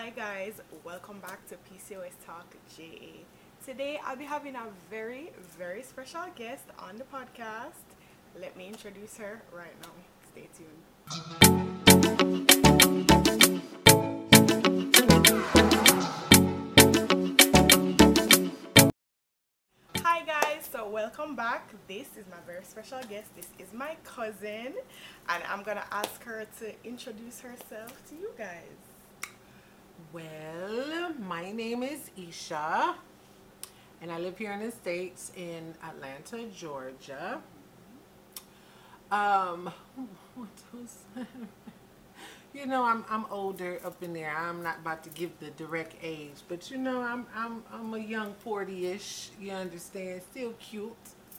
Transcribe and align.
Hi 0.00 0.10
guys, 0.10 0.60
welcome 0.84 1.18
back 1.18 1.44
to 1.48 1.56
PCOS 1.56 2.12
Talk 2.24 2.54
JA. 2.76 3.24
Today 3.66 3.98
I'll 4.06 4.14
be 4.14 4.22
having 4.22 4.54
a 4.54 4.62
very, 4.88 5.32
very 5.58 5.82
special 5.82 6.20
guest 6.36 6.66
on 6.78 6.98
the 6.98 7.02
podcast. 7.02 7.82
Let 8.40 8.56
me 8.56 8.68
introduce 8.68 9.16
her 9.16 9.42
right 9.52 9.74
now. 9.82 9.90
Stay 10.30 10.48
tuned. 10.56 10.84
Hi 19.96 20.22
guys, 20.22 20.68
so 20.70 20.88
welcome 20.88 21.34
back. 21.34 21.74
This 21.88 22.06
is 22.16 22.24
my 22.30 22.36
very 22.46 22.62
special 22.62 23.00
guest. 23.10 23.34
This 23.34 23.48
is 23.58 23.72
my 23.74 23.96
cousin, 24.04 24.74
and 25.28 25.42
I'm 25.50 25.64
gonna 25.64 25.86
ask 25.90 26.22
her 26.22 26.46
to 26.60 26.72
introduce 26.84 27.40
herself 27.40 28.00
to 28.10 28.14
you 28.14 28.30
guys. 28.38 28.97
Well, 30.12 31.12
my 31.18 31.52
name 31.52 31.82
is 31.82 32.10
Esha, 32.18 32.94
and 34.00 34.10
I 34.10 34.18
live 34.18 34.38
here 34.38 34.52
in 34.52 34.60
the 34.60 34.70
States 34.70 35.32
in 35.36 35.74
Atlanta, 35.84 36.46
Georgia. 36.48 37.40
Um, 39.10 39.70
what 40.34 40.48
was 40.72 41.04
you 42.54 42.64
know, 42.66 42.84
I'm 42.84 43.04
I'm 43.10 43.26
older 43.30 43.80
up 43.84 44.02
in 44.02 44.14
there. 44.14 44.34
I'm 44.34 44.62
not 44.62 44.78
about 44.78 45.04
to 45.04 45.10
give 45.10 45.38
the 45.40 45.50
direct 45.50 45.94
age, 46.02 46.36
but 46.48 46.70
you 46.70 46.78
know, 46.78 47.02
I'm 47.02 47.26
I'm 47.34 47.62
I'm 47.70 47.92
a 47.92 47.98
young 47.98 48.34
40ish. 48.44 49.28
You 49.38 49.52
understand? 49.52 50.22
Still 50.30 50.54
cute. 50.58 50.96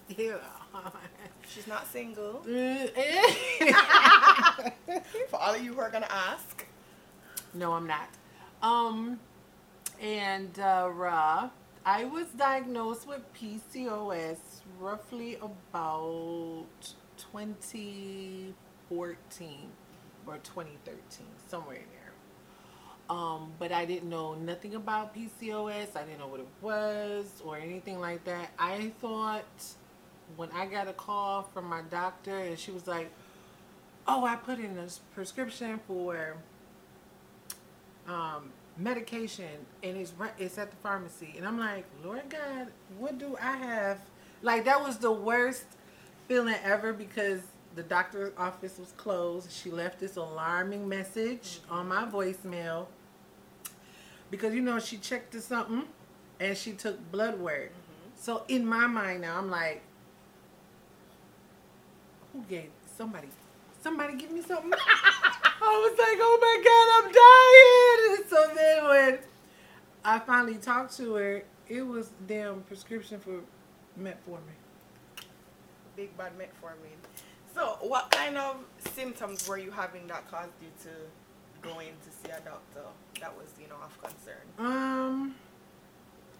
Yeah. 0.17 0.37
She's 1.47 1.67
not 1.67 1.85
single. 1.91 2.41
For 5.29 5.37
all 5.37 5.53
of 5.53 5.63
you 5.63 5.73
who 5.75 5.79
are 5.79 5.91
gonna 5.91 6.07
ask, 6.09 6.65
No, 7.53 7.73
I'm 7.73 7.85
not. 7.85 8.09
Um, 8.61 9.19
and 10.01 10.59
uh, 10.59 11.49
I 11.85 12.03
was 12.05 12.27
diagnosed 12.37 13.07
with 13.07 13.21
PCOS 13.33 14.37
roughly 14.79 15.37
about 15.41 16.65
2014 17.17 18.53
or 20.27 20.37
2013, 20.43 21.25
somewhere 21.47 21.77
in 21.77 21.83
there. 21.83 22.11
Um, 23.09 23.53
but 23.57 23.71
I 23.71 23.85
didn't 23.85 24.09
know 24.09 24.35
nothing 24.35 24.75
about 24.75 25.15
PCOS. 25.15 25.95
I 25.95 26.03
didn't 26.03 26.19
know 26.19 26.27
what 26.27 26.41
it 26.41 26.47
was 26.61 27.41
or 27.43 27.57
anything 27.57 27.99
like 27.99 28.25
that. 28.25 28.51
I 28.59 28.91
thought 29.01 29.45
when 30.35 30.49
I 30.51 30.67
got 30.67 30.87
a 30.87 30.93
call 30.93 31.43
from 31.43 31.65
my 31.65 31.81
doctor 31.89 32.37
and 32.37 32.59
she 32.59 32.71
was 32.71 32.85
like, 32.87 33.09
"Oh, 34.07 34.25
I 34.25 34.35
put 34.35 34.59
in 34.59 34.77
a 34.77 34.87
prescription 35.15 35.79
for 35.87 36.35
um, 38.09 38.51
medication 38.77 39.65
and 39.83 39.97
it's 39.97 40.13
it's 40.37 40.57
at 40.57 40.71
the 40.71 40.77
pharmacy 40.77 41.33
and 41.37 41.45
I'm 41.45 41.59
like, 41.59 41.85
Lord 42.03 42.23
God, 42.29 42.67
what 42.97 43.17
do 43.17 43.37
I 43.41 43.55
have? 43.55 43.99
Like 44.41 44.65
that 44.65 44.81
was 44.81 44.97
the 44.97 45.11
worst 45.11 45.65
feeling 46.27 46.55
ever 46.63 46.93
because 46.93 47.41
the 47.75 47.83
doctor's 47.83 48.33
office 48.37 48.79
was 48.79 48.91
closed. 48.93 49.51
She 49.51 49.69
left 49.69 49.99
this 49.99 50.15
alarming 50.15 50.87
message 50.87 51.59
on 51.69 51.87
my 51.87 52.05
voicemail 52.05 52.87
because 54.31 54.53
you 54.53 54.61
know 54.61 54.79
she 54.79 54.97
checked 54.97 55.31
to 55.33 55.41
something 55.41 55.83
and 56.39 56.57
she 56.57 56.71
took 56.71 57.11
blood 57.11 57.39
work. 57.39 57.71
So 58.15 58.43
in 58.47 58.65
my 58.65 58.87
mind 58.87 59.21
now, 59.21 59.37
I'm 59.37 59.49
like, 59.49 59.81
who 62.33 62.41
gave 62.49 62.69
somebody? 62.97 63.27
Somebody 63.81 64.15
give 64.17 64.31
me 64.31 64.41
something. 64.41 64.73
I 65.69 65.77
was 65.77 65.97
like, 65.97 66.17
oh 66.19 66.37
my 66.41 66.57
god, 66.67 66.87
I'm 66.97 67.11
dying. 67.11 68.25
So 68.29 68.55
then 68.55 68.87
when 68.87 69.19
I 70.05 70.19
finally 70.19 70.55
talked 70.55 70.95
to 70.97 71.15
her, 71.15 71.43
it 71.67 71.81
was 71.81 72.11
damn 72.27 72.61
prescription 72.61 73.19
for 73.19 73.41
metformin. 73.99 74.57
big 75.95 76.15
bad 76.17 76.33
metformin. 76.37 76.97
So, 77.55 77.77
what 77.81 78.11
kind 78.11 78.37
of 78.37 78.57
symptoms 78.93 79.47
were 79.47 79.57
you 79.57 79.71
having 79.71 80.05
that 80.07 80.29
caused 80.29 80.51
you 80.61 80.69
to 80.83 81.67
go 81.67 81.79
in 81.79 81.87
to 81.87 82.09
see 82.21 82.29
a 82.29 82.39
doctor? 82.41 82.83
That 83.19 83.35
was, 83.35 83.47
you 83.59 83.67
know, 83.67 83.75
of 83.83 83.99
concern. 84.01 84.45
Um, 84.59 85.35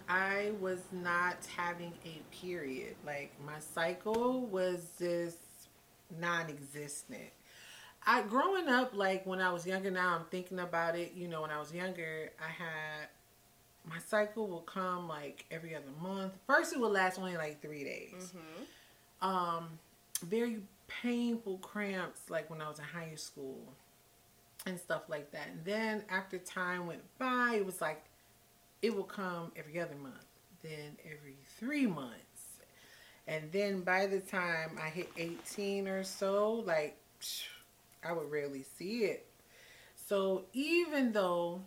I 0.07 0.51
was 0.59 0.79
not 0.91 1.37
having 1.55 1.93
a 2.05 2.21
period. 2.35 2.95
Like 3.05 3.31
my 3.45 3.59
cycle 3.59 4.41
was 4.45 4.85
just 4.99 5.37
non-existent. 6.19 7.31
I 8.09 8.23
growing 8.23 8.67
up, 8.67 8.95
like 8.95 9.23
when 9.27 9.39
I 9.39 9.51
was 9.53 9.67
younger. 9.67 9.91
Now 9.91 10.15
I'm 10.15 10.25
thinking 10.31 10.59
about 10.59 10.95
it. 10.95 11.13
You 11.15 11.27
know, 11.27 11.43
when 11.43 11.51
I 11.51 11.59
was 11.59 11.71
younger, 11.71 12.31
I 12.39 12.49
had 12.49 13.07
my 13.87 13.99
cycle 13.99 14.47
would 14.47 14.65
come 14.65 15.07
like 15.07 15.45
every 15.51 15.75
other 15.75 15.91
month. 16.01 16.33
First, 16.47 16.73
it 16.73 16.79
would 16.79 16.91
last 16.91 17.19
only 17.19 17.37
like 17.37 17.61
three 17.61 17.83
days. 17.83 18.33
Mm-hmm. 18.33 19.27
um 19.27 19.67
very 20.23 20.57
painful 20.87 21.59
cramps 21.59 22.29
like 22.29 22.49
when 22.49 22.61
I 22.61 22.67
was 22.67 22.79
in 22.79 22.83
high 22.83 23.13
school 23.15 23.59
and 24.65 24.79
stuff 24.79 25.03
like 25.07 25.31
that. 25.31 25.47
And 25.51 25.63
then 25.63 26.03
after 26.09 26.39
time 26.39 26.87
went 26.87 27.03
by, 27.19 27.57
it 27.57 27.65
was 27.65 27.79
like 27.79 28.03
it 28.81 28.95
will 28.95 29.03
come 29.03 29.51
every 29.55 29.79
other 29.79 29.95
month, 30.01 30.25
then 30.63 30.97
every 31.05 31.37
three 31.59 31.85
months. 31.85 32.15
And 33.27 33.51
then 33.51 33.81
by 33.81 34.07
the 34.07 34.19
time 34.19 34.79
I 34.81 34.89
hit 34.89 35.11
18 35.15 35.87
or 35.87 36.03
so, 36.03 36.63
like 36.65 36.97
I 38.03 38.13
would 38.13 38.29
rarely 38.31 38.63
see 38.77 39.05
it. 39.05 39.27
So 39.95 40.45
even 40.53 41.11
though 41.11 41.61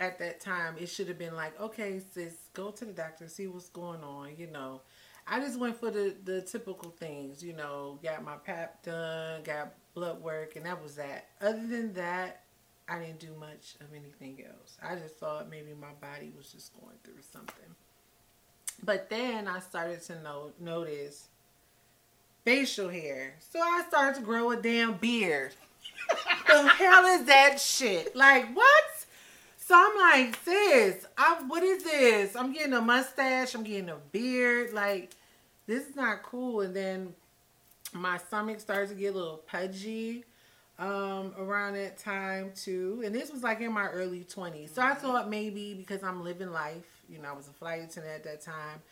at 0.00 0.18
that 0.18 0.40
time 0.40 0.76
it 0.78 0.88
should 0.88 1.08
have 1.08 1.18
been 1.18 1.36
like, 1.36 1.58
okay, 1.60 2.00
sis, 2.12 2.34
go 2.54 2.70
to 2.70 2.84
the 2.84 2.92
doctor, 2.92 3.28
see 3.28 3.46
what's 3.46 3.68
going 3.68 4.02
on, 4.02 4.30
you 4.36 4.46
know. 4.46 4.80
I 5.26 5.38
just 5.38 5.58
went 5.58 5.78
for 5.78 5.90
the, 5.90 6.16
the 6.24 6.42
typical 6.42 6.90
things, 6.90 7.44
you 7.44 7.52
know, 7.52 7.98
got 8.02 8.24
my 8.24 8.36
pap 8.36 8.82
done, 8.82 9.42
got 9.44 9.74
blood 9.94 10.20
work, 10.20 10.56
and 10.56 10.66
that 10.66 10.82
was 10.82 10.96
that. 10.96 11.28
Other 11.40 11.64
than 11.66 11.92
that, 11.94 12.42
I 12.88 12.98
didn't 12.98 13.20
do 13.20 13.34
much 13.38 13.76
of 13.80 13.86
anything 13.94 14.44
else. 14.44 14.76
I 14.82 14.96
just 14.96 15.16
thought 15.16 15.48
maybe 15.48 15.74
my 15.78 15.92
body 16.00 16.32
was 16.36 16.50
just 16.50 16.72
going 16.80 16.96
through 17.04 17.22
something. 17.30 17.76
But 18.82 19.08
then 19.08 19.46
I 19.46 19.60
started 19.60 20.02
to 20.02 20.20
know, 20.22 20.52
notice 20.58 21.28
facial 22.44 22.88
hair. 22.88 23.34
So 23.50 23.60
I 23.60 23.84
start 23.88 24.16
to 24.16 24.22
grow 24.22 24.50
a 24.50 24.56
damn 24.56 24.94
beard. 24.94 25.52
the 26.46 26.68
hell 26.68 27.04
is 27.06 27.24
that 27.26 27.60
shit? 27.60 28.14
Like, 28.16 28.54
what? 28.54 29.06
So 29.56 29.74
I'm 29.76 30.24
like, 30.24 30.38
sis, 30.44 31.06
I, 31.16 31.42
what 31.46 31.62
is 31.62 31.84
this? 31.84 32.36
I'm 32.36 32.52
getting 32.52 32.72
a 32.72 32.80
mustache. 32.80 33.54
I'm 33.54 33.62
getting 33.62 33.88
a 33.88 33.96
beard. 34.10 34.72
Like, 34.72 35.10
this 35.66 35.86
is 35.86 35.96
not 35.96 36.22
cool. 36.22 36.60
And 36.62 36.74
then 36.74 37.14
my 37.94 38.18
stomach 38.18 38.60
starts 38.60 38.90
to 38.90 38.96
get 38.96 39.14
a 39.14 39.16
little 39.16 39.42
pudgy 39.46 40.24
um, 40.78 41.32
around 41.38 41.74
that 41.74 41.98
time 41.98 42.52
too. 42.54 43.02
And 43.04 43.14
this 43.14 43.30
was 43.30 43.42
like 43.42 43.60
in 43.60 43.72
my 43.72 43.86
early 43.88 44.24
20s. 44.24 44.74
So 44.74 44.82
I 44.82 44.94
thought 44.94 45.30
maybe 45.30 45.74
because 45.74 46.02
I'm 46.02 46.24
living 46.24 46.50
life, 46.50 47.02
you 47.08 47.18
know, 47.18 47.28
I 47.28 47.32
was 47.32 47.48
a 47.48 47.52
flight 47.52 47.82
attendant 47.82 48.16
at 48.16 48.24
that 48.24 48.42
time. 48.42 48.82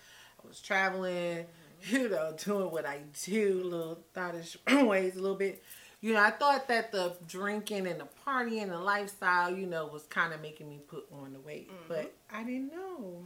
I 0.42 0.48
was 0.48 0.60
traveling, 0.60 1.46
you 1.88 2.08
know, 2.08 2.34
doing 2.36 2.70
what 2.70 2.86
I 2.86 3.00
do, 3.24 3.62
little 3.64 4.00
thottish 4.14 4.56
ways 4.86 5.16
a 5.16 5.20
little 5.20 5.36
bit. 5.36 5.62
You 6.00 6.14
know, 6.14 6.20
I 6.20 6.30
thought 6.30 6.66
that 6.68 6.92
the 6.92 7.14
drinking 7.28 7.86
and 7.86 8.00
the 8.00 8.08
partying 8.26 8.62
and 8.62 8.72
the 8.72 8.78
lifestyle, 8.78 9.54
you 9.54 9.66
know, 9.66 9.86
was 9.86 10.04
kind 10.04 10.32
of 10.32 10.40
making 10.40 10.68
me 10.68 10.80
put 10.88 11.06
on 11.12 11.34
the 11.34 11.40
weight. 11.40 11.70
But 11.88 12.14
I 12.32 12.42
didn't 12.42 12.72
know. 12.72 13.22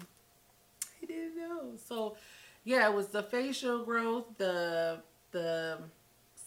I 1.03 1.06
didn't 1.06 1.37
know. 1.37 1.72
So, 1.87 2.16
yeah, 2.65 2.88
it 2.88 2.94
was 2.94 3.09
the 3.09 3.22
facial 3.22 3.84
growth, 3.84 4.25
the 4.38 4.98
the 5.31 5.78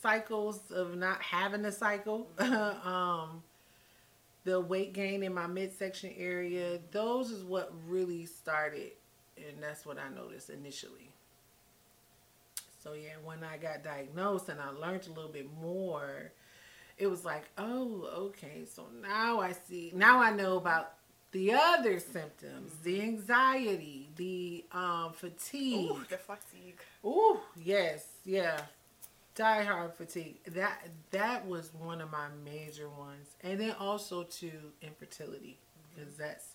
cycles 0.02 0.60
of 0.72 0.96
not 0.96 1.22
having 1.22 1.64
a 1.66 1.72
cycle, 1.72 2.30
um, 2.40 3.44
the 4.44 4.60
weight 4.60 4.94
gain 4.94 5.24
in 5.24 5.34
my 5.34 5.48
midsection 5.48 6.14
area. 6.18 6.80
Those 6.92 7.32
is 7.32 7.44
what 7.44 7.72
really 7.88 8.26
started, 8.26 8.92
and 9.38 9.62
that's 9.62 9.86
what 9.86 9.98
I 9.98 10.10
noticed 10.14 10.50
initially. 10.50 11.12
So 12.88 12.94
yeah, 12.94 13.16
when 13.24 13.44
I 13.44 13.58
got 13.58 13.84
diagnosed 13.84 14.48
and 14.48 14.62
I 14.62 14.70
learned 14.70 15.08
a 15.08 15.10
little 15.10 15.32
bit 15.32 15.48
more, 15.62 16.32
it 16.98 17.08
was 17.08 17.26
like, 17.26 17.44
oh, 17.58 18.10
okay. 18.18 18.64
So 18.66 18.86
now 19.02 19.42
I 19.42 19.52
see. 19.52 19.92
Now 19.94 20.22
I 20.22 20.32
know 20.32 20.56
about 20.56 20.94
the 21.32 21.52
other 21.54 22.00
symptoms, 22.00 22.72
the 22.84 23.02
anxiety, 23.02 24.10
the 24.16 24.64
um, 24.72 25.12
fatigue. 25.12 25.92
Ooh, 25.92 26.06
the 26.10 26.18
fatigue. 26.18 26.80
Ooh, 27.04 27.40
yes, 27.62 28.06
yeah. 28.24 28.62
Die 29.36 29.64
hard 29.64 29.94
fatigue. 29.94 30.38
That 30.54 30.88
that 31.12 31.46
was 31.46 31.72
one 31.74 32.00
of 32.00 32.10
my 32.10 32.28
major 32.46 32.90
ones. 32.90 33.36
And 33.42 33.60
then 33.60 33.76
also 33.80 34.24
to 34.24 34.52
infertility. 34.82 35.60
Because 35.94 36.16
that's 36.16 36.52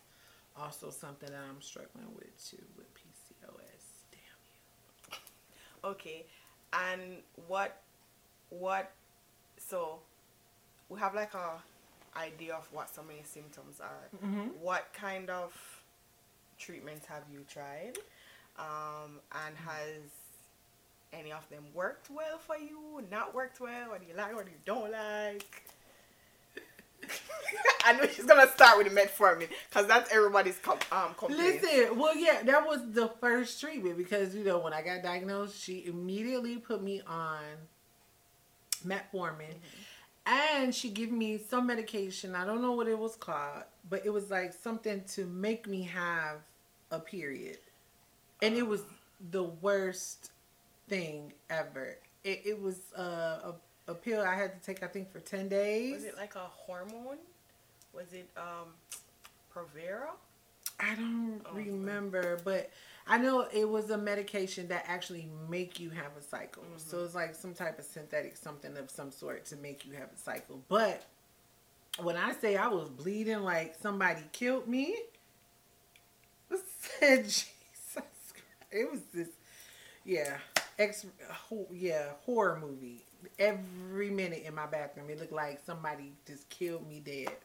also 0.56 0.88
something 0.88 1.28
that 1.28 1.42
I'm 1.50 1.60
struggling 1.60 2.06
with 2.14 2.42
too 2.42 2.64
with 2.78 2.86
PCOS. 2.94 3.01
Okay, 5.84 6.26
and 6.72 7.18
what, 7.48 7.80
what? 8.50 8.92
So, 9.58 10.00
we 10.88 10.98
have 11.00 11.14
like 11.14 11.34
a 11.34 11.60
idea 12.16 12.54
of 12.54 12.68
what 12.72 12.90
some 12.90 13.08
of 13.08 13.14
your 13.16 13.24
symptoms 13.24 13.80
are, 13.80 14.08
Mhm. 14.24 14.54
what 14.58 14.92
kind 14.92 15.30
of 15.30 15.52
treatments 16.58 17.06
have 17.06 17.24
you 17.30 17.44
tried? 17.48 17.98
Um, 18.58 19.20
and 19.46 19.56
has 19.56 20.02
any 21.12 21.32
of 21.32 21.48
them 21.48 21.64
worked 21.74 22.10
well 22.10 22.38
for 22.38 22.56
you? 22.56 23.06
Not 23.10 23.34
worked 23.34 23.60
well? 23.60 23.90
What 23.90 24.00
do 24.02 24.06
you 24.06 24.14
like? 24.14 24.34
What 24.34 24.44
do 24.46 24.50
you 24.52 24.60
don't 24.64 24.90
like? 24.92 25.64
I 27.84 27.92
know 27.94 28.06
she's 28.06 28.24
gonna 28.24 28.48
start 28.50 28.78
with 28.78 28.92
the 28.92 29.00
metformin 29.00 29.48
because 29.68 29.86
that's 29.86 30.12
everybody's 30.12 30.58
com- 30.58 30.78
um 30.90 31.14
complaint. 31.16 31.62
Listen, 31.62 31.98
well, 31.98 32.16
yeah, 32.16 32.42
that 32.44 32.66
was 32.66 32.80
the 32.92 33.08
first 33.20 33.60
treatment 33.60 33.96
because 33.96 34.34
you 34.34 34.44
know 34.44 34.58
when 34.58 34.72
I 34.72 34.82
got 34.82 35.02
diagnosed, 35.02 35.60
she 35.62 35.84
immediately 35.86 36.56
put 36.56 36.82
me 36.82 37.02
on 37.06 37.40
metformin, 38.86 39.54
and 40.26 40.74
she 40.74 40.90
gave 40.90 41.10
me 41.12 41.38
some 41.38 41.66
medication. 41.66 42.34
I 42.34 42.44
don't 42.44 42.62
know 42.62 42.72
what 42.72 42.88
it 42.88 42.98
was 42.98 43.16
called, 43.16 43.64
but 43.88 44.04
it 44.06 44.10
was 44.10 44.30
like 44.30 44.52
something 44.52 45.02
to 45.14 45.26
make 45.26 45.66
me 45.66 45.82
have 45.84 46.38
a 46.90 47.00
period, 47.00 47.58
and 48.40 48.56
it 48.56 48.66
was 48.66 48.82
the 49.30 49.44
worst 49.44 50.30
thing 50.88 51.32
ever. 51.50 51.96
It, 52.24 52.42
it 52.44 52.60
was 52.62 52.78
uh, 52.96 53.50
a 53.50 53.54
a 53.88 53.94
pill 53.94 54.22
I 54.22 54.34
had 54.34 54.60
to 54.60 54.66
take, 54.66 54.82
I 54.82 54.86
think, 54.86 55.10
for 55.10 55.20
ten 55.20 55.48
days. 55.48 55.94
Was 55.94 56.04
it 56.04 56.16
like 56.16 56.34
a 56.36 56.40
hormone? 56.40 57.18
Was 57.94 58.12
it 58.12 58.28
um 58.36 58.68
Provera? 59.54 60.08
I 60.80 60.94
don't 60.94 61.42
Oh, 61.46 61.54
remember, 61.54 62.40
but 62.44 62.70
I 63.06 63.18
know 63.18 63.46
it 63.52 63.68
was 63.68 63.90
a 63.90 63.98
medication 63.98 64.68
that 64.68 64.84
actually 64.88 65.28
make 65.48 65.78
you 65.78 65.90
have 65.90 66.16
a 66.18 66.22
cycle. 66.22 66.62
Mm-hmm. 66.62 66.78
So 66.78 67.04
it's 67.04 67.14
like 67.14 67.34
some 67.34 67.54
type 67.54 67.78
of 67.78 67.84
synthetic 67.84 68.36
something 68.36 68.76
of 68.76 68.90
some 68.90 69.10
sort 69.12 69.44
to 69.46 69.56
make 69.56 69.84
you 69.84 69.92
have 69.94 70.08
a 70.12 70.18
cycle. 70.18 70.60
But 70.68 71.04
when 72.00 72.16
I 72.16 72.32
say 72.32 72.56
I 72.56 72.68
was 72.68 72.88
bleeding 72.88 73.40
like 73.42 73.74
somebody 73.80 74.22
killed 74.32 74.66
me, 74.66 74.96
said 76.80 77.24
Jesus 77.24 77.46
Christ. 77.94 78.06
It 78.70 78.90
was 78.90 79.00
this 79.12 79.28
yeah, 80.04 80.38
ex 80.78 81.06
ho- 81.30 81.68
yeah, 81.70 82.10
horror 82.24 82.58
movie. 82.60 83.04
Every 83.38 84.10
minute 84.10 84.42
in 84.44 84.54
my 84.54 84.66
bathroom 84.66 85.10
it 85.10 85.20
looked 85.20 85.32
like 85.32 85.60
somebody 85.64 86.12
just 86.26 86.48
killed 86.48 86.88
me 86.88 87.00
dead. 87.00 87.36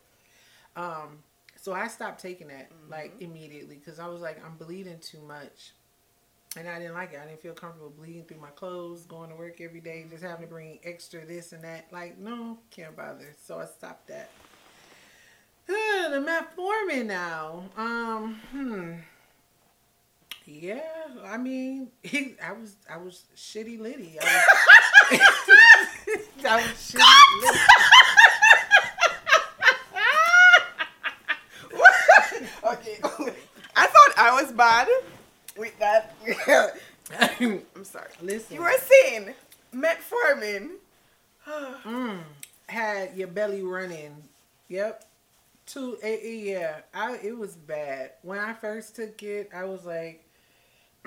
Um 0.75 1.19
so 1.55 1.73
I 1.73 1.87
stopped 1.87 2.21
taking 2.21 2.47
that 2.47 2.71
like 2.89 3.13
immediately 3.19 3.75
because 3.75 3.99
I 3.99 4.07
was 4.07 4.21
like, 4.21 4.43
I'm 4.45 4.55
bleeding 4.55 4.99
too 4.99 5.21
much. 5.27 5.73
And 6.55 6.67
I 6.67 6.79
didn't 6.79 6.93
like 6.93 7.13
it. 7.13 7.19
I 7.21 7.27
didn't 7.27 7.41
feel 7.41 7.53
comfortable 7.53 7.89
bleeding 7.89 8.23
through 8.23 8.39
my 8.39 8.49
clothes, 8.49 9.05
going 9.05 9.29
to 9.29 9.35
work 9.35 9.59
every 9.59 9.81
day, 9.81 10.05
just 10.09 10.23
having 10.23 10.47
to 10.47 10.47
bring 10.47 10.79
extra 10.83 11.25
this 11.25 11.51
and 11.51 11.63
that. 11.63 11.87
Like, 11.91 12.17
no, 12.17 12.57
can't 12.71 12.95
bother. 12.95 13.35
So 13.45 13.59
I 13.59 13.65
stopped 13.65 14.07
that. 14.07 14.29
Uh, 15.69 16.09
the 16.09 16.25
metformin 16.25 17.05
now. 17.05 17.65
Um, 17.75 18.39
hmm. 18.51 18.93
Yeah, 20.49 20.79
I 21.25 21.37
mean, 21.37 21.89
he, 22.03 22.35
I 22.43 22.53
was 22.53 22.75
I 22.89 22.97
was 22.97 23.25
shitty 23.35 23.79
litty. 23.79 24.17
I 24.21 24.23
was, 25.11 25.19
I 26.47 26.55
was 26.55 26.65
shitty 26.65 27.41
litty. 27.41 27.59
okay. 32.63 32.97
I 33.75 33.87
thought 33.87 34.13
I 34.17 34.41
was 34.41 34.51
bad 34.53 34.87
with 35.57 35.77
that. 35.79 36.15
I'm 37.39 37.83
sorry. 37.83 38.07
Listen. 38.21 38.55
You 38.55 38.61
were 38.61 38.73
saying 38.79 39.33
metformin. 39.75 40.71
Mm, 41.83 42.19
had 42.67 43.15
your 43.15 43.27
belly 43.27 43.61
running. 43.63 44.15
Yep. 44.69 45.03
Two. 45.65 45.97
eh, 46.01 46.17
eh, 46.21 46.29
yeah. 46.29 46.75
I. 46.93 47.17
It 47.23 47.37
was 47.37 47.55
bad 47.55 48.11
when 48.21 48.39
I 48.39 48.53
first 48.53 48.95
took 48.95 49.21
it. 49.23 49.49
I 49.53 49.65
was 49.65 49.85
like, 49.85 50.23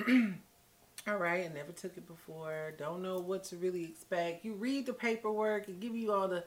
all 1.09 1.17
right. 1.17 1.45
I 1.45 1.53
never 1.55 1.73
took 1.73 1.97
it 1.97 2.07
before. 2.07 2.75
Don't 2.79 3.03
know 3.03 3.19
what 3.19 3.45
to 3.45 3.57
really 3.57 3.85
expect. 3.85 4.45
You 4.45 4.55
read 4.55 4.87
the 4.87 4.93
paperwork 4.93 5.69
and 5.69 5.81
give 5.81 5.95
you 5.95 6.13
all 6.13 6.29
the 6.29 6.45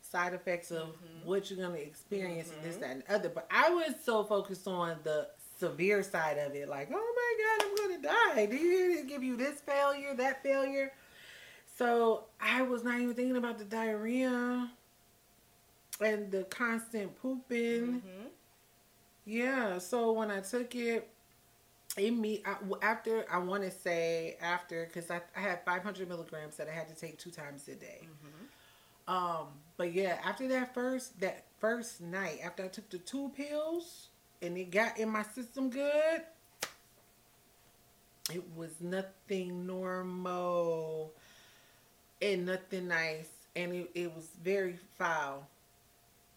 side 0.00 0.34
effects 0.34 0.70
of 0.70 0.88
what 1.24 1.50
you're 1.50 1.58
gonna 1.58 1.78
experience 1.78 2.50
and 2.50 2.62
this, 2.62 2.76
that, 2.76 2.90
and 2.90 3.02
the 3.02 3.14
other. 3.14 3.28
But 3.30 3.46
I 3.50 3.70
was 3.70 3.94
so 4.04 4.22
focused 4.24 4.68
on 4.68 4.96
the 5.02 5.28
severe 5.58 6.02
side 6.02 6.36
of 6.38 6.54
it. 6.54 6.68
Like, 6.68 6.90
oh 6.92 7.14
my 7.16 7.64
god, 7.64 7.66
I'm 7.66 7.76
gonna 7.76 8.02
die. 8.36 8.46
Do 8.46 8.56
you 8.56 9.04
give 9.04 9.22
you 9.22 9.36
this 9.36 9.60
failure, 9.60 10.14
that 10.14 10.42
failure? 10.42 10.92
So 11.76 12.24
I 12.40 12.62
was 12.62 12.84
not 12.84 13.00
even 13.00 13.14
thinking 13.14 13.36
about 13.36 13.58
the 13.58 13.64
diarrhea 13.64 14.70
and 16.00 16.30
the 16.30 16.44
constant 16.44 17.16
pooping. 17.20 18.02
Mhm. 18.02 18.28
Yeah. 19.24 19.78
So 19.78 20.12
when 20.12 20.30
I 20.30 20.40
took 20.40 20.74
it, 20.74 21.08
it 21.96 22.10
me 22.12 22.42
I, 22.44 22.56
after 22.82 23.24
I 23.30 23.38
want 23.38 23.62
to 23.62 23.70
say 23.70 24.36
after 24.40 24.86
because 24.86 25.10
I, 25.10 25.20
I 25.36 25.40
had 25.40 25.64
500 25.64 26.08
milligrams 26.08 26.56
that 26.56 26.68
I 26.68 26.72
had 26.72 26.88
to 26.88 26.94
take 26.94 27.18
two 27.18 27.30
times 27.30 27.68
a 27.68 27.74
day. 27.74 28.08
Um, 29.06 29.48
but 29.76 29.92
yeah, 29.92 30.18
after 30.24 30.48
that 30.48 30.72
first 30.74 31.20
that 31.20 31.44
first 31.60 32.00
night, 32.00 32.40
after 32.44 32.64
I 32.64 32.68
took 32.68 32.88
the 32.90 32.98
two 32.98 33.30
pills 33.36 34.08
and 34.40 34.56
it 34.56 34.70
got 34.70 34.98
in 34.98 35.10
my 35.10 35.22
system 35.22 35.70
good, 35.70 36.22
it 38.32 38.42
was 38.56 38.70
nothing 38.80 39.66
normal 39.66 41.12
and 42.22 42.46
nothing 42.46 42.88
nice, 42.88 43.28
and 43.54 43.74
it, 43.74 43.90
it 43.94 44.14
was 44.14 44.28
very 44.42 44.78
foul. 44.98 45.46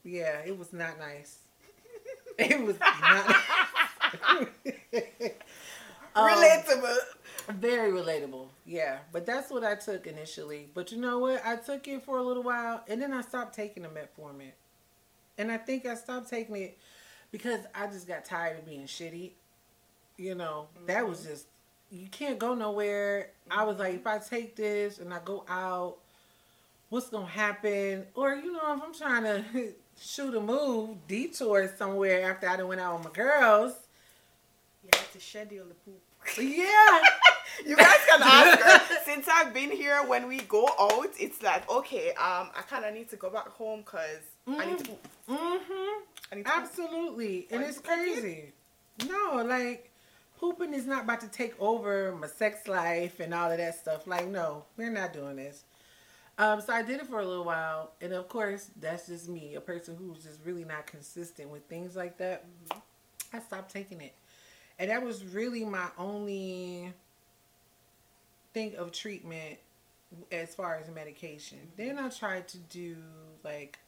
Yeah, 0.04 0.40
it 0.46 0.58
was 0.58 0.74
not 0.74 1.00
nice. 1.00 1.40
It 2.40 2.62
was 2.62 2.78
not. 2.80 3.36
Um, 6.18 6.30
Relatable. 6.30 6.98
very 7.50 7.92
relatable. 7.92 8.48
Yeah, 8.66 8.98
but 9.12 9.26
that's 9.26 9.52
what 9.52 9.64
I 9.64 9.76
took 9.76 10.08
initially. 10.08 10.70
But 10.74 10.92
you 10.92 10.98
know 10.98 11.20
what? 11.20 11.46
I 11.46 11.56
took 11.58 11.88
it 11.88 12.04
for 12.04 12.18
a 12.18 12.24
little 12.24 12.44
while, 12.44 12.84
and 12.88 13.02
then 13.02 13.14
I 13.14 13.22
stopped 13.22 13.56
taking 13.56 13.84
the 13.84 13.90
metformin. 13.90 14.52
And 15.38 15.52
I 15.52 15.58
think 15.58 15.86
I 15.86 15.96
stopped 15.96 16.30
taking 16.30 16.56
it 16.56 16.78
because 17.32 17.60
I 17.76 17.88
just 17.88 18.08
got 18.08 18.26
tired 18.26 18.58
of 18.60 18.66
being 18.66 18.86
shitty. 18.86 19.32
You 20.18 20.34
know, 20.36 20.68
that 20.88 21.08
was 21.08 21.24
just 21.24 21.46
you 21.92 22.08
can't 22.08 22.40
go 22.40 22.54
nowhere. 22.56 23.30
I 23.50 23.64
was 23.64 23.78
like, 23.78 23.94
if 23.96 24.08
I 24.08 24.18
take 24.18 24.56
this 24.56 24.98
and 25.00 25.14
I 25.14 25.20
go 25.24 25.46
out, 25.48 25.98
what's 26.90 27.10
gonna 27.10 27.28
happen? 27.28 28.06
Or 28.16 28.34
you 28.34 28.52
know, 28.54 28.74
if 28.76 28.82
I'm 28.84 28.94
trying 28.94 29.24
to 29.24 29.74
shoot 30.00 30.36
a 30.36 30.42
move, 30.42 30.98
detour 31.08 31.72
somewhere 31.78 32.32
after 32.32 32.50
I 32.50 32.58
done 32.58 32.68
went 32.68 32.82
out 32.82 32.98
with 32.98 33.06
my 33.06 33.12
girls. 33.14 33.74
You 34.84 34.90
have 34.94 35.12
to 35.12 35.20
schedule 35.20 35.66
the 35.68 35.74
poop. 35.74 36.02
Yeah. 36.38 37.02
You 37.66 37.76
guys 37.76 37.98
can 38.10 38.22
ask 38.22 38.60
her. 38.60 38.96
Since 39.06 39.28
I've 39.28 39.54
been 39.54 39.72
here, 39.72 40.04
when 40.06 40.28
we 40.28 40.40
go 40.42 40.68
out, 40.80 41.10
it's 41.20 41.42
like, 41.42 41.70
okay, 41.70 42.10
um, 42.10 42.50
I 42.56 42.64
kind 42.70 42.86
of 42.86 42.94
need 42.94 43.10
to 43.10 43.16
go 43.16 43.30
back 43.30 43.48
home 43.48 43.82
because 43.82 44.22
I 44.48 44.66
need 44.66 44.80
to 44.80 44.84
poop. 44.86 45.08
Mm-hmm. 45.30 46.02
I 46.32 46.36
need 46.36 46.46
to. 46.46 46.54
Absolutely. 46.54 47.48
And 47.52 47.64
it's 47.64 47.78
it? 47.78 47.84
crazy. 47.84 48.54
No, 49.08 49.44
like 49.46 49.92
pooping 50.40 50.74
is 50.74 50.86
not 50.86 51.04
about 51.04 51.22
to 51.22 51.28
take 51.28 51.60
over 51.60 52.16
my 52.16 52.28
sex 52.28 52.68
life 52.68 53.20
and 53.20 53.34
all 53.34 53.52
of 53.52 53.58
that 53.58 53.76
stuff. 53.76 54.08
Like, 54.08 54.28
no, 54.28 54.66
we're 54.78 54.92
not 54.92 55.14
doing 55.14 55.36
this. 55.38 55.64
Um, 56.40 56.62
so 56.62 56.72
I 56.72 56.84
did 56.84 57.00
it 57.00 57.08
for 57.08 57.20
a 57.20 57.26
little 57.26 57.46
while, 57.46 57.94
and 58.00 58.14
of 58.14 58.30
course, 58.30 58.70
that's 58.80 59.08
just 59.08 59.28
me, 59.28 59.56
a 59.56 59.62
person 59.62 59.96
who's 59.96 60.24
just 60.24 60.40
really 60.46 60.64
not 60.64 60.86
consistent 60.86 61.50
with 61.50 61.64
things 61.66 61.96
like 61.96 62.20
that. 62.20 62.46
I 63.34 63.40
stopped 63.40 63.72
taking 63.74 64.02
it, 64.02 64.14
and 64.80 64.90
that 64.90 65.04
was 65.04 65.24
really 65.26 65.66
my 65.66 65.88
only 65.98 66.94
thing 68.54 68.76
of 68.76 68.92
treatment 68.92 69.58
as 70.32 70.56
far 70.56 70.76
as 70.76 70.90
medication. 70.94 71.60
Then 71.76 71.98
I 71.98 72.10
tried 72.10 72.48
to 72.50 72.58
do 72.58 72.96
like 73.44 73.80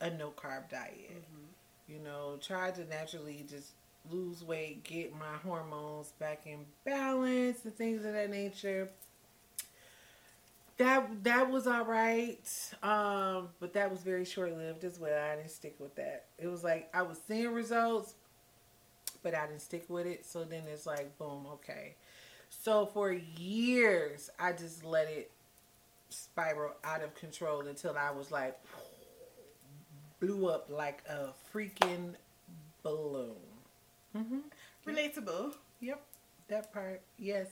a 0.00 0.10
no 0.10 0.30
carb 0.30 0.68
diet. 0.70 1.24
You 1.88 1.98
know, 1.98 2.38
tried 2.40 2.74
to 2.76 2.84
naturally 2.86 3.44
just 3.48 3.72
lose 4.10 4.42
weight, 4.42 4.84
get 4.84 5.12
my 5.12 5.36
hormones 5.44 6.12
back 6.18 6.46
in 6.46 6.64
balance, 6.84 7.64
and 7.64 7.74
things 7.74 8.04
of 8.04 8.12
that 8.12 8.30
nature. 8.30 8.88
That 10.78 11.24
that 11.24 11.50
was 11.50 11.66
all 11.66 11.84
right, 11.84 12.40
um, 12.82 13.48
but 13.60 13.74
that 13.74 13.90
was 13.90 14.00
very 14.00 14.24
short 14.24 14.56
lived 14.56 14.84
as 14.84 14.98
well. 14.98 15.30
I 15.30 15.36
didn't 15.36 15.50
stick 15.50 15.76
with 15.78 15.94
that. 15.96 16.24
It 16.38 16.48
was 16.48 16.64
like 16.64 16.88
I 16.94 17.02
was 17.02 17.20
seeing 17.28 17.52
results, 17.52 18.14
but 19.22 19.34
I 19.34 19.46
didn't 19.46 19.62
stick 19.62 19.84
with 19.88 20.06
it. 20.06 20.26
So 20.26 20.44
then 20.44 20.62
it's 20.72 20.86
like, 20.86 21.16
boom, 21.18 21.46
okay. 21.54 21.94
So 22.50 22.86
for 22.86 23.12
years, 23.12 24.30
I 24.38 24.52
just 24.52 24.84
let 24.84 25.08
it 25.08 25.30
spiral 26.10 26.72
out 26.84 27.02
of 27.02 27.14
control 27.14 27.66
until 27.66 27.96
I 27.96 28.10
was 28.10 28.30
like, 28.30 28.58
blew 30.20 30.48
up 30.48 30.68
like 30.70 31.02
a 31.08 31.30
freaking 31.52 32.14
balloon. 32.82 33.34
Mm-hmm. 34.16 34.38
Relatable. 34.86 35.54
Yep, 35.80 36.02
that 36.48 36.72
part. 36.72 37.00
Yes, 37.18 37.48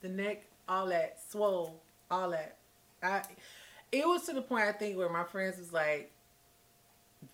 the 0.00 0.08
neck, 0.08 0.44
all 0.68 0.86
that, 0.86 1.18
swole, 1.30 1.80
all 2.10 2.30
that. 2.30 2.56
I. 3.02 3.22
It 3.90 4.06
was 4.06 4.22
to 4.22 4.32
the 4.32 4.40
point 4.40 4.64
I 4.64 4.72
think 4.72 4.96
where 4.96 5.10
my 5.10 5.24
friends 5.24 5.58
was 5.58 5.70
like, 5.70 6.10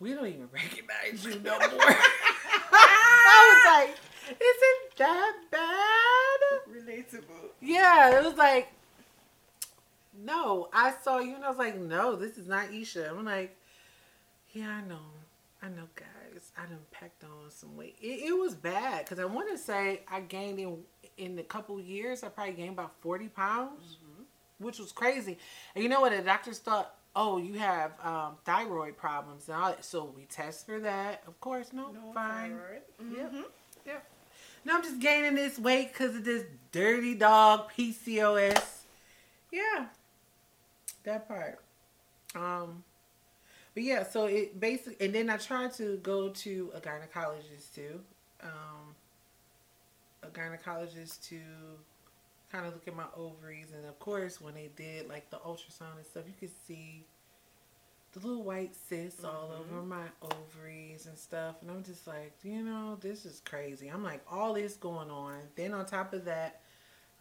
we 0.01 0.13
don't 0.13 0.27
even 0.27 0.49
recognize 0.53 1.25
you 1.25 1.41
no 1.41 1.59
more. 1.59 1.97
I 3.29 3.53
was 3.53 3.89
like, 3.89 3.97
isn't 4.41 4.99
that 4.99 5.37
bad? 5.51 6.39
Relatable. 6.71 7.51
Yeah, 7.61 8.19
it 8.19 8.25
was 8.25 8.37
like, 8.37 8.73
no, 10.25 10.69
I 10.73 10.93
saw 11.03 11.19
you 11.19 11.35
and 11.35 11.45
I 11.45 11.49
was 11.49 11.59
like, 11.59 11.79
no, 11.79 12.17
this 12.17 12.39
is 12.39 12.49
not 12.49 12.69
Esha. 12.71 13.11
I'm 13.11 13.25
like, 13.25 13.57
yeah, 14.53 14.69
I 14.71 14.89
know. 14.89 15.01
I 15.63 15.69
know, 15.69 15.89
guys. 15.95 16.53
I 16.57 16.63
done 16.63 16.79
packed 16.91 17.25
on 17.25 17.51
some 17.51 17.77
weight. 17.77 17.97
It, 18.01 18.29
it 18.29 18.39
was 18.39 18.55
bad 18.55 19.05
because 19.05 19.19
I 19.19 19.25
want 19.25 19.51
to 19.51 19.59
say 19.59 20.03
I 20.11 20.21
gained 20.21 20.59
in 20.59 20.79
in 21.17 21.39
a 21.39 21.43
couple 21.43 21.81
years. 21.81 22.23
I 22.23 22.29
probably 22.29 22.55
gained 22.55 22.75
about 22.75 22.93
40 23.01 23.29
pounds, 23.29 23.97
mm-hmm. 23.97 24.65
which 24.65 24.79
was 24.79 24.93
crazy. 24.93 25.37
And 25.75 25.83
you 25.83 25.91
know 25.91 26.01
what? 26.01 26.13
The 26.13 26.23
doctors 26.23 26.59
thought, 26.59 26.95
oh, 27.19 27.37
you 27.37 27.55
have 27.55 27.93
um, 28.03 28.37
thyroid 28.45 28.97
problems. 28.97 29.49
And 29.49 29.57
all 29.57 29.71
that. 29.71 29.85
so 29.85 30.13
we 30.17 30.23
test 30.27 30.65
for 30.65 30.79
that. 30.81 31.23
Of 31.27 31.39
course, 31.41 31.73
no, 31.73 31.91
no 31.91 32.13
fine. 32.15 32.57
Mm-hmm. 33.03 33.17
Yep. 33.17 33.33
Yep. 33.87 34.05
Now 34.65 34.77
I'm 34.77 34.83
just 34.83 35.01
gaining 35.01 35.35
this 35.35 35.59
weight 35.59 35.93
because 35.93 36.15
of 36.15 36.25
this 36.25 36.45
dirty 36.71 37.15
dog 37.15 37.71
PCOS. 37.77 38.65
Yeah, 39.51 39.87
that 41.03 41.27
part. 41.27 41.59
Um, 42.37 42.85
but 43.75 43.83
yeah, 43.83 44.05
so 44.05 44.27
it 44.27 44.61
basically, 44.61 45.05
and 45.05 45.15
then 45.15 45.29
I 45.29 45.39
tried 45.39 45.73
to 45.75 45.97
go 45.97 46.29
to 46.29 46.71
a 46.75 46.81
gynecologist 46.81 47.75
too, 47.75 48.01
um, 48.43 48.95
a 50.23 50.27
gynecologist 50.29 51.29
to 51.31 51.41
kind 52.51 52.67
of 52.67 52.73
look 52.75 52.89
at 52.89 52.97
my 52.97 53.07
ovaries, 53.17 53.73
and 53.77 53.87
of 53.87 53.99
course, 53.99 54.41
when 54.41 54.55
they 54.55 54.71
did 54.77 55.09
like 55.09 55.31
the 55.31 55.39
ultrasound 55.39 55.97
and 55.97 56.07
stuff, 56.07 56.25
you 56.27 56.35
could 56.39 56.57
see 56.67 57.05
the 58.13 58.27
little 58.27 58.43
white 58.43 58.75
cysts 58.75 59.21
mm-hmm. 59.21 59.27
all 59.27 59.53
over 59.59 59.83
my 59.85 60.05
ovaries 60.23 61.07
and 61.07 61.19
stuff. 61.19 61.57
And 61.61 61.71
I'm 61.71 61.83
just 61.83 62.07
like, 62.07 62.33
you 62.43 62.63
know, 62.63 62.97
this 63.01 63.25
is 63.27 63.43
crazy. 63.45 63.89
I'm 63.89 64.03
like, 64.03 64.23
all 64.31 64.55
this 64.55 64.77
going 64.77 65.11
on. 65.11 65.37
Then 65.57 65.75
on 65.75 65.85
top 65.87 66.15
of 66.15 66.25
that, 66.25 66.61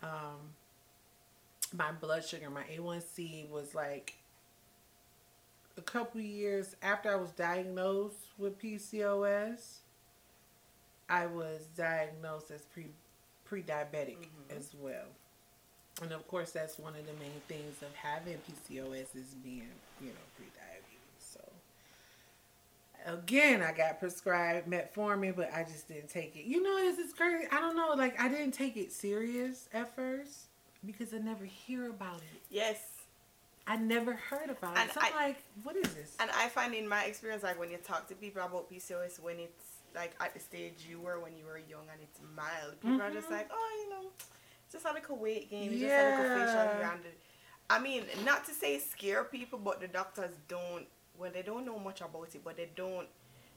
um, 0.02 0.54
my 1.76 1.92
blood 1.92 2.26
sugar, 2.26 2.50
my 2.50 2.64
A1C 2.64 3.50
was 3.50 3.76
like 3.76 4.16
a 5.78 5.82
couple 5.82 6.22
years 6.22 6.76
after 6.82 7.12
I 7.12 7.16
was 7.16 7.32
diagnosed 7.32 8.32
with 8.38 8.60
PCOS. 8.60 9.80
I 11.10 11.26
was 11.26 11.68
diagnosed 11.76 12.52
as 12.52 12.62
pre 12.62 12.88
pre 13.48 13.62
diabetic 13.62 14.18
mm-hmm. 14.18 14.58
as 14.58 14.72
well. 14.80 15.06
And 16.02 16.12
of 16.12 16.28
course, 16.28 16.52
that's 16.52 16.78
one 16.78 16.94
of 16.94 17.06
the 17.06 17.14
main 17.14 17.42
things 17.48 17.82
of 17.82 17.94
having 17.96 18.36
PCOS 18.36 19.16
is 19.16 19.36
being, 19.44 19.70
you 20.02 20.08
know, 20.08 20.26
pre 20.36 20.46
diabetic. 20.48 21.00
So 21.20 21.40
again, 23.06 23.64
I 23.64 23.72
got 23.72 24.00
prescribed 24.00 24.70
metformin, 24.70 25.36
but 25.36 25.52
I 25.54 25.64
just 25.64 25.88
didn't 25.88 26.10
take 26.10 26.36
it. 26.36 26.46
You 26.46 26.62
know, 26.62 26.78
this 26.78 27.00
is 27.00 27.14
crazy. 27.14 27.48
I 27.52 27.60
don't 27.60 27.76
know. 27.76 27.94
Like, 27.98 28.20
I 28.20 28.28
didn't 28.28 28.52
take 28.52 28.78
it 28.78 28.92
serious 28.92 29.70
at 29.74 29.96
first 29.96 30.48
because 30.86 31.14
I 31.14 31.18
never 31.18 31.46
hear 31.46 31.90
about 31.90 32.18
it. 32.18 32.42
Yes. 32.52 32.78
I 33.66 33.76
never 33.76 34.14
heard 34.14 34.50
about 34.50 34.78
and 34.78 34.90
it. 34.90 34.94
So 34.94 35.02
I, 35.02 35.08
am 35.08 35.16
like, 35.16 35.44
what 35.64 35.76
is 35.76 35.94
this? 35.94 36.16
And 36.22 36.30
I 36.32 36.48
find 36.48 36.74
in 36.74 36.88
my 36.88 37.04
experience, 37.04 37.44
like 37.44 37.60
when 37.60 37.70
you 37.70 37.78
talk 37.78 38.08
to 38.08 38.16
people 38.16 38.42
about 38.42 38.72
PCOS, 38.72 39.20
when 39.20 39.40
it's 39.40 39.77
like 39.98 40.16
at 40.22 40.34
the 40.34 40.40
stage 40.40 40.86
you 40.88 41.02
were 41.02 41.20
when 41.20 41.36
you 41.36 41.46
were 41.46 41.58
young 41.58 41.88
and 41.92 42.02
it's 42.02 42.20
mild, 42.36 42.80
people 42.80 42.98
mm-hmm. 42.98 43.02
are 43.02 43.12
just 43.12 43.26
mm-hmm. 43.26 43.36
like, 43.36 43.50
oh, 43.52 43.84
you 43.84 43.90
know, 43.90 44.10
it's 44.64 44.74
just 44.74 44.86
a 44.86 44.94
little 44.94 45.18
weight 45.18 45.50
gain, 45.50 45.74
it's 45.74 45.82
yeah. 45.82 46.12
just 46.12 46.20
a 46.20 46.24
little 46.24 46.46
facial 46.46 46.80
gland. 46.80 47.02
I 47.70 47.80
mean, 47.80 48.04
not 48.24 48.46
to 48.46 48.54
say 48.54 48.80
scare 48.80 49.26
people, 49.26 49.60
but 49.60 49.82
the 49.82 49.88
doctors 49.88 50.32
don't 50.48 50.86
well, 51.18 51.32
they 51.34 51.42
don't 51.42 51.66
know 51.66 51.80
much 51.80 52.02
about 52.02 52.30
it, 52.34 52.42
but 52.44 52.58
they 52.58 52.70
don't 52.76 53.08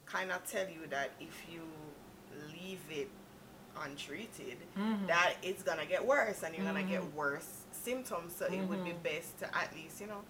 kind 0.06 0.32
of 0.32 0.44
tell 0.50 0.66
you 0.66 0.86
that 0.88 1.10
if 1.20 1.44
you 1.52 1.60
leave 2.52 2.80
it 2.90 3.08
untreated, 3.84 4.56
mm-hmm. 4.78 5.06
that 5.06 5.34
it's 5.42 5.62
gonna 5.62 5.86
get 5.86 6.04
worse 6.04 6.42
and 6.42 6.54
you're 6.54 6.64
mm-hmm. 6.64 6.74
gonna 6.74 6.86
get 6.86 7.02
mm-hmm. 7.02 7.16
worse 7.16 7.64
symptoms. 7.70 8.34
So 8.36 8.46
it 8.46 8.62
would 8.62 8.84
be 8.84 8.90
mm-hmm. 8.90 9.02
best 9.02 9.38
to 9.40 9.56
at 9.56 9.74
least, 9.74 10.00
you 10.00 10.06
know, 10.06 10.22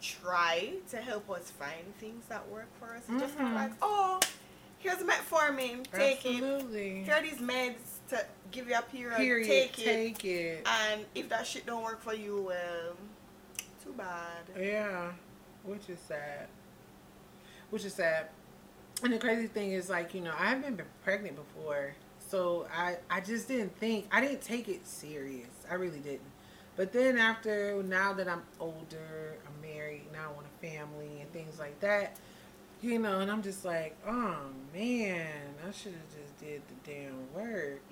try 0.00 0.74
to 0.90 0.96
help 0.98 1.28
us 1.30 1.50
find 1.50 1.94
things 1.98 2.24
that 2.28 2.48
work 2.48 2.68
for 2.78 2.94
us. 2.94 3.02
Just 3.20 3.38
like, 3.38 3.72
oh, 3.82 4.20
here's 4.80 4.98
metformin, 4.98 5.90
take 5.92 6.26
Absolutely. 6.26 7.00
it. 7.00 7.04
Here 7.04 7.14
are 7.14 7.22
these 7.22 7.38
meds 7.38 7.76
to 8.08 8.26
give 8.50 8.68
you 8.68 8.76
a 8.76 8.82
period, 8.82 9.16
period 9.16 9.46
take, 9.46 9.72
take 9.72 10.24
it. 10.24 10.28
it. 10.28 10.68
And 10.68 11.04
if 11.14 11.28
that 11.28 11.46
shit 11.46 11.64
don't 11.64 11.84
work 11.84 12.02
for 12.02 12.14
you, 12.14 12.42
well, 12.42 12.96
too 13.84 13.94
bad. 13.96 14.42
Yeah, 14.58 15.12
which 15.64 15.88
is 15.88 16.00
sad 16.00 16.48
which 17.70 17.84
is 17.84 17.94
sad. 17.94 18.28
And 19.02 19.12
the 19.12 19.18
crazy 19.18 19.46
thing 19.46 19.72
is, 19.72 19.88
like, 19.88 20.12
you 20.14 20.20
know, 20.20 20.32
I 20.38 20.50
haven't 20.50 20.76
been 20.76 20.86
pregnant 21.04 21.36
before, 21.36 21.94
so 22.18 22.66
I 22.74 22.96
I 23.08 23.20
just 23.20 23.48
didn't 23.48 23.76
think 23.78 24.06
I 24.12 24.20
didn't 24.20 24.42
take 24.42 24.68
it 24.68 24.86
serious. 24.86 25.48
I 25.70 25.74
really 25.74 26.00
didn't. 26.00 26.20
But 26.76 26.92
then 26.92 27.16
after 27.16 27.82
now 27.82 28.12
that 28.12 28.28
I'm 28.28 28.42
older, 28.58 29.36
I'm 29.46 29.60
married, 29.62 30.04
now 30.12 30.30
I 30.30 30.32
want 30.32 30.46
a 30.46 30.66
family 30.66 31.20
and 31.20 31.32
things 31.32 31.58
like 31.58 31.78
that, 31.80 32.16
you 32.82 32.98
know, 32.98 33.20
and 33.20 33.30
I'm 33.30 33.42
just 33.42 33.64
like, 33.64 33.96
oh 34.06 34.36
man, 34.74 35.26
I 35.66 35.70
should 35.72 35.92
have 35.92 36.20
just 36.20 36.38
did 36.38 36.62
the 36.68 36.90
damn 36.90 37.32
work 37.34 37.82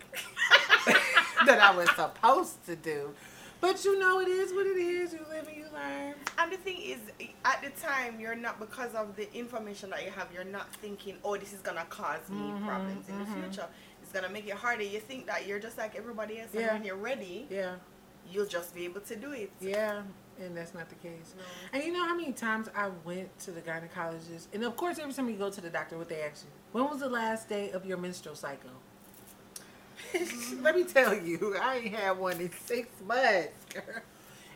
that 1.47 1.61
I 1.61 1.75
was 1.75 1.89
supposed 1.91 2.65
to 2.67 2.77
do. 2.77 3.11
But 3.61 3.85
you 3.85 3.99
know, 3.99 4.21
it 4.21 4.29
is 4.29 4.53
what 4.53 4.67
it 4.67 4.77
is. 4.77 5.13
You 5.13 5.21
live 5.29 5.49
and 5.49 5.57
you 5.57 5.65
learn. 5.75 6.15
And 6.39 6.53
the 6.53 6.57
thing 6.57 6.81
is, 6.81 6.99
at 7.45 7.61
the 7.63 7.71
time, 7.81 8.21
you're 8.21 8.37
not 8.37 8.61
because 8.61 8.95
of 8.95 9.17
the 9.17 9.33
information 9.35 9.91
that 9.91 10.05
you 10.05 10.13
have. 10.13 10.29
You're 10.33 10.45
not 10.45 10.73
thinking, 10.77 11.17
"Oh, 11.25 11.37
this 11.37 11.53
is 11.53 11.61
gonna 11.61 11.85
cause 11.89 12.29
me 12.29 12.37
mm-hmm, 12.37 12.67
problems 12.67 13.09
in 13.09 13.17
mm-hmm. 13.17 13.41
the 13.41 13.49
future. 13.49 13.67
It's 14.01 14.13
gonna 14.13 14.29
make 14.29 14.47
it 14.47 14.55
harder." 14.55 14.85
You 14.85 15.01
think 15.01 15.27
that 15.27 15.47
you're 15.47 15.59
just 15.59 15.77
like 15.77 15.97
everybody 15.97 16.41
else, 16.41 16.51
and 16.53 16.61
yeah. 16.61 16.73
when 16.73 16.85
you're 16.85 16.97
ready, 16.97 17.49
yeah, 17.51 17.75
you'll 18.31 18.47
just 18.47 18.77
be 18.77 18.85
able 18.85 19.01
to 19.01 19.17
do 19.17 19.33
it. 19.33 19.51
Yeah, 19.61 20.03
and 20.41 20.57
that's 20.57 20.75
not 20.75 20.89
the 20.89 20.95
case. 20.97 21.35
No. 21.37 21.45
And 21.73 21.85
you 21.85 21.93
know 21.93 22.05
how 22.05 22.15
many 22.15 22.33
times 22.33 22.69
I 22.75 22.91
went 23.05 23.37
to 23.41 23.51
the 23.51 23.61
gynecologist, 23.61 24.49
and 24.53 24.65
of 24.65 24.77
course, 24.77 24.99
every 24.99 25.13
time 25.13 25.29
you 25.29 25.37
go 25.37 25.51
to 25.51 25.61
the 25.61 25.71
doctor, 25.71 25.99
what 25.99 26.09
they 26.09 26.23
ask 26.23 26.45
you, 26.45 26.51
when 26.73 26.91
was 26.91 27.01
the 27.01 27.09
last 27.09 27.49
day 27.49 27.71
of 27.71 27.85
your 27.85 27.99
menstrual 27.99 28.35
cycle? 28.35 28.71
Let 30.61 30.77
me 30.77 30.85
tell 30.85 31.15
you, 31.15 31.57
I 31.61 31.79
ain't 31.79 31.95
had 31.95 32.19
one 32.19 32.41
in 32.41 32.51
six 32.53 32.89
months, 33.07 33.49
girl. 33.73 34.03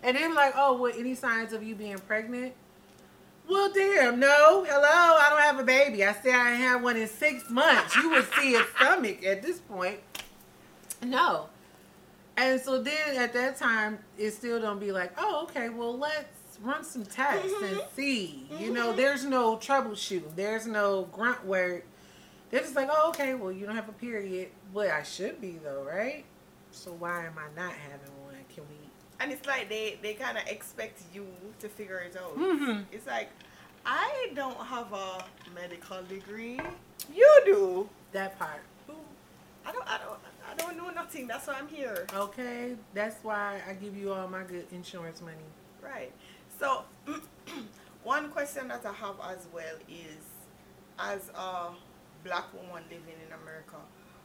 And 0.02 0.16
they're 0.16 0.34
like, 0.34 0.54
oh, 0.56 0.74
what, 0.74 0.96
any 0.96 1.14
signs 1.14 1.52
of 1.52 1.62
you 1.62 1.74
being 1.74 1.98
pregnant? 1.98 2.54
Well, 3.48 3.72
damn, 3.72 4.18
no. 4.18 4.64
Hello, 4.64 4.82
I 4.82 5.26
don't 5.30 5.40
have 5.40 5.58
a 5.58 5.64
baby. 5.64 6.04
I 6.04 6.12
said 6.12 6.34
I 6.34 6.50
had 6.50 6.82
one 6.82 6.96
in 6.96 7.08
six 7.08 7.48
months. 7.50 7.94
You 7.96 8.10
would 8.10 8.26
see 8.32 8.54
a 8.54 8.64
stomach 8.76 9.24
at 9.24 9.42
this 9.42 9.58
point. 9.58 10.00
No. 11.04 11.48
And 12.36 12.60
so 12.60 12.82
then 12.82 13.16
at 13.16 13.32
that 13.34 13.56
time, 13.56 13.98
it 14.16 14.30
still 14.32 14.60
don't 14.60 14.78
be 14.78 14.92
like, 14.92 15.12
oh, 15.18 15.44
okay, 15.44 15.68
well, 15.68 15.96
let's 15.96 16.58
run 16.62 16.82
some 16.84 17.04
tests 17.04 17.52
mm-hmm. 17.52 17.64
and 17.64 17.82
see. 17.94 18.46
Mm-hmm. 18.50 18.62
You 18.62 18.72
know, 18.72 18.88
mm-hmm. 18.88 18.96
there's 18.96 19.24
no 19.24 19.56
troubleshooting. 19.56 20.34
There's 20.34 20.66
no 20.66 21.08
grunt 21.12 21.44
work 21.44 21.84
they're 22.52 22.60
just 22.60 22.76
like, 22.76 22.90
oh, 22.92 23.08
okay, 23.08 23.32
well, 23.32 23.50
you 23.50 23.64
don't 23.64 23.74
have 23.74 23.88
a 23.88 23.94
period. 23.94 24.50
But 24.74 24.90
I 24.90 25.02
should 25.02 25.40
be, 25.40 25.58
though, 25.64 25.82
right? 25.88 26.22
So 26.70 26.92
why 26.92 27.24
am 27.24 27.32
I 27.38 27.48
not 27.58 27.72
having 27.72 28.14
one? 28.22 28.34
Can 28.54 28.64
we? 28.68 28.76
And 29.20 29.32
it's 29.32 29.46
like 29.46 29.70
they, 29.70 29.98
they 30.02 30.12
kind 30.12 30.36
of 30.36 30.46
expect 30.46 31.00
you 31.14 31.26
to 31.60 31.68
figure 31.68 32.00
it 32.00 32.14
out. 32.14 32.38
Mm-hmm. 32.38 32.82
It's 32.92 33.06
like, 33.06 33.30
I 33.86 34.28
don't 34.34 34.58
have 34.58 34.92
a 34.92 35.24
medical 35.54 36.02
degree. 36.02 36.60
You 37.12 37.42
do. 37.46 37.88
That 38.12 38.38
part. 38.38 38.60
I 39.64 39.72
don't, 39.72 39.88
I 39.88 39.96
don't, 39.96 40.18
I 40.52 40.54
don't 40.54 40.76
know 40.76 40.90
nothing. 40.90 41.26
That's 41.26 41.46
why 41.46 41.54
I'm 41.54 41.68
here. 41.68 42.06
Okay, 42.14 42.74
that's 42.92 43.24
why 43.24 43.60
I 43.68 43.72
give 43.72 43.96
you 43.96 44.12
all 44.12 44.28
my 44.28 44.42
good 44.42 44.66
insurance 44.70 45.22
money. 45.22 45.36
Right. 45.80 46.12
So, 46.60 46.84
one 48.04 48.30
question 48.30 48.68
that 48.68 48.84
I 48.84 48.92
have 48.92 49.16
as 49.24 49.48
well 49.52 49.76
is, 49.88 50.24
as 50.98 51.30
a 51.34 51.70
black 52.22 52.52
woman 52.52 52.82
living 52.90 53.16
in 53.26 53.32
America, 53.42 53.76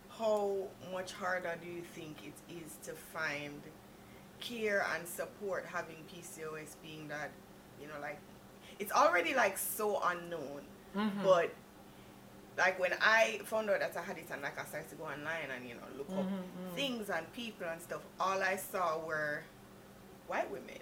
how 0.09 0.67
much 0.91 1.13
harder 1.13 1.55
do 1.63 1.69
you 1.69 1.81
think 1.95 2.17
it 2.25 2.53
is 2.53 2.75
to 2.83 2.91
find 2.91 3.61
care 4.41 4.85
and 4.95 5.07
support 5.07 5.65
having 5.71 5.97
PCOS 6.13 6.75
being 6.83 7.07
that, 7.07 7.31
you 7.81 7.87
know, 7.87 7.99
like, 8.01 8.19
it's 8.79 8.91
already 8.91 9.33
like 9.33 9.57
so 9.57 10.01
unknown, 10.03 10.61
mm-hmm. 10.95 11.23
but 11.23 11.53
like 12.57 12.79
when 12.79 12.93
I 13.01 13.39
found 13.45 13.69
out 13.69 13.79
that 13.79 13.95
I 13.95 14.01
had 14.01 14.17
it 14.17 14.27
and 14.31 14.41
like 14.41 14.59
I 14.59 14.65
started 14.65 14.89
to 14.89 14.95
go 14.95 15.05
online 15.05 15.49
and 15.55 15.67
you 15.67 15.75
know 15.75 15.81
look 15.97 16.09
mm-hmm, 16.09 16.19
up 16.19 16.25
mm-hmm. 16.25 16.75
things 16.75 17.09
and 17.09 17.31
people 17.33 17.67
and 17.67 17.81
stuff, 17.81 18.01
all 18.19 18.41
I 18.41 18.55
saw 18.55 18.99
were 18.99 19.43
white 20.27 20.49
women. 20.51 20.79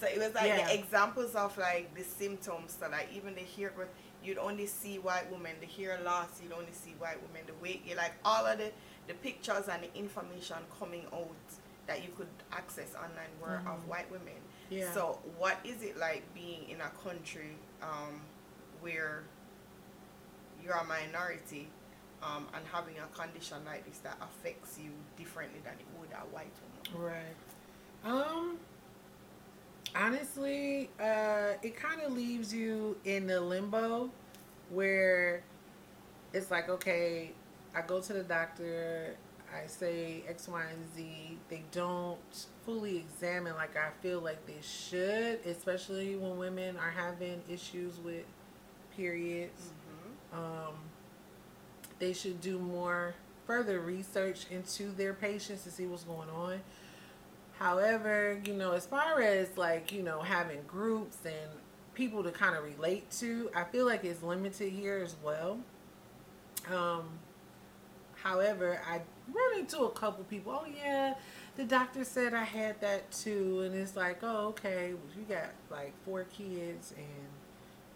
So 0.00 0.06
it 0.06 0.18
was 0.18 0.34
like 0.34 0.48
yeah. 0.48 0.66
the 0.66 0.74
examples 0.74 1.34
of 1.34 1.56
like 1.56 1.94
the 1.94 2.04
symptoms 2.04 2.76
that 2.76 2.90
like 2.90 3.08
even 3.14 3.34
the 3.34 3.42
hair 3.56 3.70
growth 3.74 3.88
you'd 4.26 4.38
only 4.38 4.66
see 4.66 4.98
white 4.98 5.30
women, 5.30 5.52
the 5.60 5.66
hair 5.66 6.00
loss, 6.04 6.40
you'd 6.42 6.52
only 6.52 6.72
see 6.72 6.94
white 6.98 7.20
women, 7.22 7.42
the 7.46 7.54
weight, 7.62 7.82
you 7.86 7.94
like 7.94 8.12
all 8.24 8.44
of 8.44 8.58
the, 8.58 8.72
the 9.06 9.14
pictures 9.14 9.68
and 9.70 9.84
the 9.84 9.94
information 9.96 10.56
coming 10.78 11.04
out 11.12 11.30
that 11.86 12.02
you 12.02 12.10
could 12.16 12.26
access 12.52 12.94
online 12.96 13.30
were 13.40 13.58
mm-hmm. 13.58 13.68
of 13.68 13.88
white 13.88 14.10
women. 14.10 14.34
Yeah. 14.68 14.92
So 14.92 15.20
what 15.38 15.58
is 15.64 15.82
it 15.82 15.96
like 15.96 16.22
being 16.34 16.68
in 16.68 16.80
a 16.80 16.90
country 17.08 17.52
um, 17.80 18.20
where 18.80 19.22
you're 20.66 20.76
a 20.76 20.84
minority 20.84 21.68
um, 22.22 22.46
and 22.54 22.64
having 22.72 22.94
a 22.98 23.06
condition 23.16 23.58
like 23.64 23.86
this 23.86 23.98
that 23.98 24.16
affects 24.20 24.78
you 24.82 24.90
differently 25.16 25.60
than 25.64 25.74
it 25.74 25.86
would 25.98 26.10
a 26.12 26.24
white 26.34 26.52
woman. 26.94 27.12
Right. 27.12 28.12
Um. 28.12 28.58
Honestly, 29.94 30.90
uh, 31.00 31.54
it 31.62 31.74
kind 31.76 32.02
of 32.02 32.12
leaves 32.12 32.52
you 32.52 32.96
in 33.04 33.26
the 33.26 33.40
limbo 33.40 34.10
where 34.70 35.42
it's 36.34 36.50
like, 36.50 36.68
okay, 36.68 37.32
I 37.74 37.80
go 37.82 38.00
to 38.00 38.12
the 38.12 38.22
doctor, 38.22 39.16
I 39.54 39.66
say 39.68 40.22
X, 40.28 40.48
Y, 40.48 40.62
and 40.70 40.94
Z. 40.94 41.38
They 41.48 41.62
don't 41.72 42.18
fully 42.64 42.98
examine 42.98 43.54
like 43.54 43.76
I 43.76 43.90
feel 44.02 44.20
like 44.20 44.44
they 44.46 44.60
should, 44.60 45.40
especially 45.46 46.16
when 46.16 46.36
women 46.36 46.76
are 46.76 46.90
having 46.90 47.40
issues 47.48 47.98
with 48.04 48.24
periods. 48.96 49.62
Mm-hmm. 49.62 49.75
Um, 50.36 50.74
they 51.98 52.12
should 52.12 52.40
do 52.40 52.58
more 52.58 53.14
further 53.46 53.80
research 53.80 54.46
into 54.50 54.90
their 54.90 55.14
patients 55.14 55.64
to 55.64 55.70
see 55.70 55.86
what's 55.86 56.04
going 56.04 56.28
on. 56.28 56.60
However, 57.58 58.40
you 58.44 58.52
know, 58.52 58.72
as 58.72 58.86
far 58.86 59.20
as 59.22 59.56
like, 59.56 59.92
you 59.92 60.02
know, 60.02 60.20
having 60.20 60.60
groups 60.66 61.18
and 61.24 61.50
people 61.94 62.22
to 62.22 62.30
kind 62.30 62.54
of 62.54 62.64
relate 62.64 63.10
to, 63.12 63.50
I 63.54 63.64
feel 63.64 63.86
like 63.86 64.04
it's 64.04 64.22
limited 64.22 64.72
here 64.72 64.98
as 65.02 65.16
well. 65.22 65.58
Um, 66.70 67.04
however, 68.22 68.80
I 68.86 69.00
run 69.32 69.60
into 69.60 69.84
a 69.84 69.90
couple 69.90 70.24
people, 70.24 70.52
oh 70.52 70.66
yeah, 70.66 71.14
the 71.56 71.64
doctor 71.64 72.04
said 72.04 72.34
I 72.34 72.44
had 72.44 72.80
that 72.82 73.10
too. 73.10 73.62
And 73.62 73.74
it's 73.74 73.96
like, 73.96 74.18
oh, 74.22 74.48
okay, 74.48 74.92
well, 74.92 75.12
you 75.16 75.24
got 75.34 75.50
like 75.70 75.94
four 76.04 76.24
kids 76.24 76.92
and 76.96 77.35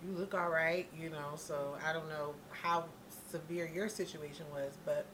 you 0.07 0.16
look 0.16 0.35
all 0.35 0.49
right, 0.49 0.88
you 0.99 1.11
know, 1.11 1.33
so 1.37 1.76
I 1.87 1.92
don't 1.92 2.09
know 2.09 2.35
how 2.50 2.85
severe 3.30 3.71
your 3.73 3.88
situation 3.88 4.47
was, 4.52 4.76
but 4.85 5.07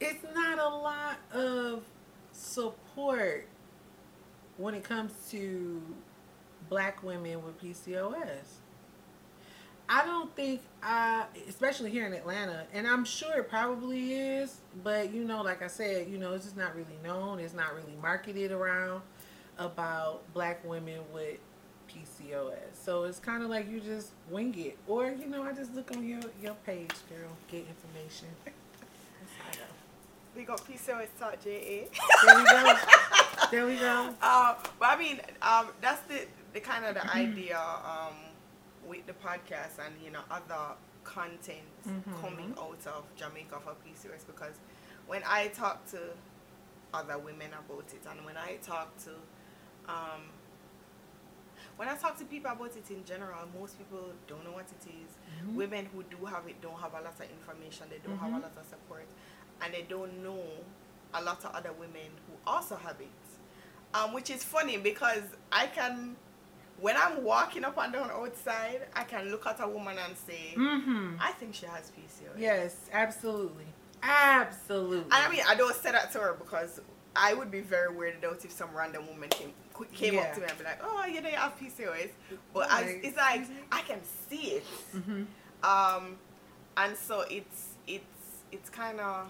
it's 0.00 0.24
not 0.34 0.58
a 0.58 0.68
lot 0.68 1.18
of 1.32 1.82
support 2.32 3.48
when 4.56 4.74
it 4.74 4.84
comes 4.84 5.12
to 5.30 5.82
black 6.68 7.02
women 7.02 7.42
with 7.44 7.60
PCOS. 7.60 8.60
I 9.88 10.04
don't 10.04 10.34
think 10.34 10.62
I, 10.82 11.26
especially 11.48 11.90
here 11.90 12.06
in 12.06 12.12
Atlanta, 12.12 12.66
and 12.72 12.88
I'm 12.88 13.04
sure 13.04 13.38
it 13.38 13.48
probably 13.48 14.14
is, 14.14 14.60
but 14.82 15.12
you 15.12 15.24
know, 15.24 15.42
like 15.42 15.62
I 15.62 15.68
said, 15.68 16.08
you 16.08 16.18
know, 16.18 16.32
it's 16.32 16.44
just 16.44 16.56
not 16.56 16.74
really 16.74 16.98
known. 17.04 17.38
It's 17.38 17.54
not 17.54 17.72
really 17.74 17.96
marketed 18.02 18.50
around 18.50 19.02
about 19.58 20.22
black 20.34 20.64
women 20.64 21.00
with 21.12 21.38
PCOS. 22.00 22.74
So 22.84 23.04
it's 23.04 23.18
kind 23.18 23.42
of 23.42 23.50
like 23.50 23.68
you 23.70 23.80
just 23.80 24.10
wing 24.30 24.54
it, 24.58 24.76
or 24.86 25.06
you 25.10 25.26
know, 25.26 25.42
I 25.42 25.52
just 25.52 25.74
look 25.74 25.90
on 25.96 26.06
your 26.06 26.20
your 26.42 26.54
page, 26.66 26.90
girl, 27.08 27.30
get 27.50 27.64
information. 27.68 28.28
That's 28.44 29.32
how 29.38 29.50
I 29.50 29.54
go. 29.54 29.62
We 30.36 30.42
got 30.44 30.60
PCOS 30.66 31.08
Talk 31.18 31.42
JA. 31.42 31.88
There 32.24 32.36
we 32.36 32.44
go. 32.44 32.74
there 33.50 33.66
we 33.66 33.76
go. 33.76 34.10
Uh, 34.20 34.54
but 34.78 34.86
I 34.88 34.96
mean, 34.98 35.20
um, 35.42 35.68
that's 35.80 36.02
the, 36.02 36.26
the 36.52 36.60
kind 36.60 36.84
of 36.84 36.94
the 36.94 37.14
idea 37.14 37.58
um, 37.58 38.14
with 38.86 39.06
the 39.06 39.14
podcast 39.14 39.78
and 39.84 39.94
you 40.04 40.10
know 40.10 40.20
other 40.30 40.74
content 41.04 41.58
Mhm. 41.88 42.20
coming 42.20 42.52
out 42.60 42.84
of 42.86 43.04
Jamaica 43.16 43.60
for 43.62 43.70
PCOS 43.86 44.26
because 44.26 44.54
when 45.06 45.22
I 45.24 45.46
talk 45.48 45.86
to 45.92 45.98
other 46.92 47.16
women 47.18 47.50
about 47.52 47.84
it 47.94 48.02
and 48.10 48.24
when 48.26 48.36
I 48.36 48.56
talk 48.56 48.88
to 49.04 49.10
um, 49.88 50.22
when 51.76 51.88
I 51.88 51.94
talk 51.96 52.16
to 52.18 52.24
people 52.24 52.50
about 52.50 52.74
it 52.76 52.90
in 52.90 53.04
general, 53.04 53.38
most 53.58 53.76
people 53.78 54.10
don't 54.26 54.44
know 54.44 54.52
what 54.52 54.66
it 54.70 54.88
is. 54.88 55.44
Mhm. 55.44 55.54
Women 55.54 55.86
who 55.94 56.02
do 56.04 56.24
have 56.26 56.46
it 56.48 56.60
don't 56.60 56.78
have 56.80 56.92
a 56.94 57.00
lot 57.02 57.14
of 57.18 57.30
information. 57.30 57.86
They 57.90 57.98
don't 57.98 58.18
have 58.18 58.30
a 58.32 58.36
Mhm. 58.36 58.42
lot 58.42 58.52
of 58.56 58.66
support, 58.66 59.06
and 59.60 59.74
they 59.74 59.82
don't 59.82 60.22
know 60.22 60.42
a 61.14 61.22
lot 61.22 61.44
of 61.44 61.54
other 61.54 61.72
women 61.72 62.10
who 62.26 62.34
also 62.46 62.76
have 62.76 63.00
it. 63.00 63.08
Um, 63.94 64.12
which 64.12 64.30
is 64.30 64.42
funny 64.44 64.76
because 64.78 65.22
I 65.52 65.66
can, 65.68 66.16
when 66.80 66.96
I'm 66.96 67.22
walking 67.24 67.64
up 67.64 67.78
and 67.78 67.92
down 67.92 68.10
outside, 68.10 68.88
I 68.94 69.04
can 69.04 69.30
look 69.30 69.46
at 69.46 69.60
a 69.60 69.68
woman 69.68 69.96
and 69.98 70.16
say, 70.16 70.54
Mm-hmm. 70.56 71.16
I 71.20 71.32
think 71.32 71.54
she 71.54 71.66
has 71.66 71.90
PCOS. 71.90 72.36
Yes, 72.38 72.76
absolutely, 72.92 73.66
absolutely. 74.02 75.04
And 75.04 75.14
I 75.14 75.28
mean, 75.30 75.40
I 75.46 75.54
don't 75.54 75.74
say 75.74 75.92
that 75.92 76.12
to 76.12 76.18
her 76.20 76.34
because 76.34 76.80
I 77.14 77.32
would 77.34 77.50
be 77.50 77.60
very 77.60 77.92
weirded 77.94 78.24
out 78.24 78.44
if 78.44 78.52
some 78.52 78.74
random 78.74 79.06
woman 79.06 79.28
came 79.30 79.54
came 79.84 80.14
Yeah. 80.14 80.20
up 80.22 80.34
to 80.34 80.40
me 80.40 80.46
and 80.48 80.58
be 80.58 80.64
like, 80.64 80.80
"Oh, 80.82 81.04
you 81.06 81.20
know, 81.20 81.28
you 81.28 81.36
have 81.36 81.58
PCOS," 81.58 82.10
but 82.52 82.68
Like, 82.68 82.86
I, 82.86 83.00
it's 83.02 83.16
like 83.16 83.48
me? 83.48 83.56
I 83.72 83.80
can 83.82 84.00
see 84.28 84.44
it, 84.58 84.64
mm-hmm. 84.94 85.22
um, 85.64 86.16
and 86.76 86.96
so 86.96 87.20
it's 87.30 87.74
it's 87.86 88.04
it's 88.52 88.70
kind 88.70 89.00
of 89.00 89.26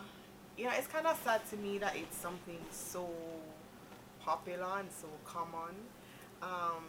you 0.56 0.64
know 0.64 0.72
it's 0.76 0.86
kind 0.86 1.06
of 1.06 1.20
sad 1.24 1.40
to 1.50 1.56
me 1.56 1.78
that 1.78 1.96
it's 1.96 2.16
something 2.16 2.58
so 2.70 3.08
popular 4.20 4.78
and 4.80 4.88
so 4.90 5.08
common, 5.24 5.74
um, 6.42 6.84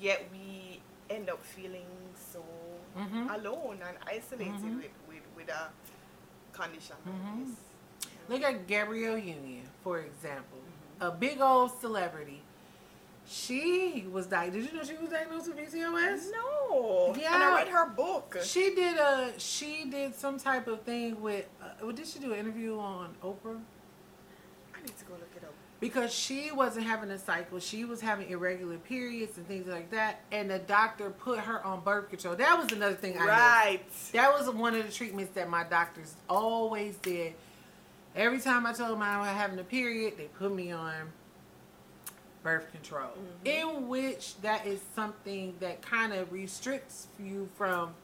yet 0.00 0.28
we 0.32 0.80
end 1.10 1.28
up 1.28 1.42
feeling 1.44 1.86
so 2.32 2.42
Mhm. 2.96 3.34
alone 3.34 3.80
and 3.86 3.96
isolated 4.06 4.54
Mhm. 4.54 4.76
with, 4.76 4.90
with 5.08 5.22
with 5.36 5.48
a 5.48 5.70
condition 6.52 6.96
like 7.06 7.46
this. 7.46 7.56
Look 8.28 8.42
at 8.42 8.66
Gabrielle 8.66 9.18
Union, 9.18 9.68
for 9.82 9.98
example, 10.00 10.58
Mhm. 10.60 11.08
a 11.08 11.10
big 11.10 11.40
old 11.40 11.72
celebrity. 11.80 12.42
She 13.28 14.04
was 14.10 14.26
diagnosed. 14.26 14.66
Did 14.66 14.72
you 14.72 14.78
know 14.78 14.84
she 14.84 14.96
was 14.96 15.10
diagnosed 15.10 15.48
with 15.48 15.56
PCOS? 15.58 16.30
No. 16.32 17.14
Yeah. 17.18 17.34
And 17.34 17.42
I 17.42 17.54
read 17.56 17.68
her 17.68 17.88
book. 17.88 18.36
She 18.42 18.74
did 18.74 18.96
a. 18.98 19.32
She 19.38 19.84
did 19.88 20.14
some 20.14 20.38
type 20.38 20.66
of 20.66 20.82
thing 20.82 21.20
with. 21.20 21.46
Uh, 21.62 21.68
what 21.80 21.96
did 21.96 22.06
she 22.06 22.18
do? 22.18 22.32
An 22.32 22.40
interview 22.40 22.78
on 22.78 23.14
Oprah. 23.22 23.60
I 24.74 24.80
need 24.82 24.98
to 24.98 25.04
go 25.04 25.12
look 25.14 25.30
it 25.36 25.44
up. 25.44 25.54
because 25.78 26.12
she 26.12 26.50
wasn't 26.50 26.84
having 26.84 27.10
a 27.10 27.18
cycle. 27.18 27.58
She 27.60 27.84
was 27.84 28.00
having 28.00 28.28
irregular 28.28 28.76
periods 28.78 29.36
and 29.38 29.46
things 29.46 29.68
like 29.68 29.90
that. 29.92 30.20
And 30.32 30.50
the 30.50 30.58
doctor 30.58 31.10
put 31.10 31.38
her 31.38 31.64
on 31.64 31.80
birth 31.80 32.10
control. 32.10 32.34
That 32.34 32.58
was 32.58 32.72
another 32.72 32.96
thing 32.96 33.16
I 33.16 33.20
knew. 33.20 33.28
Right. 33.28 33.80
That 34.12 34.32
was 34.32 34.50
one 34.50 34.74
of 34.74 34.84
the 34.84 34.92
treatments 34.92 35.32
that 35.34 35.48
my 35.48 35.62
doctors 35.64 36.14
always 36.28 36.96
did. 36.96 37.34
Every 38.16 38.40
time 38.40 38.66
I 38.66 38.72
told 38.72 38.90
them 38.90 39.02
I 39.02 39.18
was 39.20 39.28
having 39.28 39.58
a 39.58 39.64
period, 39.64 40.14
they 40.18 40.24
put 40.26 40.52
me 40.54 40.70
on 40.72 40.92
birth 42.42 42.70
control. 42.72 43.10
Mhm. 43.44 43.46
In 43.48 43.88
which 43.88 44.40
that 44.42 44.66
is 44.66 44.80
something 44.94 45.56
that 45.60 45.82
kind 45.82 46.12
of 46.12 46.32
restricts 46.32 47.06
you 47.18 47.48
from 47.56 47.94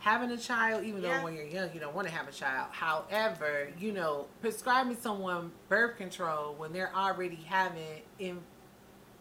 having 0.00 0.30
a 0.30 0.36
child, 0.38 0.84
even 0.84 1.02
Yeah. 1.02 1.18
though 1.18 1.24
when 1.24 1.34
you're 1.34 1.44
young 1.44 1.72
you 1.72 1.78
don't 1.80 1.94
want 1.94 2.08
to 2.08 2.14
have 2.14 2.26
a 2.28 2.32
child. 2.32 2.68
However, 2.72 3.68
you 3.78 3.92
know, 3.92 4.26
prescribing 4.40 4.96
someone 5.00 5.52
birth 5.68 5.96
control 5.96 6.54
when 6.54 6.72
they're 6.72 6.94
already 6.94 7.36
having 7.36 8.02
in, 8.18 8.42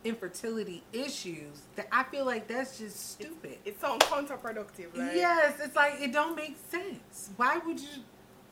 infertility 0.03 0.83
issues, 0.91 1.61
that 1.75 1.87
I 1.91 2.03
feel 2.05 2.25
like 2.25 2.47
that's 2.47 2.79
just 2.79 3.11
stupid. 3.11 3.59
It's 3.65 3.79
sounds 3.79 4.03
counterproductive, 4.05 4.97
right? 4.97 5.15
Yes, 5.15 5.59
it's 5.59 5.75
like 5.75 6.01
it 6.01 6.11
don't 6.11 6.35
make 6.35 6.57
sense. 6.71 7.29
Why 7.37 7.57
would 7.59 7.79
you? 7.79 8.03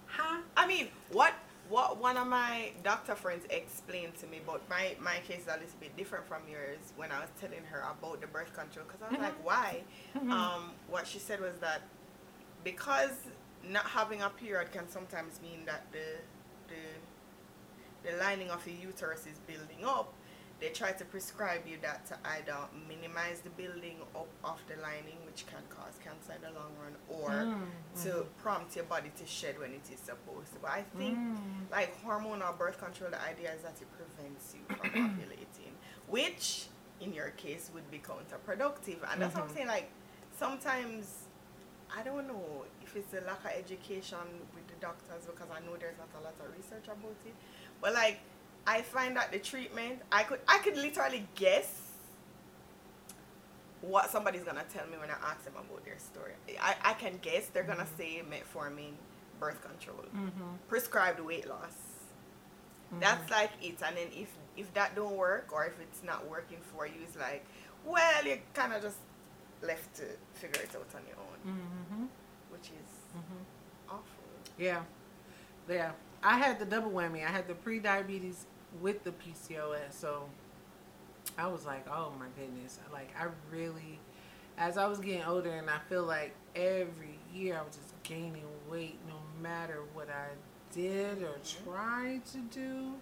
Huh? 0.06 0.42
I 0.56 0.68
mean, 0.68 0.90
what 1.12 1.34
what 1.70 1.98
one 2.02 2.18
of 2.18 2.28
my 2.28 2.72
doctor 2.84 3.16
friends 3.16 3.46
explained 3.50 4.16
to 4.18 4.28
me, 4.28 4.42
but 4.46 4.68
my 4.70 4.96
my 5.00 5.18
case 5.28 5.42
is 5.42 5.48
a 5.48 5.52
little 5.54 5.68
bit 5.80 5.96
different 5.96 6.28
from 6.28 6.42
yours. 6.50 6.80
When 6.98 7.12
I 7.12 7.20
was 7.22 7.30
telling 7.40 7.64
her 7.72 7.82
about 7.82 8.22
the 8.22 8.28
birth 8.28 8.54
control, 8.54 8.86
because 8.88 9.02
I 9.02 9.10
was 9.10 9.18
Mhm. 9.20 9.22
like, 9.24 9.46
why? 9.46 9.84
Mhm. 10.16 10.32
Um, 10.32 10.74
what 10.90 11.06
she 11.08 11.20
said 11.20 11.40
was 11.40 11.58
that 11.60 11.82
because 12.64 13.12
not 13.64 13.86
having 13.86 14.22
a 14.22 14.30
period 14.30 14.72
can 14.72 14.90
sometimes 14.90 15.42
mean 15.42 15.66
that 15.66 15.92
the 15.92 16.18
the 16.68 18.10
the 18.10 18.18
lining 18.18 18.50
of 18.50 18.66
your 18.68 18.78
uterus 18.78 19.26
is 19.28 19.38
building 19.40 19.86
up. 19.86 20.14
They 20.60 20.70
try 20.70 20.92
to 20.92 21.06
prescribe 21.06 21.62
you 21.66 21.78
that 21.82 22.06
to 22.08 22.18
either 22.36 22.58
minimize 22.88 23.40
the 23.42 23.50
building 23.52 23.98
up 24.14 24.28
of 24.44 24.60
the 24.68 24.82
lining, 24.82 25.18
which 25.26 25.46
can 25.48 25.62
cause 25.70 25.94
cancer 26.04 26.34
in 26.36 26.42
the 26.42 26.52
long 26.60 26.74
run, 26.82 26.96
or 27.08 27.32
Mm, 27.32 28.04
to 28.04 28.10
mhm. 28.10 28.26
prompt 28.38 28.76
your 28.76 28.86
body 28.86 29.10
to 29.18 29.26
shed 29.26 29.58
when 29.58 29.72
it 29.72 29.90
is 29.92 30.00
supposed 30.00 30.52
to. 30.54 30.60
But 30.62 30.72
I 30.72 30.84
think 30.98 31.18
Mm. 31.18 31.72
like 31.72 31.96
hormone 32.04 32.42
or 32.42 32.52
birth 32.54 32.78
control, 32.78 33.10
the 33.10 33.22
idea 33.22 33.54
is 33.54 33.62
that 33.64 33.82
it 33.82 33.88
prevents 33.96 34.54
you 34.54 34.62
from 34.76 34.90
ovulating, 34.92 35.74
which 36.08 36.68
in 37.00 37.14
your 37.14 37.30
case 37.32 37.72
would 37.74 37.90
be 37.90 38.00
counterproductive. 38.00 39.00
And 39.10 39.22
that's 39.22 39.36
what 39.36 39.44
I'm 39.46 39.50
Mhm. 39.50 39.54
saying. 39.54 39.68
Like 39.68 39.90
sometimes 40.38 41.26
I 41.96 42.04
don't 42.04 42.28
know 42.28 42.66
if 42.84 42.96
it's 42.96 43.14
a 43.14 43.22
lack 43.22 43.44
of 43.46 43.52
education 43.52 44.18
with 44.54 44.68
the 44.68 44.76
doctors 44.80 45.26
because 45.26 45.50
I 45.50 45.60
know 45.66 45.76
there's 45.78 45.98
not 45.98 46.10
a 46.20 46.24
lot 46.24 46.36
of 46.40 46.56
research 46.56 46.86
about 46.86 47.16
it. 47.26 47.34
But 47.82 47.94
like 47.94 48.20
I 48.76 48.82
find 48.84 49.12
that 49.18 49.32
the 49.32 49.40
treatment 49.52 49.96
I 50.12 50.22
could 50.24 50.40
I 50.48 50.58
could 50.64 50.78
literally 50.78 51.24
guess 51.36 51.70
what 53.82 54.10
somebody's 54.12 54.44
gonna 54.44 54.66
tell 54.72 54.86
me 54.88 54.98
when 54.98 55.10
I 55.10 55.18
ask 55.32 55.44
them 55.46 55.54
about 55.58 55.84
their 55.86 55.98
story. 56.00 56.34
I, 56.62 56.76
I 56.84 56.94
can 56.94 57.18
guess 57.22 57.48
they're 57.48 57.64
gonna 57.72 57.86
Mhm. 57.94 57.98
say 57.98 58.22
metformin, 58.34 58.94
birth 59.40 59.62
control, 59.62 60.04
Mhm. 60.14 60.58
prescribed 60.68 61.20
weight 61.22 61.48
loss. 61.48 61.78
Mhm. 62.94 63.00
That's 63.00 63.30
like 63.32 63.52
it. 63.62 63.82
And 63.82 63.96
then 63.98 64.10
if 64.14 64.30
if 64.58 64.74
that 64.74 64.94
don't 64.96 65.16
work 65.16 65.54
or 65.54 65.66
if 65.66 65.80
it's 65.80 66.04
not 66.04 66.28
working 66.28 66.60
for 66.72 66.86
you, 66.86 67.00
it's 67.06 67.16
like, 67.16 67.46
well, 67.86 68.26
you 68.26 68.38
kind 68.54 68.74
of 68.74 68.82
just 68.82 68.98
left 69.62 69.90
to 69.96 70.06
figure 70.34 70.62
it 70.64 70.76
out 70.76 70.94
on 70.98 71.04
your 71.08 71.18
own, 71.28 71.40
Mm-hmm. 71.48 72.06
which 72.54 72.68
is 72.82 72.90
Mm-hmm. 73.18 73.42
awful. 73.96 74.24
Yeah, 74.58 74.84
yeah. 75.70 75.92
I 76.22 76.38
had 76.38 76.60
the 76.60 76.66
double 76.66 76.92
whammy. 76.92 77.24
I 77.26 77.32
had 77.38 77.48
the 77.48 77.56
pre-diabetes 77.56 78.46
with 78.82 79.04
the 79.04 79.12
PCOS, 79.12 79.92
so 79.92 80.26
I 81.38 81.48
was 81.48 81.66
like, 81.66 81.88
oh 81.90 82.12
my 82.20 82.28
goodness. 82.38 82.80
Like 82.92 83.10
I 83.20 83.28
really, 83.52 84.00
as 84.58 84.78
I 84.78 84.88
was 84.88 85.00
getting 85.00 85.24
older, 85.24 85.52
and 85.52 85.70
I 85.70 85.80
feel 85.90 86.04
like 86.04 86.34
every 86.56 87.20
year 87.34 87.58
I 87.58 87.62
was 87.62 87.76
just 87.76 88.02
gaining 88.04 88.44
weight, 88.70 89.00
no 89.08 89.16
matter 89.42 89.84
what 89.94 90.10
I 90.10 90.30
did 90.74 91.24
or 91.24 91.36
tried 91.64 92.26
to 92.28 92.38
do, 92.40 92.94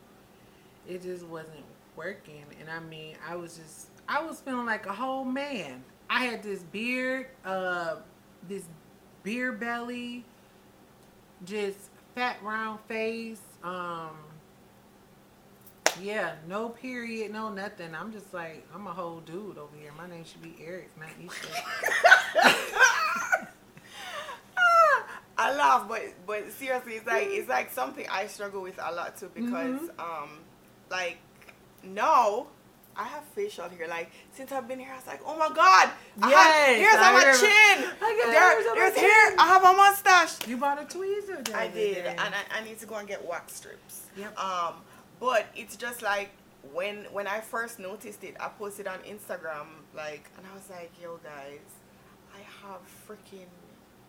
it 0.87 1.01
just 1.01 1.25
wasn't 1.25 1.65
working. 1.95 2.45
And 2.59 2.69
I 2.69 2.79
mean, 2.79 3.15
I 3.27 3.35
was 3.35 3.57
just, 3.57 3.87
I 4.07 4.23
was 4.23 4.39
feeling 4.39 4.65
like 4.65 4.85
a 4.85 4.93
whole 4.93 5.25
man. 5.25 5.83
I 6.09 6.23
had 6.23 6.41
this 6.43 6.63
beard, 6.63 7.27
uh, 7.43 7.97
this 8.47 8.63
beer 9.23 9.51
belly, 9.51 10.23
just 11.43 11.77
fat 12.15 12.37
round 12.41 12.79
face. 12.87 13.41
Um, 13.63 14.11
yeah, 16.01 16.35
no 16.47 16.69
period, 16.69 17.31
no 17.31 17.49
nothing. 17.51 17.93
I'm 17.95 18.11
just 18.11 18.33
like, 18.33 18.65
I'm 18.73 18.87
a 18.87 18.91
whole 18.93 19.19
dude 19.21 19.57
over 19.57 19.75
here. 19.79 19.91
My 19.97 20.07
name 20.07 20.23
should 20.25 20.41
be 20.41 20.55
Eric, 20.63 20.89
not 20.99 21.09
Esha. 21.23 21.47
I 25.39 25.53
laugh, 25.55 25.87
but 25.87 26.01
but 26.25 26.51
seriously, 26.53 26.93
it's 26.93 27.05
like 27.05 27.27
it's 27.29 27.47
like 27.47 27.71
something 27.71 28.05
I 28.11 28.25
struggle 28.25 28.63
with 28.63 28.79
a 28.83 28.91
lot 28.91 29.17
too 29.17 29.29
because 29.33 29.81
Mhm. 29.81 29.99
um 29.99 30.29
like 30.89 31.17
no. 31.83 32.47
I 32.99 33.03
have 33.03 33.23
facial 33.35 33.69
hair. 33.69 33.87
Like 33.87 34.09
since 34.33 34.51
I've 34.51 34.67
been 34.67 34.79
here, 34.79 34.89
I 34.91 34.95
was 34.95 35.05
like, 35.05 35.21
"Oh 35.23 35.37
my 35.37 35.49
god, 35.49 35.91
I 36.19 36.31
have 36.31 36.77
Yes, 36.79 36.79
hairs 36.79 36.95
I 36.95 37.07
on 37.07 37.13
my 37.13 37.19
remember. 37.19 37.37
chin. 37.37 37.89
I 38.01 38.21
got 38.23 38.31
There, 38.31 38.41
hairs 38.41 38.65
on 38.65 38.73
my 38.73 38.75
there's 38.81 38.95
chin." 38.95 39.03
hair. 39.03 39.35
I 39.37 39.47
have 39.47 39.63
a 39.63 39.73
mustache. 39.73 40.47
you 40.47 40.57
bought 40.57 40.81
a 40.81 40.85
tweezer. 40.85 41.53
I 41.53 41.67
did, 41.67 42.03
day. 42.05 42.15
and 42.17 42.33
I, 42.33 42.41
I 42.57 42.63
need 42.63 42.79
to 42.79 42.87
go 42.87 42.95
and 42.95 43.07
get 43.07 43.23
wax 43.23 43.53
strips. 43.53 44.07
Yep. 44.17 44.35
Um, 44.39 44.73
but 45.19 45.45
it's 45.55 45.75
just 45.75 46.01
like 46.01 46.29
when 46.73 47.05
when 47.11 47.27
I 47.27 47.39
first 47.39 47.79
noticed 47.79 48.23
it, 48.23 48.35
I 48.39 48.49
posted 48.49 48.87
on 48.87 48.99
Instagram 48.99 49.67
like, 49.95 50.29
and 50.37 50.45
I 50.45 50.53
was 50.53 50.69
like, 50.69 50.91
"Yo, 51.01 51.17
guys, 51.23 51.59
I 52.35 52.39
have 52.67 52.81
freaking 53.07 53.47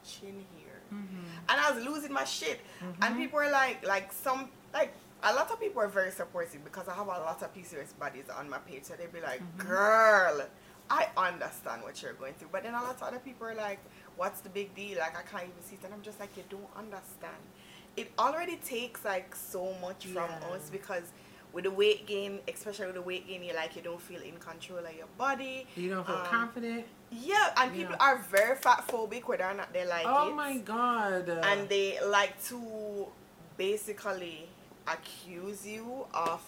chin 0.05 0.45
here," 0.57 0.81
Mhm. 0.93 1.25
and 1.49 1.61
I 1.61 1.71
was 1.73 1.85
losing 1.85 2.13
my 2.13 2.25
shit. 2.25 2.61
And 2.81 3.15
Mhm. 3.15 3.17
people 3.17 3.39
were 3.39 3.51
like, 3.51 3.85
like 3.87 4.13
some 4.13 4.51
like. 4.73 4.93
A 5.21 5.35
lot 5.35 5.51
of 5.51 5.59
people 5.59 5.83
are 5.83 5.89
very 5.89 6.13
supportive 6.13 6.63
because 6.63 6.87
I 6.87 6.95
have 6.95 7.09
a 7.09 7.11
lot 7.11 7.43
of 7.43 7.53
PCOS 7.53 7.93
bodies 7.99 8.29
on 8.31 8.49
my 8.49 8.59
page. 8.59 8.85
So 8.85 8.95
they'd 8.95 9.13
be 9.13 9.21
like, 9.21 9.41
Mhm. 9.43 9.67
girl, 9.67 10.47
I 10.89 11.09
understand 11.17 11.83
what 11.83 12.01
you're 12.01 12.13
going 12.13 12.35
through. 12.35 12.51
But 12.53 12.63
then 12.63 12.75
a 12.75 12.81
lot 12.81 12.95
of 12.95 13.03
other 13.03 13.19
people 13.19 13.49
are 13.49 13.55
like, 13.57 13.81
what's 14.17 14.43
the 14.43 14.49
big 14.49 14.77
deal? 14.77 15.01
Like, 15.01 15.17
I 15.19 15.23
can't 15.23 15.43
even 15.51 15.61
see 15.65 15.75
it. 15.75 15.83
And 15.83 15.93
I'm 15.93 16.03
just 16.03 16.21
like, 16.21 16.37
you 16.37 16.45
don't 16.49 16.71
understand. 16.77 17.43
It 18.01 18.13
already 18.19 18.57
takes 18.57 19.05
like 19.05 19.35
so 19.35 19.75
much 19.81 20.07
from 20.07 20.31
Yeah. 20.31 20.49
us 20.55 20.71
because 20.71 21.03
with 21.53 21.65
the 21.65 21.71
weight 21.71 22.07
gain, 22.07 22.41
especially 22.47 22.87
with 22.87 22.95
the 22.97 23.03
weight 23.03 23.27
gain, 23.27 23.43
you 23.43 23.55
like 23.55 23.75
you 23.77 23.83
don't 23.83 24.01
feel 24.01 24.21
in 24.23 24.37
control 24.39 24.79
of 24.91 24.95
your 24.95 25.07
body. 25.17 25.67
You 25.77 25.89
don't 25.91 26.07
feel 26.07 26.17
Um, 26.17 26.27
confident. 26.27 26.85
Yeah, 27.11 27.55
and 27.57 27.73
people 27.73 27.97
Yeah. 27.99 28.07
are 28.07 28.19
very 28.19 28.57
fat 28.57 28.85
phobic 28.87 29.25
whether 29.27 29.45
or 29.45 29.55
not 29.55 29.73
they 29.73 29.87
like 29.87 30.05
oh 30.07 30.29
it 30.29 30.35
my 30.35 30.59
god. 30.59 31.29
and 31.29 31.69
they 31.69 31.99
like 32.05 32.35
to 32.51 33.07
basically 33.57 34.49
accuse 34.87 35.67
you 35.67 36.07
of 36.13 36.43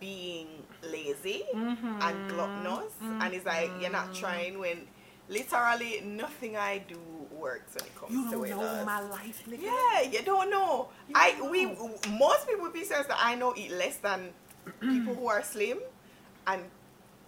being 0.00 0.46
lazy 0.82 1.42
Mhm. 1.52 2.00
and 2.02 2.30
gluttonous 2.30 2.92
and 3.00 3.34
it's 3.34 3.44
like 3.44 3.70
you're 3.80 3.90
not 3.90 4.10
Mhm. 4.10 4.20
trying 4.20 4.58
when 4.60 4.86
literally 5.28 6.00
nothing 6.02 6.56
I 6.56 6.78
do 6.78 7.17
works 7.38 7.74
when 7.76 7.84
it 7.86 7.94
comes 7.98 8.12
You 8.12 8.24
to 8.24 8.30
don't 8.32 8.40
weight 8.40 8.50
know 8.50 8.84
my 8.84 9.00
life, 9.00 9.42
nigga. 9.48 9.62
Yeah, 9.62 10.00
you 10.02 10.22
don't 10.22 10.50
know. 10.50 10.88
You 11.08 11.14
I 11.16 11.32
don't 11.32 11.50
we 11.50 11.64
know. 11.66 11.94
most 12.10 12.46
people 12.48 12.64
with 12.64 12.74
PCOS 12.74 13.06
that 13.08 13.18
I 13.20 13.34
know 13.34 13.54
eat 13.56 13.70
less 13.72 13.96
than 13.98 14.30
people 14.80 15.14
who 15.14 15.28
are 15.28 15.42
slim 15.42 15.78
and 16.46 16.62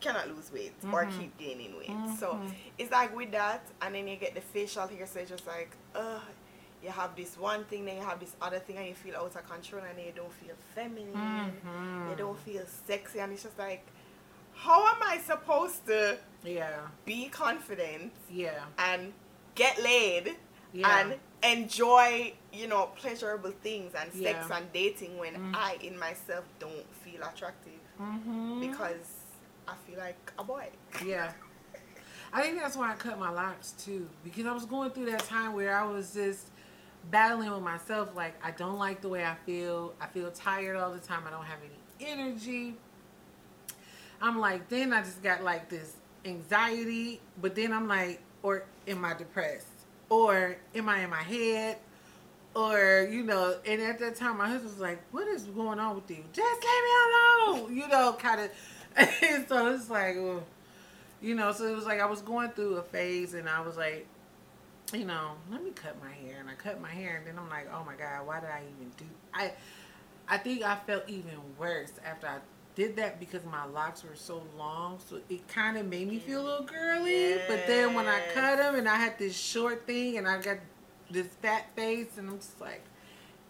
cannot 0.01 0.29
lose 0.35 0.51
weight 0.53 0.73
or 0.93 1.05
Mhm. 1.05 1.19
keep 1.19 1.39
gaining 1.39 1.77
weight. 1.77 1.91
So 2.19 2.35
Mhm. 2.35 2.55
it's 2.79 2.91
like 2.91 3.15
with 3.15 3.33
that, 3.33 3.63
and 3.83 3.95
then 3.95 4.09
you 4.09 4.17
get 4.17 4.35
the 4.35 4.41
facial 4.41 4.87
hair, 4.87 5.07
so 5.07 5.21
it's 5.21 5.31
just 5.31 5.47
like, 5.47 5.71
ugh, 5.95 6.23
you 6.83 6.89
have 6.91 7.15
this 7.15 7.37
one 7.37 7.65
thing, 7.65 7.85
then 7.85 7.97
you 7.97 8.03
have 8.03 8.19
this 8.19 8.35
other 8.41 8.59
thing, 8.59 8.79
and 8.79 8.87
you 8.87 8.95
feel 8.95 9.17
out 9.17 9.35
of 9.37 9.47
control, 9.49 9.83
and 9.85 9.99
then 9.99 10.07
you 10.07 10.13
don't 10.13 10.33
feel 10.33 10.55
feminine, 10.75 11.15
Mhm. 11.63 12.11
you 12.11 12.17
don't 12.17 12.39
feel 12.39 12.65
sexy, 12.87 13.21
and 13.21 13.33
it's 13.35 13.43
just 13.43 13.59
like, 13.59 13.85
how 14.55 14.87
am 14.87 15.03
I 15.03 15.19
supposed 15.19 15.87
to 15.87 16.19
Yeah. 16.43 16.89
be 17.05 17.29
confident 17.29 18.13
Yeah. 18.31 18.65
and 18.79 19.13
get 19.63 19.83
laid 19.83 20.37
Yeah. 20.73 20.89
and 20.99 21.09
enjoy, 21.43 22.33
you 22.53 22.67
know, 22.73 22.83
pleasurable 22.97 23.53
things 23.67 23.95
and 23.95 24.09
sex 24.13 24.39
Yeah. 24.49 24.57
and 24.57 24.73
dating 24.73 25.19
when 25.19 25.35
Mm. 25.35 25.55
I 25.57 25.73
in 25.89 25.99
myself 25.99 26.45
don't 26.59 26.87
feel 27.05 27.23
attractive 27.23 27.81
Mhm. 27.99 28.61
because 28.67 29.07
I 29.69 29.75
feel 29.87 29.99
like 29.99 30.33
a 30.39 30.45
boy. 30.45 30.67
Yeah. 31.05 31.33
I 32.33 32.43
think 32.43 32.59
that's 32.61 32.77
why 32.77 32.91
I 32.93 32.95
cut 32.95 33.19
my 33.19 33.31
locks 33.31 33.73
too. 33.85 34.09
Because 34.25 34.47
I 34.47 34.53
was 34.53 34.65
going 34.65 34.91
through 34.93 35.07
that 35.13 35.25
time 35.25 35.53
where 35.53 35.75
I 35.77 35.85
was 35.85 36.15
just 36.15 36.47
battling 37.11 37.51
with 37.51 37.63
myself. 37.63 38.15
Like, 38.15 38.35
I 38.45 38.51
don't 38.53 38.79
like 38.79 39.01
the 39.01 39.09
way 39.09 39.25
I 39.25 39.35
feel. 39.47 39.95
I 40.01 40.07
feel 40.07 40.31
tired 40.31 40.77
all 40.77 40.93
the 40.93 41.01
time. 41.01 41.23
I 41.27 41.31
don't 41.31 41.45
have 41.45 41.59
any 41.69 41.81
energy. 42.13 42.77
I'm 44.23 44.39
like, 44.39 44.69
then 44.69 44.93
I 44.93 45.01
just 45.03 45.23
got 45.23 45.43
like 45.43 45.69
this 45.69 45.95
anxiety. 46.25 47.21
But 47.41 47.55
then 47.55 47.73
I'm 47.73 47.89
like, 47.89 48.21
or 48.43 48.65
am 48.87 49.05
I 49.05 49.15
depressed? 49.15 49.67
Or 50.09 50.57
am 50.75 50.89
I 50.89 51.01
in 51.01 51.11
my 51.11 51.23
head? 51.23 51.79
Or, 52.55 53.09
you 53.11 53.23
know, 53.23 53.57
and 53.65 53.81
at 53.81 54.01
that 54.01 54.17
time, 54.17 54.39
my 54.39 54.49
husband 54.49 54.73
was 54.73 54.81
like, 54.81 55.01
What 55.13 55.29
is 55.29 55.45
going 55.45 55.79
on 55.79 55.95
with 55.95 56.11
you? 56.11 56.25
Just 56.33 56.63
leave 56.63 56.85
me 56.85 57.71
alone. 57.71 57.77
You 57.77 57.89
know, 57.89 58.17
kind 58.19 58.41
of. 58.41 58.51
and 58.97 59.49
so 59.49 59.73
it's 59.73 59.89
like, 59.89 60.17
oh, 60.17 60.43
you 61.23 61.35
know, 61.35 61.53
so 61.53 61.67
it 61.67 61.77
was 61.77 61.85
like 61.85 62.01
I 62.01 62.07
was 62.07 62.23
going 62.23 62.51
through 62.51 62.77
a 62.77 62.83
phase 62.83 63.35
and 63.35 63.49
I 63.49 63.61
was 63.61 63.77
like, 63.77 64.07
you 64.93 65.05
know, 65.05 65.33
let 65.51 65.63
me 65.63 65.71
cut 65.71 65.97
my 66.03 66.11
hair. 66.11 66.41
And 66.41 66.51
I 66.51 66.55
cut 66.55 66.81
my 66.81 66.91
hair 66.91 67.17
and 67.19 67.27
then 67.27 67.39
I'm 67.39 67.49
like, 67.49 67.69
oh 67.73 67.85
my 67.85 67.95
God, 67.95 68.27
why 68.27 68.41
did 68.41 68.49
I 68.49 68.63
even 68.77 68.91
do 68.97 69.05
I 69.33 69.53
I 70.29 70.39
think 70.39 70.63
I 70.63 70.77
felt 70.77 71.09
even 71.09 71.33
worse 71.59 71.93
after 72.05 72.27
I 72.27 72.39
did 72.75 72.97
that 72.97 73.19
because 73.21 73.45
my 73.45 73.65
locks 73.67 74.05
were 74.05 74.15
so 74.15 74.43
long. 74.57 74.99
So 75.09 75.21
it 75.29 75.47
kind 75.49 75.77
of 75.77 75.87
made 75.87 76.09
me 76.09 76.19
feel 76.19 76.41
a 76.41 76.45
little 76.45 76.67
girly. 76.67 77.39
But 77.49 77.67
then 77.67 77.95
when 77.95 78.07
I 78.07 78.21
cut 78.33 78.57
them 78.59 78.75
and 78.77 78.89
I 78.89 78.97
had 78.97 79.19
this 79.19 79.37
short 79.37 79.87
thing 79.87 80.19
and 80.19 80.27
I 80.29 80.41
got 80.41 80.59
this 81.11 81.27
fat 81.43 81.67
face 81.75 82.17
and 82.19 82.29
I'm 82.29 82.39
just 82.39 82.61
like, 82.61 82.83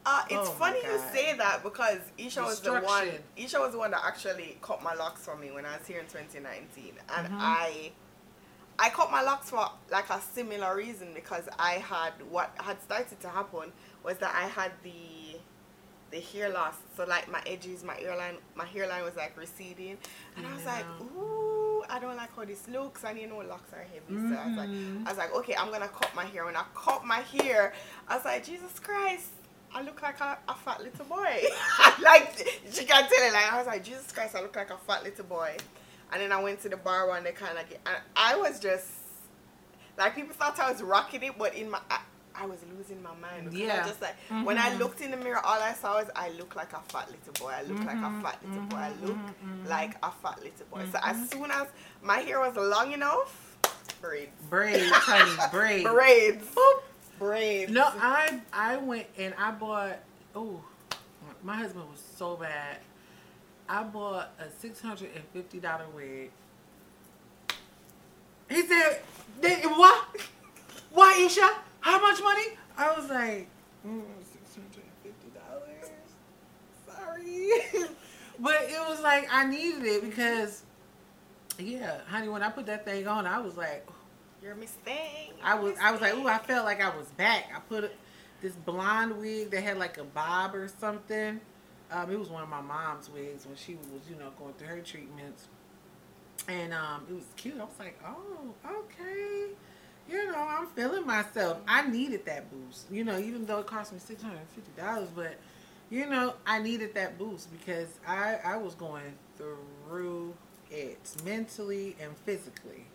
Uh, 0.07 0.23
it's 0.31 0.49
Oh 0.49 0.53
funny 0.53 0.79
you 0.83 0.99
say 1.13 1.37
that 1.37 1.63
because 1.63 1.99
Esha 2.19 2.43
was 2.47 2.61
the 2.61 2.73
one. 2.73 3.09
Esha 3.37 3.61
was 3.61 3.73
the 3.73 3.79
one 3.79 3.91
that 3.91 4.01
actually 4.03 4.57
cut 4.63 4.83
my 4.83 4.95
locks 4.95 5.23
for 5.27 5.37
me 5.37 5.51
when 5.53 5.67
I 5.67 5.77
was 5.77 5.87
here 5.87 6.01
in 6.01 6.07
2019, 6.07 6.95
and 7.15 7.27
Mhm. 7.29 7.37
I, 7.39 7.93
I 8.79 8.89
cut 8.89 9.11
my 9.11 9.21
locks 9.21 9.51
for 9.51 9.71
like 9.91 10.09
a 10.09 10.19
similar 10.23 10.75
reason 10.75 11.13
because 11.13 11.47
I 11.59 11.73
had 11.75 12.15
what 12.31 12.51
had 12.59 12.81
started 12.81 13.21
to 13.21 13.29
happen 13.29 13.73
was 14.03 14.17
that 14.19 14.35
I 14.35 14.49
had 14.49 14.73
the, 14.83 14.91
the 16.11 16.21
hair 16.21 16.51
loss. 16.51 16.75
So 16.97 17.05
like 17.05 17.31
my 17.31 17.43
edges, 17.47 17.83
my 17.85 17.95
hairline, 17.95 18.37
my 18.55 18.65
hairline 18.67 19.05
was 19.05 19.17
like 19.17 19.37
receding, 19.37 19.97
and 20.37 20.47
I 20.47 20.55
was 20.55 20.65
like, 20.67 20.85
ooh, 21.01 21.83
I 21.89 21.99
don't 21.99 22.17
like 22.17 22.35
how 22.35 22.45
this 22.45 22.69
looks, 22.69 23.05
and 23.05 23.19
you 23.19 23.27
know 23.27 23.39
locks 23.39 23.73
are 23.73 23.83
heavy, 23.85 24.29
so 24.29 24.37
I 24.37 24.47
was 24.49 24.57
like. 24.57 24.69
Mhm. 24.69 25.07
I 25.07 25.09
was 25.11 25.19
like, 25.19 25.35
okay, 25.35 25.55
I'm 25.57 25.71
gonna 25.71 25.89
cut 25.89 26.15
my 26.15 26.25
hair. 26.25 26.45
When 26.45 26.57
I 26.57 26.65
cut 26.75 27.05
my 27.05 27.21
hair, 27.21 27.73
I 28.09 28.17
was 28.17 28.25
like, 28.25 28.45
Jesus 28.45 28.79
Christ, 28.79 29.29
I 29.75 29.83
look 29.83 30.03
like 30.03 30.21
a, 30.21 30.39
a 30.49 30.55
fat 30.55 30.83
little 30.83 31.05
boy. 31.07 31.43
like 32.03 32.37
she 32.73 32.85
can 32.85 33.09
tell 33.09 33.27
it. 33.29 33.33
Like 33.33 33.53
I 33.53 33.59
was 33.59 33.67
like, 33.67 33.85
Jesus 33.85 34.11
Christ, 34.13 34.35
I 34.37 34.43
look 34.43 34.57
like 34.57 34.71
a 34.71 34.77
fat 34.79 35.05
little 35.05 35.25
boy. 35.25 35.57
And 36.13 36.21
then 36.21 36.33
I 36.33 36.43
went 36.43 36.61
to 36.63 36.69
the 36.69 36.77
bar 36.77 37.09
and 37.17 37.25
they 37.25 37.31
kind 37.33 37.57
of 37.57 37.69
get, 37.69 37.79
and 37.87 37.97
I 38.17 38.37
was 38.37 38.59
just 38.59 38.89
like 39.97 40.15
people 40.15 40.35
thought 40.35 40.59
I 40.59 40.71
was 40.73 40.83
rocking 40.83 41.23
it, 41.23 41.39
but 41.39 41.55
in 41.55 41.71
my 41.71 41.81
I, 42.35 42.43
I 42.43 42.47
was 42.47 42.59
losing 42.77 43.03
my 43.03 43.15
mind. 43.15 43.49
I 43.49 43.57
Yeah. 43.57 43.79
was 43.81 43.89
just 43.89 44.03
like 44.03 44.17
when 44.45 44.59
I 44.59 44.77
looked 44.77 45.01
in 45.01 45.11
the 45.11 45.17
mirror, 45.17 45.39
all 45.45 45.61
I 45.61 45.73
saw 45.75 45.99
was 45.99 46.09
I 46.17 46.31
look 46.31 46.57
like 46.57 46.73
a 46.73 46.81
fat 46.89 47.09
little 47.11 47.33
boy. 47.35 47.53
I 47.57 47.63
look 47.63 47.79
like 47.85 47.97
a 47.99 48.11
Mhm, 48.11 48.23
fat 48.23 48.39
little 48.43 48.63
boy. 48.69 48.77
I 48.77 48.91
mhm, 48.91 49.03
look 49.03 49.17
mhm, 49.17 49.65
mhm. 49.65 49.69
like 49.69 49.97
a 50.03 50.11
fat 50.11 50.39
little 50.43 50.67
boy. 50.71 50.83
So 50.93 50.99
as 51.03 51.29
soon 51.31 51.51
as 51.51 51.69
my 52.03 52.19
hair 52.19 52.41
was 52.41 52.57
long 52.57 52.93
enough, 52.93 53.57
braids, 54.01 54.31
braids, 54.49 54.93
honey, 54.93 55.37
braids. 55.51 55.85
braids, 55.91 56.47
Boop. 56.55 56.83
braids. 57.19 57.73
No, 57.73 57.85
I 58.01 58.41
I 58.53 58.77
went 58.77 59.07
and 59.19 59.35
I 59.39 59.51
bought. 59.53 59.99
Oh, 60.35 60.61
my 61.43 61.57
husband 61.57 61.89
was 61.91 62.03
so 62.17 62.37
bad. 62.37 62.79
I 63.69 63.83
bought 63.85 64.31
a 64.39 64.51
six 64.61 64.81
hundred 64.81 65.11
and 65.15 65.25
fifty 65.33 65.61
dollar 65.61 65.87
wig. 65.95 66.31
He 68.49 68.67
said, 68.67 69.01
"Then 69.41 69.63
"What? 69.79 70.05
Why, 70.91 71.15
Esha? 71.29 71.49
How 71.81 72.01
much 72.01 72.23
money?" 72.23 72.45
I 72.77 72.93
was 72.99 73.09
like, 73.11 73.49
mm, 73.87 74.03
six 74.33 74.55
hundred 74.55 74.85
and 74.85 75.03
fifty 75.03 75.31
dollars. 75.39 75.91
Sorry, 76.87 77.87
but 78.39 78.63
it 78.63 78.89
was 78.89 79.01
like 79.03 79.29
I 79.31 79.47
needed 79.47 79.85
it 79.85 80.03
because, 80.03 80.63
yeah, 81.59 81.99
honey. 82.09 82.29
When 82.29 82.43
I 82.43 82.51
put 82.51 82.67
that 82.67 82.85
thing 82.85 83.07
on, 83.07 83.27
I 83.27 83.39
was 83.39 83.57
like, 83.57 83.87
You're 84.43 84.55
Miss 84.55 84.71
Thing. 84.71 85.33
I 85.43 85.55
was 85.55 85.75
I 85.83 85.91
was 85.93 86.01
like, 86.01 86.15
ooh, 86.15 86.27
I 86.27 86.39
felt 86.39 86.65
like 86.65 86.81
I 86.83 86.95
was 86.97 87.07
back. 87.09 87.51
I 87.55 87.61
put 87.61 87.93
this 88.41 88.55
blonde 88.55 89.19
wig 89.19 89.51
that 89.51 89.63
had 89.63 89.79
like 89.79 89.99
a 89.99 90.05
bob 90.05 90.55
or 90.55 90.69
something. 90.69 91.41
Um, 91.93 92.11
it 92.11 92.19
was 92.19 92.29
one 92.29 92.43
of 92.43 92.49
my 92.49 92.61
mom's 92.61 93.11
wigs 93.11 93.47
when 93.47 93.57
she 93.57 93.75
was, 93.75 94.03
you 94.09 94.17
know, 94.17 94.31
going 94.39 94.55
through 94.55 94.69
her 94.69 94.81
treatments. 94.81 95.49
And 96.49 96.73
um, 96.73 97.05
it 97.11 97.15
was 97.15 97.25
cute. 97.37 97.57
I 97.61 97.65
was 97.65 97.75
like, 97.79 97.99
oh, 98.07 98.55
okay. 98.65 99.49
You 100.11 100.33
know, 100.33 100.39
I'm 100.49 100.67
feeling 100.69 101.07
myself. 101.07 101.59
I 101.69 101.87
needed 101.87 102.27
that 102.27 102.51
boost. 102.51 102.87
You 102.91 103.05
know, 103.05 103.19
even 103.19 103.47
though 103.47 103.61
it 103.61 103.67
cost 103.67 103.93
me 103.93 103.99
six 103.99 104.23
hundred 104.23 104.39
and 104.39 104.49
fifty 104.49 104.81
dollars, 104.81 105.09
but 105.15 105.35
you 105.91 106.07
know, 106.07 106.35
I 106.47 106.61
needed 106.61 106.95
that 106.95 107.19
boost 107.19 107.49
because 107.53 107.89
I 108.07 108.39
I 108.45 108.57
was 108.57 108.75
going 108.75 109.13
through 109.37 110.35
it 110.71 110.99
mentally 111.25 111.97
and 112.01 112.17
physically. 112.25 112.87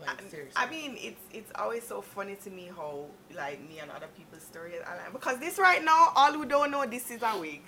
Like 0.00 0.20
seriously. 0.30 0.52
I 0.56 0.68
mean, 0.68 0.96
it's 0.98 1.20
it's 1.32 1.52
always 1.54 1.86
so 1.86 2.02
funny 2.02 2.36
to 2.44 2.50
me 2.50 2.70
how 2.76 3.06
like 3.34 3.60
me 3.68 3.78
and 3.78 3.90
other 3.90 4.08
people's 4.16 4.42
stories 4.42 4.80
are 4.84 4.96
like 4.96 5.12
because 5.12 5.38
this 5.38 5.58
right 5.58 5.82
now, 5.84 6.12
all 6.16 6.32
who 6.32 6.44
don't 6.44 6.70
know, 6.70 6.84
this 6.84 7.10
is 7.10 7.22
a 7.22 7.38
wig, 7.38 7.62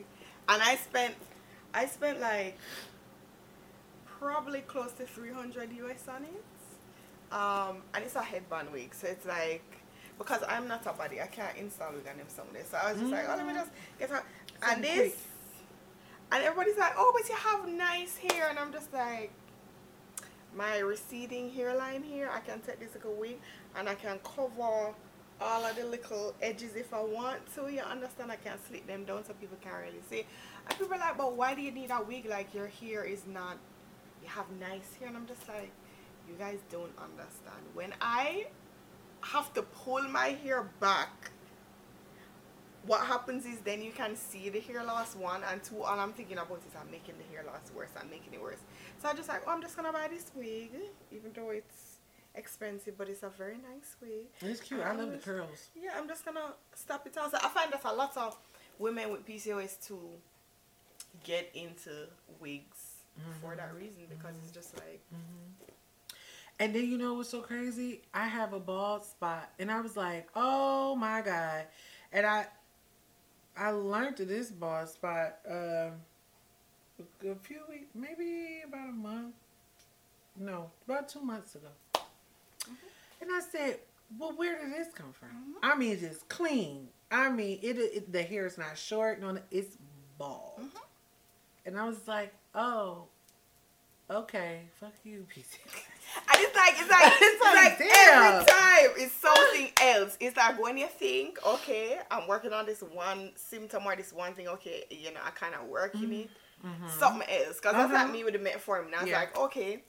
and 0.48 0.62
I 0.62 0.76
spent 0.76 1.14
I 1.72 1.86
spent 1.86 2.20
like 2.20 2.58
probably 4.18 4.60
close 4.60 4.92
to 4.92 5.06
three 5.06 5.32
hundred 5.32 5.72
US 5.72 6.04
on 6.08 6.24
it, 6.24 6.42
um, 7.32 7.82
and 7.94 8.04
it's 8.04 8.16
a 8.16 8.22
headband 8.22 8.72
wig, 8.72 8.94
so 8.94 9.06
it's 9.06 9.26
like 9.26 9.62
because 10.18 10.42
I'm 10.48 10.66
not 10.66 10.84
a 10.86 10.92
body, 10.92 11.20
I 11.20 11.26
can't 11.26 11.56
install 11.56 11.92
wig 11.92 12.06
on 12.10 12.18
them 12.18 12.26
someday, 12.28 12.62
so 12.68 12.76
I 12.76 12.92
was 12.92 13.00
just 13.00 13.12
like, 13.12 13.26
oh, 13.28 13.36
let 13.36 13.46
me 13.46 13.54
just 13.54 13.70
get 13.98 14.10
her, 14.10 14.22
and 14.66 14.82
this, 14.82 14.98
quick. 14.98 15.16
and 16.32 16.44
everybody's 16.44 16.76
like, 16.76 16.94
oh, 16.96 17.12
but 17.16 17.28
you 17.28 17.36
have 17.36 17.68
nice 17.68 18.16
hair, 18.16 18.48
and 18.50 18.58
I'm 18.58 18.72
just 18.72 18.92
like 18.92 19.30
my 20.56 20.78
receding 20.78 21.50
hairline 21.50 22.02
here, 22.02 22.30
I 22.32 22.40
can 22.40 22.60
take 22.60 22.80
this 22.80 22.94
little 22.94 23.14
wig 23.14 23.38
and 23.76 23.88
I 23.88 23.94
can 23.94 24.18
cover 24.24 24.94
all 25.40 25.64
of 25.64 25.76
the 25.76 25.84
little 25.84 26.34
edges 26.42 26.74
if 26.74 26.92
I 26.92 27.00
want 27.00 27.40
to. 27.54 27.68
You 27.72 27.80
understand? 27.80 28.32
I 28.32 28.36
can 28.36 28.58
slit 28.68 28.86
them 28.86 29.04
down 29.04 29.24
so 29.24 29.34
people 29.34 29.56
can't 29.62 29.76
really 29.76 30.02
see. 30.10 30.24
And 30.68 30.78
people 30.78 30.94
are 30.94 30.98
like, 30.98 31.16
but 31.16 31.34
why 31.34 31.54
do 31.54 31.62
you 31.62 31.70
need 31.70 31.90
a 31.90 32.02
wig? 32.02 32.26
Like 32.28 32.54
your 32.54 32.66
hair 32.66 33.04
is 33.04 33.22
not, 33.26 33.58
you 34.22 34.28
have 34.28 34.46
nice 34.58 34.96
hair. 34.98 35.08
And 35.08 35.16
I'm 35.16 35.26
just 35.26 35.46
like, 35.48 35.70
you 36.28 36.34
guys 36.38 36.58
don't 36.70 36.92
understand. 36.98 37.62
When 37.74 37.92
I 38.00 38.46
have 39.22 39.52
to 39.54 39.62
pull 39.62 40.02
my 40.02 40.28
hair 40.44 40.68
back, 40.80 41.30
what 42.86 43.00
happens 43.02 43.44
is 43.44 43.58
then 43.60 43.82
you 43.82 43.90
can 43.90 44.16
see 44.16 44.48
the 44.48 44.60
hair 44.60 44.82
loss 44.84 45.14
one 45.14 45.42
and 45.50 45.62
two 45.62 45.82
all 45.82 45.98
I'm 45.98 46.12
thinking 46.12 46.38
about 46.38 46.58
is 46.66 46.74
I'm 46.80 46.90
making 46.90 47.16
the 47.18 47.34
hair 47.34 47.44
loss 47.46 47.70
worse 47.76 47.90
I'm 48.00 48.08
making 48.08 48.32
it 48.32 48.40
worse 48.40 48.60
so 49.02 49.08
I 49.08 49.14
just 49.14 49.28
like 49.28 49.42
oh 49.46 49.50
I'm 49.50 49.60
just 49.60 49.76
gonna 49.76 49.92
buy 49.92 50.08
this 50.08 50.30
wig 50.34 50.70
even 51.12 51.32
though 51.34 51.50
it's 51.50 51.98
expensive 52.34 52.96
but 52.96 53.08
it's 53.08 53.22
a 53.22 53.28
very 53.28 53.56
nice 53.56 53.96
wig 54.00 54.26
It's 54.40 54.60
cute. 54.60 54.80
I 54.80 54.94
love 54.94 55.10
the 55.10 55.18
curls. 55.18 55.68
yeah 55.78 55.90
I'm 55.96 56.08
just 56.08 56.24
gonna 56.24 56.54
stop 56.74 57.06
it 57.06 57.16
out 57.18 57.30
so 57.30 57.38
I 57.42 57.48
find 57.48 57.70
that 57.72 57.82
a 57.84 57.92
lot 57.92 58.16
of 58.16 58.38
women 58.78 59.10
with 59.10 59.26
PCOS 59.26 59.86
to 59.88 59.98
get 61.24 61.50
into 61.54 61.90
wigs 62.40 63.04
mm-hmm. 63.18 63.30
for 63.42 63.56
that 63.56 63.74
reason 63.74 64.04
because 64.08 64.34
it's 64.42 64.52
just 64.52 64.76
like 64.76 65.00
mm-hmm. 65.12 65.72
And 66.60 66.74
then 66.74 66.88
you 66.88 66.98
know 66.98 67.14
what's 67.14 67.28
so 67.28 67.40
crazy? 67.40 68.02
I 68.12 68.26
have 68.26 68.52
a 68.52 68.58
bald 68.58 69.04
spot, 69.04 69.50
and 69.60 69.70
I 69.70 69.80
was 69.80 69.96
like, 69.96 70.28
"Oh 70.34 70.96
my 70.96 71.22
god!" 71.22 71.66
And 72.12 72.26
I, 72.26 72.46
I 73.56 73.70
learned 73.70 74.16
this 74.16 74.50
bald 74.50 74.88
spot 74.88 75.36
um, 75.48 75.92
a 77.24 77.34
few 77.42 77.60
weeks, 77.68 77.94
maybe 77.94 78.62
about 78.66 78.88
a 78.88 78.92
month. 78.92 79.34
No, 80.36 80.70
about 80.84 81.08
two 81.08 81.20
months 81.20 81.54
ago. 81.54 81.68
Mm-hmm. 81.94 82.74
And 83.22 83.30
I 83.32 83.40
said, 83.40 83.78
"Well, 84.18 84.32
where 84.32 84.58
did 84.58 84.72
this 84.72 84.92
come 84.92 85.12
from?" 85.12 85.28
Mm-hmm. 85.28 85.52
I 85.62 85.76
mean, 85.76 85.98
it's 86.00 86.24
clean. 86.28 86.88
I 87.10 87.30
mean, 87.30 87.60
it, 87.62 87.78
it 87.78 88.12
the 88.12 88.22
hair 88.22 88.46
is 88.46 88.58
not 88.58 88.76
short. 88.76 89.20
No, 89.20 89.38
it's 89.52 89.76
bald. 90.18 90.54
Mm-hmm. 90.58 90.78
And 91.66 91.78
I 91.78 91.86
was 91.86 92.08
like, 92.08 92.34
"Oh, 92.52 93.04
okay, 94.10 94.62
fuck 94.80 94.94
you, 95.04 95.24
PC." 95.32 95.58
And 96.16 96.40
it's 96.42 96.56
like 96.56 96.74
it's 96.78 96.90
like 96.90 97.12
it's 97.20 97.42
like, 97.42 97.80
like 97.80 97.80
every 97.80 98.32
time 98.46 98.90
it's 98.96 99.14
something 99.14 99.70
else. 99.80 100.16
It's 100.20 100.36
like 100.36 100.60
when 100.62 100.76
you 100.78 100.86
think, 100.86 101.38
okay, 101.46 101.98
I'm 102.10 102.26
working 102.28 102.52
on 102.52 102.66
this 102.66 102.82
one 102.82 103.32
symptom 103.36 103.86
or 103.86 103.96
this 103.96 104.12
one 104.12 104.34
thing, 104.34 104.48
okay, 104.48 104.84
you 104.90 105.12
know, 105.12 105.20
I 105.24 105.30
kind 105.30 105.54
of 105.54 105.62
work 105.68 105.94
working 106.00 106.12
it. 106.12 106.30
Something 106.86 107.28
else, 107.28 107.56
because 107.56 107.76
that's 107.76 107.92
like 107.92 108.08
Uh-huh. 108.08 108.12
me 108.12 108.24
with 108.24 108.32
the 108.34 108.38
metformin. 108.40 108.94
I 108.94 109.02
was 109.02 109.10
Yeah. 109.10 109.20
like, 109.20 109.36
okay, 109.38 109.82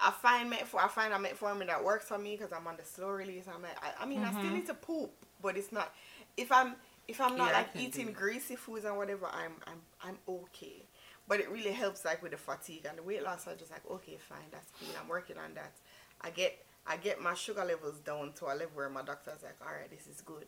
I 0.00 0.10
find 0.12 0.52
metformin, 0.52 0.84
I 0.84 0.88
find 0.88 1.12
a 1.12 1.18
metformin 1.18 1.66
that 1.66 1.84
works 1.84 2.06
for 2.08 2.18
me 2.18 2.36
because 2.36 2.52
I'm 2.52 2.66
on 2.66 2.76
the 2.76 2.84
slow 2.84 3.08
release. 3.10 3.46
I'm 3.52 3.62
like, 3.62 3.76
I, 3.82 4.04
I 4.04 4.06
mean, 4.06 4.24
I 4.24 4.32
still 4.32 4.50
need 4.52 4.66
to 4.66 4.74
poop, 4.74 5.10
but 5.42 5.56
it's 5.56 5.72
not. 5.72 5.92
If 6.36 6.52
I'm 6.52 6.76
if 7.08 7.20
I'm 7.20 7.36
not 7.36 7.52
Yeah, 7.52 7.52
like 7.52 7.70
eating 7.76 8.12
greasy 8.12 8.56
foods 8.56 8.84
and 8.84 8.96
whatever, 8.96 9.26
I'm 9.26 9.52
I'm 9.66 9.80
I'm 10.02 10.18
okay. 10.28 10.83
But 11.26 11.40
it 11.40 11.50
really 11.50 11.72
helps 11.72 12.04
like 12.04 12.22
with 12.22 12.32
the 12.32 12.38
fatigue 12.38 12.86
and 12.88 12.98
the 12.98 13.02
weight 13.02 13.22
loss. 13.22 13.46
I'm 13.48 13.56
just 13.56 13.70
like 13.70 13.82
okay, 13.90 14.18
fine, 14.18 14.50
that's 14.50 14.70
cool. 14.78 14.88
I'm 15.00 15.08
working 15.08 15.36
on 15.38 15.54
that. 15.54 15.72
I 16.20 16.30
get 16.30 16.58
I 16.86 16.96
get 16.96 17.20
my 17.20 17.34
sugar 17.34 17.64
levels 17.64 17.98
down 18.00 18.32
to 18.34 18.46
a 18.46 18.54
level 18.54 18.70
where 18.74 18.90
my 18.90 19.02
doctor's 19.02 19.42
like, 19.42 19.56
all 19.62 19.72
right, 19.72 19.90
this 19.90 20.06
is 20.06 20.20
good. 20.20 20.46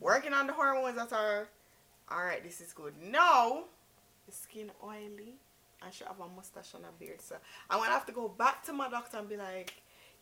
Working 0.00 0.32
on 0.32 0.46
the 0.46 0.54
hormones 0.54 0.96
that 0.96 1.12
are, 1.12 1.48
all 2.10 2.24
right, 2.24 2.42
this 2.42 2.60
is 2.60 2.72
good. 2.72 2.94
Now, 3.02 3.64
the 4.26 4.32
skin 4.32 4.70
oily. 4.82 5.34
I 5.82 5.90
should 5.90 6.06
have 6.06 6.18
a 6.18 6.28
mustache 6.34 6.72
and 6.74 6.84
a 6.84 6.92
beard. 6.98 7.20
So 7.20 7.36
I'm 7.68 7.78
gonna 7.78 7.90
have 7.90 8.06
to 8.06 8.12
go 8.12 8.28
back 8.28 8.64
to 8.64 8.72
my 8.72 8.88
doctor 8.88 9.18
and 9.18 9.28
be 9.28 9.36
like, 9.36 9.74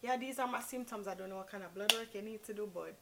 yeah, 0.03 0.17
these 0.17 0.39
are 0.39 0.49
my 0.49 0.61
symptoms. 0.61 1.07
I 1.07 1.15
don't 1.15 1.29
know 1.31 1.37
what 1.37 1.51
kind 1.51 1.63
of 1.63 1.73
blood 1.75 1.93
work 1.93 2.09
you 2.13 2.23
need 2.23 2.43
to 2.45 2.55
do, 2.55 2.69
but 2.73 2.95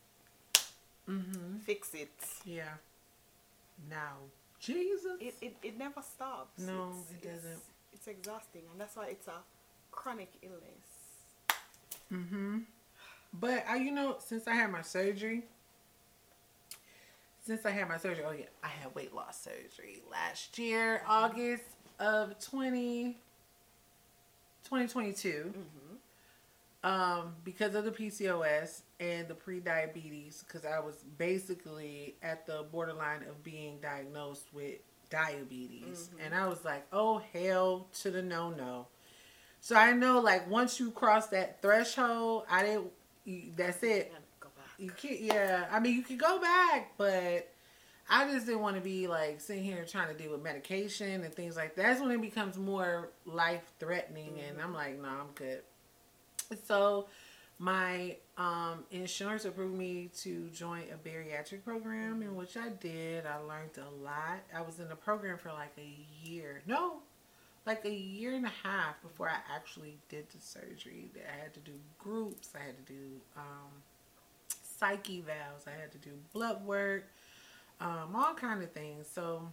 mm-hmm. 1.08 1.58
fix 1.64 1.94
it. 1.94 2.10
Yeah. 2.44 2.74
Now, 3.88 4.16
Jesus. 4.62 5.18
It, 5.20 5.34
it, 5.42 5.56
it 5.62 5.78
never 5.78 6.00
stops. 6.02 6.58
No, 6.58 6.72
It's- 6.90 7.10
it 7.10 7.22
doesn't. 7.22 7.50
It's, 7.52 7.68
it's 7.94 8.06
exhausting, 8.08 8.62
and 8.70 8.80
that's 8.80 8.96
why 8.96 9.06
it's 9.08 9.28
a 9.28 9.32
chronic 9.90 10.30
illness. 10.42 11.58
Mm-hmm. 12.12 12.58
But 13.34 13.64
I, 13.68 13.76
you 13.76 13.90
know, 13.90 14.16
since 14.24 14.46
I 14.46 14.54
had 14.54 14.70
my 14.70 14.82
surgery, 14.82 15.42
since 17.44 17.64
I 17.66 17.70
had 17.70 17.88
my 17.88 17.96
surgery, 17.98 18.24
oh 18.26 18.32
yeah, 18.32 18.44
I 18.62 18.68
had 18.68 18.94
weight 18.94 19.14
loss 19.14 19.40
surgery 19.42 20.02
last 20.10 20.58
year, 20.58 21.02
August 21.08 21.64
of 21.98 22.38
20, 22.40 23.16
2022. 24.64 25.52
Um, 26.84 27.34
because 27.44 27.76
of 27.76 27.84
the 27.84 27.92
PCOS 27.92 28.82
and 28.98 29.28
the 29.28 29.34
pre-diabetes, 29.34 30.44
because 30.44 30.64
I 30.64 30.80
was 30.80 30.96
basically 31.16 32.16
at 32.22 32.44
the 32.44 32.64
borderline 32.72 33.22
of 33.22 33.44
being 33.44 33.78
diagnosed 33.80 34.48
with 34.52 34.80
diabetes, 35.08 36.10
and 36.24 36.34
I 36.34 36.48
was 36.48 36.64
like, 36.64 36.84
"Oh 36.92 37.22
hell 37.32 37.86
to 38.00 38.10
the 38.10 38.22
no 38.22 38.50
no." 38.50 38.88
So 39.60 39.76
I 39.76 39.92
know, 39.92 40.18
like, 40.18 40.50
once 40.50 40.80
you 40.80 40.90
cross 40.90 41.28
that 41.28 41.62
threshold, 41.62 42.46
I 42.50 42.64
didn't. 42.64 42.90
You, 43.24 43.52
that's 43.56 43.80
it. 43.84 44.10
And 44.12 44.24
go 44.40 44.48
back. 44.56 44.74
You 44.76 44.90
can't. 44.90 45.20
Yeah, 45.20 45.66
I 45.70 45.78
mean, 45.78 45.94
you 45.94 46.02
can 46.02 46.16
go 46.16 46.40
back, 46.40 46.94
but 46.98 47.48
I 48.10 48.28
just 48.32 48.46
didn't 48.46 48.60
want 48.60 48.74
to 48.74 48.82
be 48.82 49.06
like 49.06 49.40
sitting 49.40 49.62
here 49.62 49.84
trying 49.84 50.08
to 50.08 50.20
deal 50.20 50.32
with 50.32 50.42
medication 50.42 51.22
and 51.22 51.32
things 51.32 51.54
like 51.54 51.76
that. 51.76 51.82
That's 51.82 52.00
when 52.00 52.10
it 52.10 52.20
becomes 52.20 52.58
more 52.58 53.10
life 53.24 53.62
threatening, 53.78 54.40
and 54.48 54.60
I'm 54.60 54.74
like, 54.74 55.00
no, 55.00 55.08
I'm 55.08 55.30
good. 55.36 55.62
So, 56.66 57.06
my 57.58 58.16
um, 58.36 58.84
insurance 58.90 59.44
approved 59.44 59.78
me 59.78 60.10
to 60.22 60.48
join 60.52 60.82
a 60.92 61.08
bariatric 61.08 61.64
program, 61.64 62.22
in 62.22 62.34
which 62.34 62.56
I 62.56 62.70
did. 62.70 63.24
I 63.24 63.36
learned 63.36 63.78
a 63.78 64.04
lot. 64.04 64.40
I 64.54 64.62
was 64.62 64.80
in 64.80 64.88
the 64.88 64.96
program 64.96 65.38
for 65.38 65.52
like 65.52 65.72
a 65.78 66.28
year. 66.28 66.62
No, 66.66 66.96
like 67.66 67.84
a 67.84 67.94
year 67.94 68.34
and 68.34 68.46
a 68.46 68.52
half 68.64 69.00
before 69.02 69.28
I 69.28 69.38
actually 69.54 69.96
did 70.08 70.28
the 70.30 70.40
surgery. 70.40 71.10
I 71.16 71.40
had 71.40 71.54
to 71.54 71.60
do 71.60 71.72
groups. 71.98 72.50
I 72.54 72.66
had 72.66 72.84
to 72.84 72.92
do 72.92 73.20
um, 73.36 73.70
psych 74.78 75.04
evals. 75.04 75.68
I 75.68 75.80
had 75.80 75.92
to 75.92 75.98
do 75.98 76.10
blood 76.32 76.64
work, 76.66 77.04
um, 77.80 78.16
all 78.16 78.34
kind 78.34 78.62
of 78.62 78.72
things. 78.72 79.06
So 79.12 79.48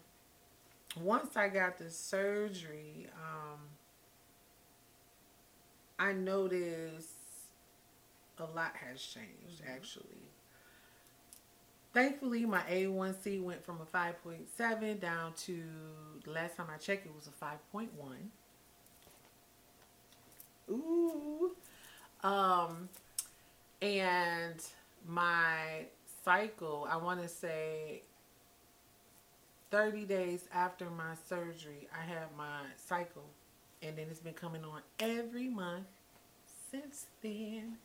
once 1.00 1.38
I 1.38 1.50
got 1.50 1.78
the 1.78 1.90
surgery, 1.90 3.08
um, 3.14 3.60
I 6.00 6.14
noticed 6.14 7.10
a 8.40 8.46
lot 8.46 8.74
has 8.76 9.02
changed 9.02 9.62
actually. 9.68 10.30
Thankfully, 11.94 12.46
my 12.46 12.62
A1C 12.62 13.44
went 13.44 13.66
from 13.66 13.80
a 13.82 13.86
5.7 13.86 15.00
down 15.00 15.34
to 15.34 15.62
the 16.24 16.32
last 16.32 16.56
time 16.56 16.68
I 16.74 16.78
checked, 16.78 17.06
it 17.06 17.12
was 17.16 17.28
a 17.28 17.76
5.1. 17.76 17.90
Ooh. 20.72 21.56
Um, 22.24 22.90
and 23.82 24.64
my 25.08 25.86
cycle, 26.24 26.88
I 26.90 26.98
want 26.98 27.22
to 27.24 27.28
say 27.28 28.04
30 29.72 30.06
days 30.06 30.48
after 30.54 30.90
my 30.90 31.16
surgery, 31.28 31.88
I 31.94 32.06
had 32.06 32.28
my 32.38 32.62
cycle. 32.78 33.26
And 33.82 33.98
then 33.98 34.08
it's 34.10 34.20
been 34.20 34.34
coming 34.34 34.64
on 34.64 34.82
every 35.00 35.48
month 35.48 35.88
since 36.70 37.06
then. 37.22 37.78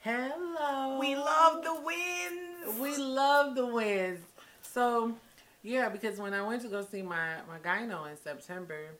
Hello. 0.00 0.98
We 1.00 1.16
love 1.16 1.64
the 1.64 1.74
wins. 1.74 2.78
We 2.78 2.96
love 2.96 3.54
the 3.54 3.66
wins. 3.66 4.20
So, 4.62 5.14
yeah, 5.62 5.88
because 5.88 6.18
when 6.18 6.34
I 6.34 6.46
went 6.46 6.62
to 6.62 6.68
go 6.68 6.84
see 6.84 7.02
my 7.02 7.36
my 7.48 7.58
gyno 7.64 8.08
in 8.10 8.16
September, 8.16 8.90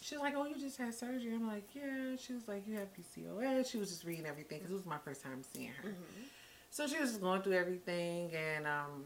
she 0.00 0.14
was 0.14 0.22
like, 0.22 0.34
"Oh, 0.36 0.46
you 0.46 0.54
just 0.54 0.78
had 0.78 0.94
surgery." 0.94 1.34
I'm 1.34 1.46
like, 1.46 1.68
"Yeah." 1.74 2.16
She 2.16 2.32
was 2.32 2.48
like, 2.48 2.66
"You 2.66 2.76
have 2.76 2.88
PCOS." 2.94 3.70
She 3.70 3.78
was 3.78 3.90
just 3.90 4.04
reading 4.04 4.26
everything 4.26 4.58
because 4.58 4.70
it 4.70 4.74
was 4.74 4.86
my 4.86 4.98
first 4.98 5.22
time 5.22 5.42
seeing 5.52 5.68
her. 5.82 5.90
Mm-hmm. 5.90 6.22
So 6.70 6.86
she 6.86 6.98
was 6.98 7.10
just 7.10 7.20
going 7.20 7.42
through 7.42 7.54
everything, 7.54 8.30
and 8.34 8.66
um, 8.66 9.04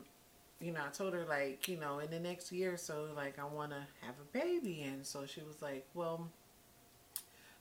you 0.60 0.72
know, 0.72 0.80
I 0.86 0.90
told 0.90 1.12
her 1.14 1.24
like, 1.24 1.66
you 1.66 1.76
know, 1.78 1.98
in 1.98 2.10
the 2.10 2.20
next 2.20 2.52
year 2.52 2.74
or 2.74 2.76
so, 2.76 3.08
like, 3.16 3.38
I 3.38 3.44
want 3.44 3.72
to 3.72 3.86
have 4.02 4.14
a 4.20 4.38
baby, 4.38 4.82
and 4.82 5.04
so 5.04 5.26
she 5.26 5.40
was 5.40 5.60
like, 5.60 5.86
"Well." 5.94 6.28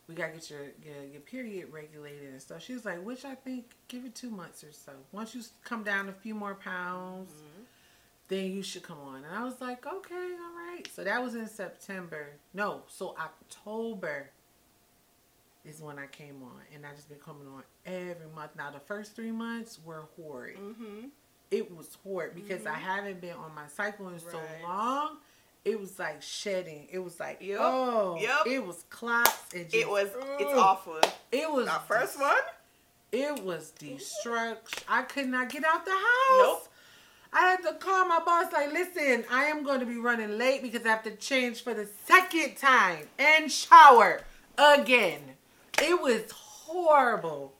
We 0.07 0.13
gotta 0.13 0.33
get 0.33 0.49
your, 0.49 0.61
your 0.83 1.03
your 1.11 1.21
period 1.21 1.71
regulated 1.71 2.29
and 2.31 2.41
stuff. 2.41 2.61
She 2.61 2.73
was 2.73 2.85
like, 2.85 3.03
which 3.03 3.25
I 3.25 3.35
think 3.35 3.71
give 3.87 4.05
it 4.05 4.13
two 4.13 4.29
months 4.29 4.63
or 4.63 4.71
so. 4.71 4.91
Once 5.11 5.33
you 5.33 5.41
come 5.63 5.83
down 5.83 6.09
a 6.09 6.13
few 6.13 6.35
more 6.35 6.53
pounds, 6.55 7.31
then 8.27 8.51
you 8.51 8.63
should 8.63 8.83
come 8.83 8.99
on. 8.99 9.23
And 9.23 9.33
I 9.33 9.43
was 9.43 9.59
like, 9.61 9.85
okay, 9.85 10.15
all 10.15 10.73
right. 10.73 10.87
So 10.93 11.03
that 11.03 11.23
was 11.23 11.35
in 11.35 11.47
September. 11.47 12.27
No, 12.53 12.83
so 12.87 13.15
October 13.19 14.29
is 15.63 15.81
when 15.81 15.97
I 15.99 16.05
came 16.07 16.41
on. 16.43 16.61
And 16.73 16.85
I 16.85 16.93
just 16.95 17.09
been 17.09 17.19
coming 17.19 17.47
on 17.47 17.63
every 17.85 18.27
month. 18.35 18.51
Now, 18.55 18.71
the 18.71 18.79
first 18.79 19.15
three 19.15 19.31
months 19.31 19.79
were 19.83 20.05
horrid. 20.15 20.57
Mm-hmm. 20.57 21.07
It 21.51 21.75
was 21.75 21.97
horrid 22.03 22.35
because 22.35 22.65
I 22.65 22.73
haven't 22.73 23.21
been 23.21 23.35
on 23.35 23.53
my 23.53 23.67
cycle 23.67 24.09
in 24.09 24.19
so 24.19 24.39
long. 24.63 25.17
It 25.65 25.79
was 25.79 25.97
like 25.97 26.21
shedding. 26.21 26.87
It 26.91 26.99
was 26.99 27.19
like, 27.19 27.41
Yep. 27.41 27.57
oh, 27.59 28.17
Yep. 28.21 28.47
it 28.47 28.65
was 28.65 28.83
clots. 28.89 29.53
It, 29.53 29.63
just, 29.63 29.75
It 29.75 29.89
was. 29.89 30.09
It's 30.39 30.51
oh. 30.53 30.59
awful. 30.59 30.99
It 31.31 31.51
was 31.51 31.67
Our 31.67 31.79
first 31.81 32.19
one. 32.19 32.37
It 33.11 33.43
was 33.43 33.71
destruction. 33.71 34.83
I 34.87 35.01
could 35.03 35.27
not 35.27 35.49
get 35.49 35.63
out 35.63 35.85
the 35.85 35.91
house. 35.91 36.37
Nope. 36.37 36.67
I 37.33 37.39
had 37.49 37.63
to 37.63 37.73
call 37.73 38.05
my 38.07 38.19
boss 38.19 38.51
like, 38.53 38.71
listen, 38.71 39.25
I 39.31 39.45
am 39.45 39.63
going 39.63 39.79
to 39.81 39.85
be 39.85 39.97
running 39.97 40.37
late 40.37 40.61
because 40.61 40.85
I 40.85 40.89
have 40.89 41.03
to 41.03 41.11
change 41.15 41.63
for 41.63 41.73
the 41.73 41.87
second 42.05 42.55
time 42.57 43.07
and 43.19 43.51
shower 43.51 44.21
again. 44.57 45.21
It 45.81 46.01
was 46.01 46.29
horrible. 46.31 47.53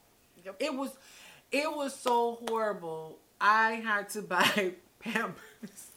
Yep. 0.45 0.55
It 0.59 0.73
was 0.75 0.91
it 1.51 1.75
was 1.75 1.95
so 1.95 2.39
horrible. 2.47 3.17
I 3.41 3.73
had 3.73 4.09
to 4.09 4.21
buy 4.33 4.71
Pampers. 4.99 5.87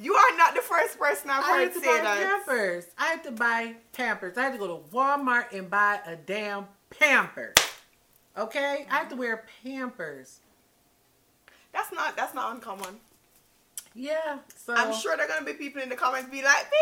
You 0.00 0.14
are 0.14 0.36
not 0.36 0.54
the 0.54 0.60
first 0.60 0.96
person 0.96 1.28
I've 1.28 1.42
I 1.42 1.48
heard 1.48 1.60
had 1.64 1.72
to 1.74 1.80
say 1.80 1.86
buy 1.86 2.02
that. 2.04 2.44
Pampers. 2.46 2.84
I 2.96 3.06
had 3.06 3.24
to 3.24 3.32
buy 3.32 3.74
Pampers. 3.92 4.38
I 4.38 4.42
had 4.44 4.52
to 4.52 4.58
go 4.58 4.68
to 4.68 4.94
Walmart 4.94 5.52
and 5.52 5.68
buy 5.68 5.98
a 6.06 6.14
damn 6.14 6.66
Pampers. 6.88 7.56
Okay? 8.36 8.86
I 8.88 8.94
had 8.94 9.10
to 9.10 9.16
wear 9.16 9.44
Pampers. 9.64 10.38
That's 11.72 11.92
not. 11.92 12.16
That's 12.16 12.32
not 12.32 12.54
uncommon. 12.54 13.00
Yeah. 13.94 14.38
So 14.56 14.72
I'm 14.74 14.94
sure 14.94 15.16
there 15.16 15.26
are 15.26 15.28
gonna 15.28 15.44
be 15.44 15.54
people 15.54 15.82
in 15.82 15.88
the 15.88 15.96
comments 15.96 16.30
be 16.30 16.42
like, 16.42 16.70
"Me 16.70 16.78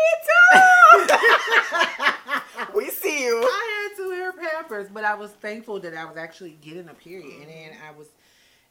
too." 1.07 2.75
we 2.75 2.89
see 2.91 3.23
you. 3.25 3.39
I 3.43 3.89
had 3.89 4.03
to 4.03 4.09
wear 4.09 4.31
Pampers, 4.33 4.89
but 4.93 5.03
I 5.03 5.15
was 5.15 5.31
thankful 5.31 5.79
that 5.79 5.95
I 5.95 6.05
was 6.05 6.17
actually 6.17 6.57
getting 6.61 6.87
a 6.87 6.93
period, 6.93 7.41
and 7.41 7.49
then 7.49 7.71
I 7.87 7.97
was 7.97 8.07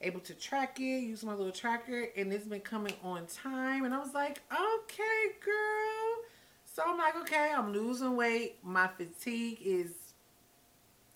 able 0.07 0.21
to 0.21 0.35
track 0.35 0.79
it, 0.81 1.03
use 1.03 1.25
my 1.25 1.35
little 1.35 1.53
tracker, 1.53 2.09
and 2.17 2.33
it's 2.33 2.47
been 2.47 2.61
coming 2.61 2.95
on 3.03 3.27
time. 3.27 3.85
And 3.85 3.93
I 3.93 3.99
was 3.99 4.15
like, 4.15 4.41
okay, 4.51 5.35
girl. 5.45 6.25
So 6.65 6.83
I'm 6.87 6.97
like, 6.97 7.17
okay, 7.23 7.53
I'm 7.57 7.73
losing 7.73 8.17
weight. 8.17 8.59
My 8.63 8.89
fatigue 8.89 9.59
is, 9.65 9.91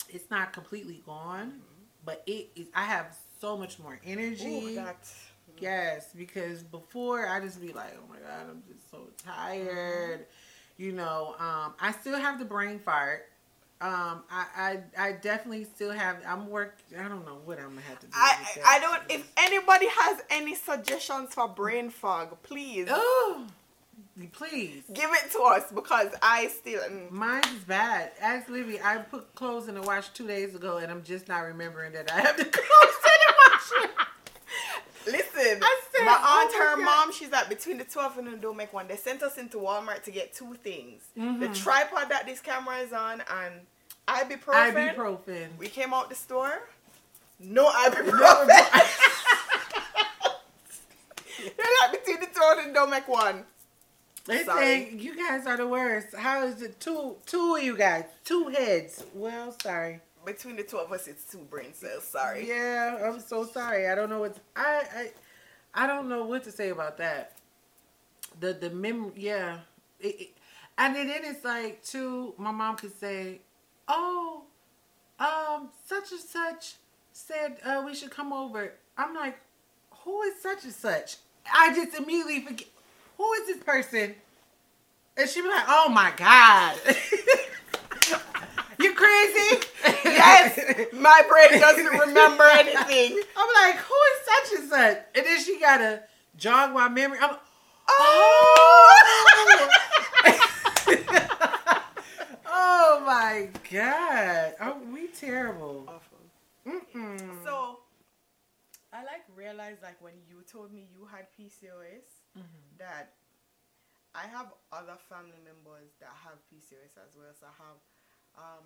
it's 0.09 0.31
not 0.31 0.53
completely 0.53 1.03
gone, 1.07 1.61
but 2.05 2.23
it 2.27 2.51
is. 2.57 2.67
I 2.75 2.85
have 2.85 3.17
so 3.41 3.57
much 3.57 3.79
more 3.79 4.01
energy. 4.05 4.73
Ooh, 4.73 4.75
that. 4.75 5.09
Yes, 5.59 6.11
because 6.17 6.63
before 6.63 7.29
I 7.29 7.41
just 7.41 7.61
be 7.61 7.73
like, 7.73 7.95
oh 7.97 8.09
my 8.09 8.19
god, 8.19 8.51
I'm 8.51 8.63
just 8.73 8.91
so 8.91 9.09
tired. 9.25 10.27
You 10.79 10.93
know, 10.93 11.35
um, 11.39 11.75
I 11.79 11.93
still 11.93 12.19
have 12.19 12.39
the 12.39 12.45
brain 12.47 12.79
fart. 12.79 13.29
Um, 13.83 14.25
I, 14.31 14.47
I 14.57 14.79
I 15.09 15.13
definitely 15.13 15.65
still 15.65 15.91
have. 15.91 16.19
I'm 16.27 16.49
work. 16.51 16.77
I 16.99 17.09
don't 17.09 17.25
know 17.25 17.39
what 17.47 17.59
I'm 17.59 17.71
gonna 17.71 17.81
have 17.83 17.99
to 18.01 18.07
do. 18.07 18.13
I. 18.15 18.37
I 18.67 18.79
don't. 18.79 19.01
If 19.09 19.31
anybody 19.39 19.87
has 19.89 20.21
any 20.29 20.55
suggestions 20.55 21.33
for 21.33 21.49
brain 21.49 21.89
fog, 21.89 22.37
please 22.43 22.89
Oh, 22.91 23.47
please. 24.33 24.83
give 24.93 25.09
it 25.13 25.31
to 25.33 25.41
us 25.45 25.73
because 25.73 26.09
I 26.23 26.49
still. 26.49 26.83
mm, 26.83 27.11
Mine 27.11 27.43
is 27.57 27.65
bad. 27.65 28.13
Ask 28.21 28.51
Livy. 28.51 28.79
I 28.83 28.99
put 28.99 29.35
clothes 29.35 29.67
in 29.69 29.75
the 29.77 29.83
wash 29.83 30.11
two 30.11 30.27
days 30.27 30.55
ago, 30.55 30.77
and 30.77 30.91
I'm 30.91 31.03
just 31.03 31.27
not 31.29 31.41
remembering 31.41 31.93
that 31.95 32.13
I 32.13 32.21
have 32.21 32.37
the 32.37 32.45
clothes 32.59 33.01
in 33.05 33.19
the 33.27 33.35
wash. 33.87 34.00
Listen, 36.01 36.09
I 36.09 36.15
said, 36.15 36.21
my 36.21 36.21
oh 36.23 36.41
aunt, 36.43 36.53
my 36.53 36.59
her 36.59 36.77
God. 36.77 36.85
mom, 37.07 37.13
she's 37.13 37.31
like 37.31 37.49
between 37.49 37.79
the 37.79 37.85
two 37.85 38.01
of 38.01 38.17
them 38.17 38.39
don't 38.41 38.57
make 38.57 38.73
one. 38.73 38.89
They 38.89 38.97
sent 38.97 39.23
us 39.23 39.39
into 39.39 39.59
Walmart 39.59 40.03
to 40.05 40.11
get 40.11 40.33
two 40.35 40.55
things: 40.55 41.03
the 41.15 41.21
Mhm. 41.23 41.55
tripod 41.63 42.09
that 42.11 42.27
this 42.27 42.41
camera 42.41 42.79
is 42.79 42.93
on 42.93 43.23
and 43.31 43.67
ibuprofen. 44.09 44.95
Ibuprofen. 44.97 45.57
We 45.59 45.69
came 45.69 45.93
out 45.95 46.09
the 46.09 46.15
store, 46.17 46.69
no 47.39 47.71
ibuprofen. 47.71 48.49
They're 51.39 51.67
like 51.83 51.93
between 52.05 52.21
the 52.21 52.27
two 52.27 52.43
of 52.51 52.57
them 52.65 52.73
don't 52.75 52.91
make 52.91 53.09
one. 53.09 53.45
They 54.27 54.45
say 54.45 54.91
you 54.91 55.17
guys 55.17 55.47
are 55.47 55.57
the 55.57 55.67
worst. 55.67 56.15
How 56.15 56.45
is 56.45 56.61
it 56.61 56.79
two 56.79 57.17
two 57.27 57.57
of 57.57 57.63
you 57.63 57.77
guys? 57.77 58.05
Two 58.25 58.49
heads. 58.49 59.05
Well, 59.15 59.55
sorry. 59.63 60.01
Between 60.27 60.57
the 60.57 60.63
two 60.65 60.77
of 60.77 60.93
us, 60.93 61.07
it's 61.09 61.25
two 61.25 61.39
brain 61.39 61.73
cells. 61.73 62.05
Sorry. 62.05 62.47
Yeah, 62.47 62.99
I'm 63.11 63.21
so 63.21 63.47
sorry. 63.47 63.89
I 63.89 63.95
don't 63.95 64.11
know 64.11 64.21
what 64.21 64.37
I 64.55 64.83
I 64.95 65.11
I 65.75 65.87
don't 65.87 66.09
know 66.09 66.25
what 66.25 66.45
to 66.45 66.53
say 66.53 66.71
about 66.71 66.99
that. 66.99 67.37
The 68.39 68.53
the 68.53 68.71
mem 68.71 69.13
yeah. 69.17 69.59
It, 70.01 70.21
it, 70.21 70.29
and 70.79 70.97
then 70.97 71.11
it's 71.11 71.45
like 71.45 71.83
too 71.85 72.35
my 72.39 72.51
mom 72.51 72.77
could 72.77 72.99
say, 72.99 73.41
"Oh, 73.87 74.45
um 75.19 75.69
such 75.87 76.13
and 76.13 76.21
such 76.21 76.75
said 77.13 77.59
uh, 77.65 77.83
we 77.85 77.95
should 77.95 78.11
come 78.11 78.33
over." 78.33 78.73
I'm 78.97 79.15
like, 79.15 79.39
"Who 80.05 80.23
is 80.23 80.41
such 80.41 80.65
and 80.65 80.73
such?" 80.73 81.17
I 81.53 81.75
just 81.75 81.95
immediately 81.97 82.41
forget 82.45 82.69
who 83.17 83.33
is 83.35 83.47
this 83.47 83.63
person? 83.63 84.15
And 85.17 85.29
she'd 85.29 85.43
be 85.43 85.49
like, 85.49 85.65
"Oh 85.69 85.89
my 85.91 86.13
god." 86.17 86.77
you 88.79 88.95
crazy? 88.95 89.67
Yes, 90.21 90.59
my 90.93 91.23
brain 91.29 91.61
doesn't 91.61 91.87
remember 91.87 92.45
anything. 92.45 93.21
I'm 93.37 93.49
like, 93.73 93.77
who 93.83 93.95
is 93.95 94.21
such 94.27 94.59
and 94.61 94.69
such? 94.71 94.99
And 95.17 95.27
then 95.27 95.41
she 95.45 95.59
gotta 95.61 96.03
jog 96.37 96.73
my 96.75 96.89
memory. 96.89 97.19
I'm 97.21 97.37
Oh! 97.93 99.71
oh 102.47 103.03
my 103.07 103.49
god. 103.71 104.55
Oh, 104.61 104.77
we 104.93 105.09
terrible. 105.09 105.85
Awful. 105.89 106.19
Mm-mm. 106.67 107.45
So, 107.45 107.81
I 108.93 109.03
like 109.05 109.25
realized 109.35 109.83
like 109.83 110.01
when 110.01 110.15
you 110.29 110.43
told 110.51 110.73
me 110.73 110.87
you 110.93 111.07
had 111.07 111.27
PCOS 111.39 112.23
Mm-hmm. 112.39 112.79
that 112.79 113.11
I 114.15 114.23
have 114.31 114.53
other 114.73 114.95
family 115.09 115.39
members 115.43 115.91
that 115.99 116.11
have 116.25 116.39
PCOS 116.47 116.95
as 117.03 117.17
well. 117.19 117.35
So 117.39 117.47
I 117.47 117.55
have 117.59 117.79
um, 118.39 118.65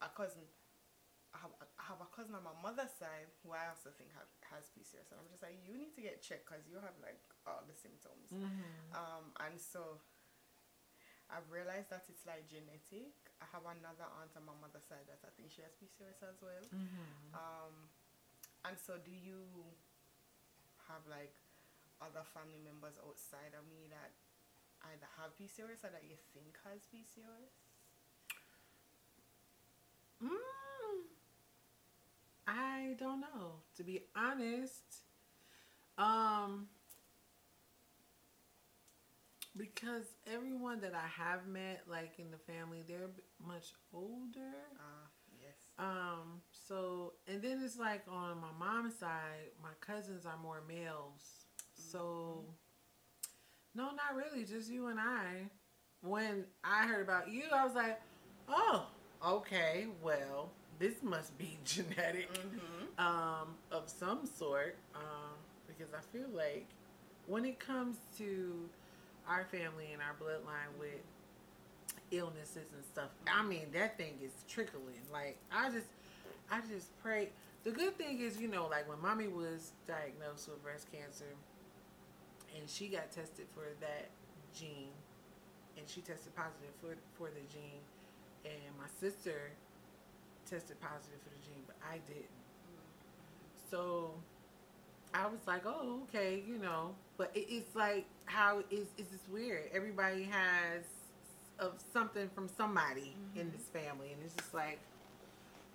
a 0.00 0.08
cousin. 0.16 0.40
I 1.32 1.38
have, 1.40 1.52
I 1.80 1.84
have 1.88 2.00
a 2.04 2.10
cousin 2.12 2.36
on 2.36 2.44
my 2.44 2.52
mother's 2.60 2.92
side 2.92 3.32
who 3.40 3.56
I 3.56 3.72
also 3.72 3.88
think 3.96 4.12
have, 4.12 4.28
has 4.52 4.68
PCOS, 4.76 5.08
and 5.12 5.18
I'm 5.20 5.28
just 5.32 5.40
like, 5.40 5.56
you 5.64 5.72
need 5.80 5.96
to 5.96 6.02
get 6.04 6.20
checked 6.20 6.44
because 6.44 6.68
you 6.68 6.76
have 6.76 6.92
like 7.00 7.20
all 7.48 7.64
the 7.64 7.72
symptoms. 7.72 8.28
Mhm. 8.28 8.92
Um, 8.92 9.32
and 9.40 9.56
so 9.56 9.96
I've 11.32 11.48
realized 11.48 11.88
that 11.88 12.04
it's 12.12 12.28
like 12.28 12.44
genetic. 12.52 13.16
I 13.40 13.48
have 13.56 13.64
another 13.64 14.04
aunt 14.20 14.36
on 14.36 14.44
my 14.44 14.52
mother's 14.60 14.84
side 14.84 15.08
that 15.08 15.24
I 15.24 15.32
think 15.32 15.48
she 15.48 15.64
has 15.64 15.72
PCOS 15.80 16.20
as 16.20 16.36
well. 16.44 16.64
Mhm. 16.68 17.32
Um, 17.32 17.88
and 18.68 18.76
so 18.78 18.98
do 19.00 19.10
you 19.10 19.40
have 20.92 21.00
like 21.08 21.32
other 22.04 22.24
family 22.28 22.60
members 22.60 22.98
outside 23.00 23.56
of 23.56 23.64
me 23.72 23.88
that 23.88 24.12
either 24.92 25.08
have 25.16 25.32
PCOS 25.40 25.80
or 25.80 25.90
that 25.96 26.04
you 26.04 26.16
think 26.36 26.58
has 26.68 26.84
PCOS? 26.92 27.56
Mm. 30.20 30.38
I 32.52 32.94
don't 32.98 33.20
know. 33.20 33.62
To 33.76 33.82
be 33.82 34.02
honest, 34.14 34.82
um, 35.96 36.66
because 39.56 40.04
everyone 40.32 40.80
that 40.80 40.92
I 40.94 41.06
have 41.22 41.46
met, 41.46 41.82
like 41.88 42.18
in 42.18 42.30
the 42.30 42.36
family, 42.36 42.84
they're 42.86 43.10
much 43.46 43.72
older. 43.92 44.52
Ah, 44.78 45.08
yes. 45.40 45.54
Um, 45.78 46.42
so 46.50 47.14
and 47.26 47.42
then 47.42 47.60
it's 47.64 47.78
like 47.78 48.02
on 48.10 48.38
my 48.40 48.52
mom's 48.58 48.98
side, 48.98 49.52
my 49.62 49.70
cousins 49.80 50.26
are 50.26 50.38
more 50.42 50.62
males. 50.68 51.46
So 51.74 52.44
no, 53.74 53.84
not 53.84 54.14
really, 54.14 54.44
just 54.44 54.70
you 54.70 54.88
and 54.88 55.00
I. 55.00 55.48
When 56.02 56.44
I 56.64 56.86
heard 56.86 57.02
about 57.02 57.30
you, 57.30 57.44
I 57.52 57.64
was 57.64 57.74
like, 57.74 58.00
Oh, 58.48 58.86
okay, 59.24 59.86
well, 60.02 60.50
this 60.82 61.00
must 61.02 61.38
be 61.38 61.58
genetic 61.64 62.28
Mm-hmm. 62.34 62.98
um, 63.06 63.54
of 63.70 63.88
some 63.88 64.26
sort. 64.26 64.76
Um, 64.94 65.34
because 65.68 65.94
I 65.94 66.00
feel 66.16 66.28
like 66.34 66.66
when 67.26 67.44
it 67.44 67.58
comes 67.60 67.96
to 68.18 68.68
our 69.28 69.44
family 69.44 69.92
and 69.92 70.02
our 70.02 70.14
bloodline 70.20 70.76
with 70.78 71.00
illnesses 72.10 72.66
and 72.74 72.84
stuff, 72.84 73.10
I 73.32 73.42
mean 73.44 73.66
that 73.72 73.96
thing 73.96 74.14
is 74.22 74.32
trickling. 74.48 75.00
Like 75.12 75.38
I 75.52 75.70
just, 75.70 75.86
I 76.50 76.60
just 76.68 76.88
pray. 77.00 77.30
The 77.64 77.70
good 77.70 77.96
thing 77.96 78.18
is, 78.20 78.38
you 78.40 78.48
know, 78.48 78.66
like 78.66 78.88
when 78.88 79.00
mommy 79.00 79.28
was 79.28 79.70
diagnosed 79.86 80.48
with 80.48 80.62
breast 80.64 80.88
cancer, 80.92 81.32
and 82.58 82.68
she 82.68 82.88
got 82.88 83.12
tested 83.12 83.46
for 83.54 83.66
that 83.80 84.08
gene, 84.58 84.90
and 85.78 85.88
she 85.88 86.00
tested 86.00 86.34
positive 86.34 86.74
for 86.80 86.96
for 87.16 87.28
the 87.30 87.40
gene, 87.52 87.80
and 88.44 88.76
my 88.76 88.88
sister 89.00 89.52
tested 90.48 90.80
positive 90.80 91.20
for 91.22 91.30
the 91.30 91.40
gene, 91.46 91.62
but 91.66 91.76
I 91.88 91.98
didn't. 92.06 92.28
So 93.70 94.12
I 95.14 95.26
was 95.26 95.40
like, 95.46 95.62
oh, 95.66 96.00
okay, 96.08 96.42
you 96.46 96.58
know. 96.58 96.94
But 97.16 97.30
it, 97.34 97.46
it's 97.48 97.74
like 97.76 98.04
how 98.26 98.60
is 98.70 98.86
it's 98.98 99.10
just 99.10 99.28
weird. 99.30 99.70
Everybody 99.72 100.24
has 100.24 100.82
of 101.58 101.74
something 101.92 102.28
from 102.34 102.48
somebody 102.56 103.14
in 103.36 103.46
Mhm. 103.46 103.52
this 103.52 103.66
family, 103.72 104.12
and 104.12 104.22
it's 104.24 104.34
just 104.34 104.52
like, 104.54 104.78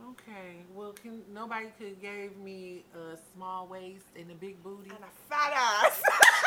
okay, 0.10 0.58
well, 0.76 0.92
can 0.94 1.22
nobody 1.34 1.68
could 1.80 2.02
gave 2.02 2.36
me 2.38 2.84
a 2.96 3.18
small 3.36 3.68
waist 3.68 4.06
and 4.16 4.30
a 4.32 4.36
big 4.36 4.62
booty? 4.64 4.90
And 4.90 5.00
a 5.04 5.30
fat 5.30 5.54
ass. 5.56 6.02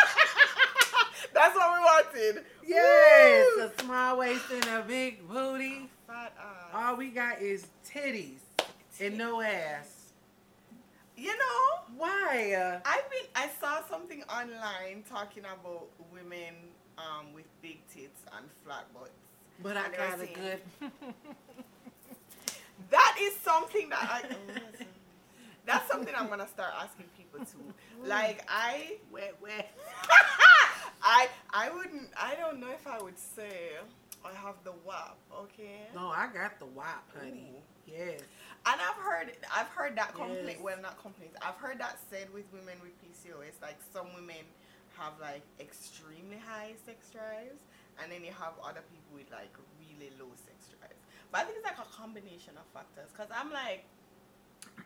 That's 1.33 1.55
what 1.55 1.73
we 1.73 1.81
wanted. 1.81 2.45
Yes, 2.67 3.47
Woo! 3.57 3.65
a 3.65 3.83
small 3.83 4.19
waist 4.19 4.45
and 4.53 4.65
a 4.67 4.85
big 4.87 5.27
booty. 5.29 5.89
Fat 6.07 6.35
ass. 6.39 6.71
All 6.75 6.97
we 6.97 7.09
got 7.11 7.41
is 7.41 7.67
titties 7.89 8.41
and 9.01 9.17
no 9.19 9.41
ass. 9.41 10.13
You 11.17 11.37
know, 11.37 11.97
Why? 11.99 12.81
I've 12.85 13.11
been. 13.11 13.27
I 13.35 13.49
saw 13.61 13.83
something 13.89 14.23
online 14.25 15.03
talking 15.09 15.45
about 15.45 15.89
women 16.13 16.55
um, 16.99 17.33
with 17.35 17.45
big 17.63 17.79
tits 17.89 18.21
and 18.37 18.47
flat 18.65 18.87
butts. 18.95 19.11
but 19.63 19.77
I 19.77 19.81
I 19.85 19.89
never 19.89 19.97
got 19.97 20.21
a 20.21 20.27
seen 20.27 20.35
good. 20.35 20.61
That 22.91 23.17
is 23.21 23.37
something 23.37 23.89
that 23.91 24.01
I. 24.03 24.23
that's 25.67 25.89
something 25.91 26.15
I'm 26.17 26.29
gonna 26.29 26.49
start 26.49 26.73
asking 26.81 27.07
people 27.17 27.41
too. 27.41 27.75
Like 28.03 28.43
I, 28.49 28.97
wet, 29.13 29.37
wet. 29.43 29.71
I, 31.03 31.29
I 31.53 31.71
wouldn't. 31.71 32.11
I 32.17 32.35
don't 32.35 32.61
know 32.61 32.71
if 32.71 32.87
I 32.87 33.01
would 33.01 33.19
say 33.19 33.73
I 34.25 34.33
have 34.35 34.57
the 34.65 34.73
WAP. 34.85 35.17
Okay. 35.45 35.89
No, 35.95 36.09
I 36.09 36.29
got 36.33 36.59
the 36.59 36.67
WAP, 36.67 37.05
honey. 37.17 37.53
Ooh. 37.55 37.93
Yes. 37.93 38.21
And 38.67 38.77
I've 38.79 39.01
heard, 39.03 39.33
I've 39.55 39.69
heard 39.69 39.97
that 39.97 40.15
complaint. 40.15 40.45
Yes. 40.47 40.61
Well, 40.61 40.77
not 40.83 41.01
complaints. 41.01 41.37
I've 41.41 41.57
heard 41.57 41.79
that 41.81 41.99
said 42.11 42.29
with 42.33 42.45
women 42.53 42.77
with 42.83 42.93
PCOS. 43.01 43.57
Like 43.63 43.79
some 43.93 44.07
women 44.15 44.45
have 44.99 45.15
like 45.21 45.43
extremely 45.59 46.37
high 46.37 46.73
sex 46.85 47.09
drives, 47.09 47.59
and 48.03 48.13
then 48.13 48.23
you 48.23 48.33
have 48.37 48.53
other 48.63 48.85
people 48.93 49.17
with 49.17 49.31
like 49.33 49.53
really 49.81 50.13
low 50.21 50.29
sex 50.37 50.69
drives. 50.69 51.01
But 51.33 51.43
I 51.43 51.45
think 51.45 51.59
it's 51.59 51.67
like 51.67 51.81
a 51.81 51.89
combination 51.89 52.55
of 52.61 52.67
factors. 52.75 53.09
Cause 53.17 53.29
I'm 53.33 53.51
like, 53.51 53.85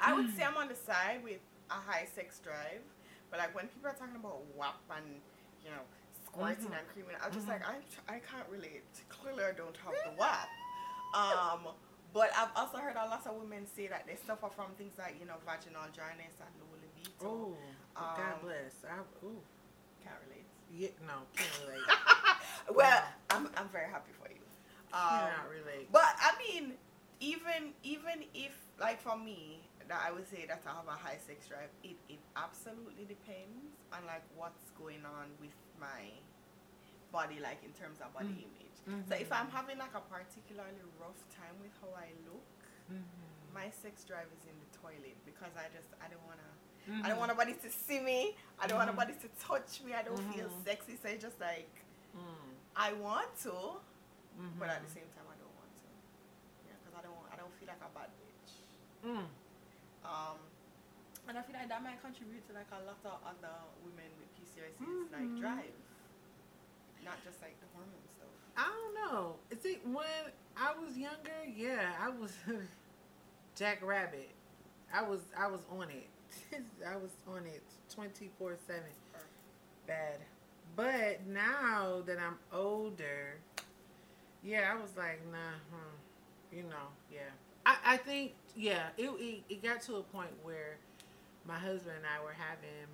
I 0.01 0.15
would 0.15 0.31
say 0.37 0.45
I'm 0.45 0.57
on 0.57 0.69
the 0.69 0.79
side 0.79 1.25
with 1.25 1.43
a 1.71 1.75
high 1.75 2.07
sex 2.15 2.39
drive, 2.39 2.85
but 3.31 3.41
like 3.41 3.55
when 3.55 3.67
people 3.67 3.91
are 3.91 3.99
talking 3.99 4.17
about 4.17 4.45
WAP 4.55 4.79
and 4.97 5.19
you 5.65 5.71
know 5.75 5.83
squirting 6.35 6.66
Mhm. 6.70 6.78
and 6.78 6.89
creaming, 6.93 7.16
I'm 7.22 7.32
just 7.32 7.47
Mhm. 7.47 7.51
like 7.51 7.64
I 7.68 7.76
I 8.09 8.18
can't 8.20 8.49
relate. 8.49 8.85
Clearly, 9.09 9.45
I 9.45 9.53
don't 9.53 9.76
have 9.78 9.95
the 10.05 10.11
WAP. 10.18 10.49
Um, 11.14 11.68
but 12.12 12.30
I've 12.37 12.51
also 12.57 12.78
heard 12.78 12.97
a 12.97 13.07
lot 13.07 13.26
of 13.26 13.35
women 13.37 13.66
say 13.66 13.87
that 13.89 14.07
they 14.07 14.16
suffer 14.16 14.49
from 14.51 14.74
things 14.74 14.99
like 14.99 15.18
you 15.20 15.26
know 15.26 15.37
vaginal 15.47 15.89
dryness 15.93 16.35
and 16.41 16.51
low 16.61 16.74
libido. 16.74 17.26
Oh, 17.26 17.57
God 17.97 18.35
Um, 18.35 18.41
bless. 18.41 18.85
I, 18.85 18.99
ooh. 19.24 19.43
Can't 20.03 20.20
relate. 20.28 20.47
Yeah, 20.70 20.89
no, 21.07 21.22
can't 21.35 21.59
relate. 21.66 21.82
well, 22.74 23.05
I'm 23.30 23.49
I'm 23.57 23.68
very 23.68 23.89
happy 23.89 24.12
for 24.12 24.28
you. 24.28 24.43
Um, 24.93 25.09
Cannot 25.09 25.49
relate. 25.51 25.91
But 25.93 26.14
I 26.18 26.37
mean, 26.39 26.76
even 27.20 27.74
even 27.82 28.24
if 28.35 28.53
like 28.78 29.01
for 29.01 29.16
me, 29.16 29.68
that 29.89 30.03
I 30.05 30.11
would 30.12 30.28
say 30.28 30.47
that 30.47 30.62
I 30.66 30.70
have 30.74 30.89
a 30.89 30.93
high 30.93 31.18
sex 31.18 31.47
drive. 31.49 31.70
It 31.82 31.97
it 32.09 32.18
absolutely 32.37 33.05
depends 33.05 33.72
on 33.93 34.05
like 34.07 34.22
what's 34.35 34.70
going 34.72 35.05
on 35.07 35.30
with 35.41 35.53
my 35.81 36.11
body, 37.12 37.39
like 37.41 37.62
in 37.64 37.72
terms 37.72 38.01
of 38.01 38.12
body 38.14 38.29
Mm. 38.29 38.47
image. 38.49 39.07
So 39.09 39.14
if. 39.14 39.33
I'm 39.33 39.49
having 39.51 39.79
like 39.79 39.95
a 39.95 40.01
particularly 40.01 40.83
rough 41.01 41.16
time 41.35 41.57
with 41.62 41.72
how 41.81 41.89
I 41.97 42.12
look, 42.29 42.45
Mhm. 42.93 43.05
my 43.55 43.70
sex 43.70 44.05
drive 44.05 44.29
is 44.37 44.45
in 44.45 44.57
the 44.61 44.70
toilet 44.79 45.16
because 45.25 45.57
I 45.57 45.68
just 45.72 45.89
I 46.03 46.09
don't 46.09 46.25
wanna 46.27 46.43
I 46.87 46.91
Mhm. 46.91 47.09
don't 47.09 47.18
want 47.18 47.31
nobody 47.31 47.55
to 47.55 47.70
see 47.70 48.01
me. 48.01 48.37
I 48.59 48.66
don't 48.66 48.77
want 48.77 48.91
nobody 48.91 49.14
to 49.14 49.29
touch 49.41 49.81
me. 49.83 49.95
I 49.95 50.03
don't 50.03 50.20
feel 50.35 50.49
Mhm. 50.51 50.64
sexy. 50.64 50.97
So 50.97 51.09
it's 51.09 51.22
just 51.22 51.41
like 51.41 51.70
Mm. 52.14 52.55
I 52.77 52.93
want 52.93 53.35
to, 53.47 53.81
but 54.59 54.68
at 54.68 54.83
the 54.85 54.91
same 54.91 55.09
time 55.16 55.27
I 55.31 55.37
don't 55.41 55.55
want 55.57 55.72
to. 55.81 55.89
Yeah, 56.68 56.75
because 56.85 56.95
I 56.99 57.03
don't 57.03 57.33
I 57.33 57.37
don't 57.37 57.55
feel 57.59 57.68
like 57.68 57.81
a 57.81 57.89
bad 57.89 58.11
bitch. 58.20 58.53
Mm. 59.03 59.29
Um, 60.05 60.39
and 61.29 61.39
I 61.39 61.43
feel 61.43 61.57
like 61.57 61.68
that 61.68 61.83
might 61.83 62.01
contribute 62.03 62.47
to 62.49 62.53
like 62.53 62.70
a 62.70 62.81
lot 62.85 63.01
of 63.05 63.25
other 63.25 63.57
women 63.83 64.11
PCOS 64.57 65.13
like 65.13 65.41
drive, 65.41 65.75
not 67.05 67.23
just 67.25 67.41
like 67.43 67.57
the 67.61 67.67
hormone 67.75 68.07
stuff. 68.17 68.29
I 68.57 68.71
don't 68.71 68.95
know. 69.13 69.35
Is 69.51 69.65
it 69.65 69.81
when 69.87 70.07
I 70.57 70.73
was 70.81 70.97
younger? 70.97 71.31
Yeah, 71.57 71.93
I 72.01 72.09
was 72.09 72.33
Jack 73.57 73.85
Rabbit. 73.85 74.31
I 74.93 75.03
was 75.03 75.21
I 75.39 75.49
was 75.49 75.61
on 75.71 75.89
it. 75.91 76.09
I 76.87 76.97
was 76.97 77.11
on 77.29 77.47
it 77.47 77.63
twenty 77.93 78.31
four 78.39 78.57
seven. 78.67 78.83
Bad. 79.87 80.19
But 80.77 81.27
now 81.27 82.03
that 82.07 82.19
I'm 82.19 82.39
older, 82.53 83.37
yeah, 84.43 84.73
I 84.73 84.81
was 84.81 84.91
like, 84.97 85.21
nah, 85.31 85.55
hmm, 85.71 86.57
you 86.57 86.63
know, 86.65 86.89
yeah. 87.13 87.21
I, 87.67 87.77
I 87.95 87.97
think, 87.99 88.33
yeah, 88.57 88.89
it, 88.97 89.09
it 89.21 89.43
it 89.49 89.63
got 89.63 89.83
to 89.83 89.97
a 89.97 90.03
point 90.03 90.31
where 90.43 90.77
my 91.47 91.59
husband 91.59 91.97
and 91.97 92.07
I 92.07 92.23
were 92.25 92.33
having 92.37 92.89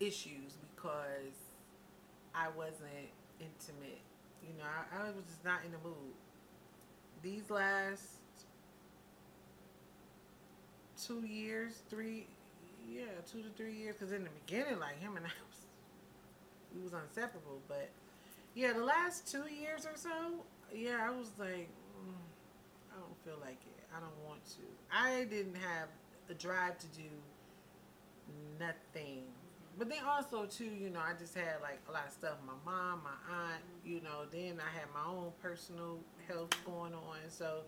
issues 0.00 0.56
because 0.74 1.36
I 2.34 2.48
wasn't 2.56 3.12
intimate. 3.38 4.00
You 4.42 4.54
know, 4.58 4.64
I, 4.64 5.02
I 5.02 5.04
was 5.06 5.24
just 5.26 5.44
not 5.44 5.60
in 5.64 5.72
the 5.72 5.78
mood. 5.78 6.14
These 7.22 7.50
last 7.50 8.20
two 11.06 11.26
years, 11.26 11.82
three, 11.88 12.26
yeah, 12.90 13.02
two 13.30 13.42
to 13.42 13.48
three 13.56 13.74
years. 13.74 13.96
Because 13.98 14.12
in 14.12 14.24
the 14.24 14.30
beginning, 14.46 14.78
like 14.80 14.98
him 15.00 15.16
and 15.16 15.26
I 15.26 15.28
was, 15.48 15.66
we 16.74 16.82
was 16.82 16.92
inseparable. 16.92 17.60
But 17.68 17.90
yeah, 18.54 18.72
the 18.72 18.84
last 18.84 19.30
two 19.30 19.44
years 19.52 19.86
or 19.86 19.96
so, 19.96 20.44
yeah, 20.74 21.06
I 21.06 21.10
was 21.10 21.30
like, 21.38 21.68
mm, 21.68 22.24
I 22.92 22.98
don't 22.98 23.24
feel 23.24 23.38
like 23.40 23.60
it. 23.66 23.84
I 23.94 24.00
don't 24.00 24.26
want 24.26 24.44
to. 24.46 24.62
I 24.92 25.24
didn't 25.24 25.56
have 25.56 25.88
a 26.30 26.34
drive 26.34 26.78
to 26.78 26.86
do 26.88 27.08
nothing. 28.58 29.24
But 29.78 29.88
then 29.88 29.98
also 30.06 30.44
too, 30.46 30.64
you 30.64 30.90
know, 30.90 31.00
I 31.00 31.12
just 31.18 31.34
had 31.34 31.60
like 31.62 31.80
a 31.88 31.92
lot 31.92 32.06
of 32.06 32.12
stuff. 32.12 32.36
My 32.46 32.52
mom, 32.70 33.02
my 33.04 33.34
aunt, 33.34 33.62
you 33.84 34.00
know. 34.00 34.24
Then 34.30 34.60
I 34.60 34.78
had 34.78 34.88
my 34.92 35.10
own 35.10 35.32
personal 35.42 35.98
health 36.28 36.50
going 36.66 36.92
on, 36.92 37.18
so 37.28 37.62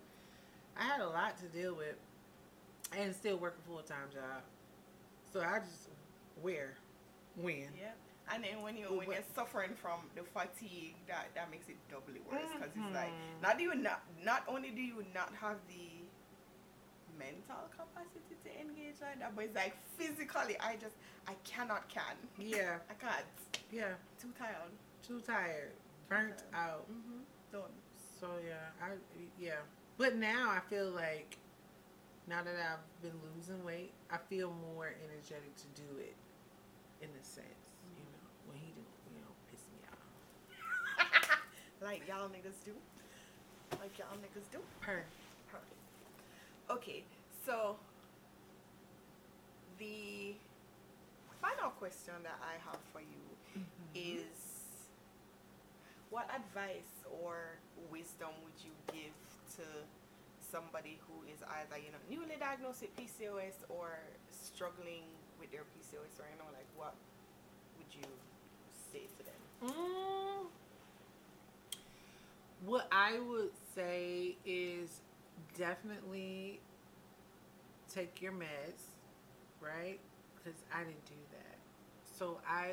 I 0.76 0.84
had 0.84 1.00
a 1.00 1.08
lot 1.08 1.38
to 1.38 1.46
deal 1.46 1.74
with, 1.74 1.96
and 2.96 3.14
still 3.14 3.38
work 3.38 3.56
a 3.64 3.68
full 3.68 3.82
time 3.82 4.08
job. 4.12 4.42
So 5.32 5.40
I 5.40 5.60
just 5.60 5.88
where, 6.42 6.74
when. 7.36 7.68
Yeah. 7.78 7.92
And 8.32 8.44
then 8.44 8.62
when 8.62 8.76
you 8.76 8.86
when 8.86 9.08
you're 9.08 9.24
suffering 9.34 9.70
from 9.74 10.00
the 10.14 10.22
fatigue, 10.22 10.94
that 11.08 11.28
that 11.34 11.50
makes 11.50 11.68
it 11.68 11.76
doubly 11.90 12.20
worse 12.30 12.42
mm-hmm. 12.42 12.58
because 12.58 12.70
it's 12.76 12.94
like 12.94 13.12
not 13.42 13.58
do 13.58 13.64
you 13.64 13.74
not 13.74 14.02
not 14.24 14.44
only 14.48 14.70
do 14.70 14.80
you 14.80 15.04
not 15.14 15.32
have 15.40 15.56
the 15.68 16.01
mental 17.22 17.62
capacity 17.70 18.34
to 18.42 18.50
engage 18.58 18.98
like 19.00 19.18
that, 19.20 19.34
but 19.34 19.46
it's 19.46 19.56
like 19.56 19.74
physically, 19.96 20.56
I 20.58 20.74
just 20.76 20.94
I 21.28 21.34
cannot 21.44 21.88
can. 21.88 22.18
Yeah, 22.38 22.82
I 22.90 22.94
can't. 22.98 23.24
yeah. 23.70 23.94
Too 24.20 24.34
tired. 24.38 24.74
Too 25.06 25.20
tired, 25.20 25.72
burnt 26.08 26.42
out. 26.54 26.86
Mm-hmm. 26.90 27.22
Done. 27.50 27.74
So 28.20 28.26
yeah, 28.46 28.70
I 28.82 28.98
yeah. 29.38 29.62
But 29.98 30.16
now 30.16 30.50
I 30.50 30.60
feel 30.70 30.90
like 30.90 31.38
now 32.28 32.42
that 32.42 32.54
I've 32.54 33.02
been 33.02 33.18
losing 33.34 33.62
weight, 33.64 33.92
I 34.10 34.16
feel 34.30 34.54
more 34.74 34.94
energetic 35.04 35.54
to 35.56 35.66
do 35.74 35.98
it. 35.98 36.14
In 37.02 37.08
a 37.08 37.24
sense, 37.24 37.66
you 37.98 38.06
know, 38.14 38.26
when 38.46 38.56
he 38.62 38.70
do, 38.78 38.82
you 39.10 39.18
know, 39.18 39.34
piss 39.50 39.58
me 39.74 39.82
off. 39.90 41.42
like 41.82 42.06
y'all 42.06 42.30
niggas 42.30 42.62
do. 42.64 42.70
Like 43.80 43.98
y'all 43.98 44.14
niggas 44.22 44.46
do. 44.52 44.58
Per. 44.80 45.02
Perfect. 45.50 45.81
Okay, 46.72 47.04
so 47.44 47.76
the 49.78 50.32
final 51.42 51.68
question 51.76 52.14
that 52.22 52.40
I 52.40 52.56
have 52.64 52.80
for 52.94 53.00
you 53.00 53.60
is 53.94 54.24
what 56.08 56.30
advice 56.34 57.04
or 57.22 57.58
wisdom 57.90 58.30
would 58.42 58.56
you 58.64 58.72
give 58.88 59.12
to 59.56 59.68
somebody 60.40 60.98
who 61.06 61.28
is 61.28 61.44
either 61.60 61.76
you 61.76 61.92
know 61.92 62.00
newly 62.08 62.40
diagnosed 62.40 62.80
with 62.80 62.96
PCOS 62.96 63.68
or 63.68 63.98
struggling 64.30 65.04
with 65.38 65.52
their 65.52 65.68
PCOS 65.76 66.20
right 66.20 66.38
now? 66.38 66.48
Like, 66.56 66.68
what 66.74 66.94
would 67.76 67.92
you 67.92 68.08
say 68.90 69.04
to 69.18 69.22
them? 69.28 69.40
Mm, 69.68 70.46
what 72.64 72.88
I 72.90 73.18
would 73.18 73.50
say 73.74 74.36
is 74.46 75.02
definitely 75.56 76.60
take 77.92 78.22
your 78.22 78.32
meds, 78.32 78.82
right? 79.60 79.98
Because 80.36 80.60
I 80.74 80.78
didn't 80.80 81.04
do 81.06 81.14
that. 81.32 81.58
So 82.18 82.38
I 82.48 82.72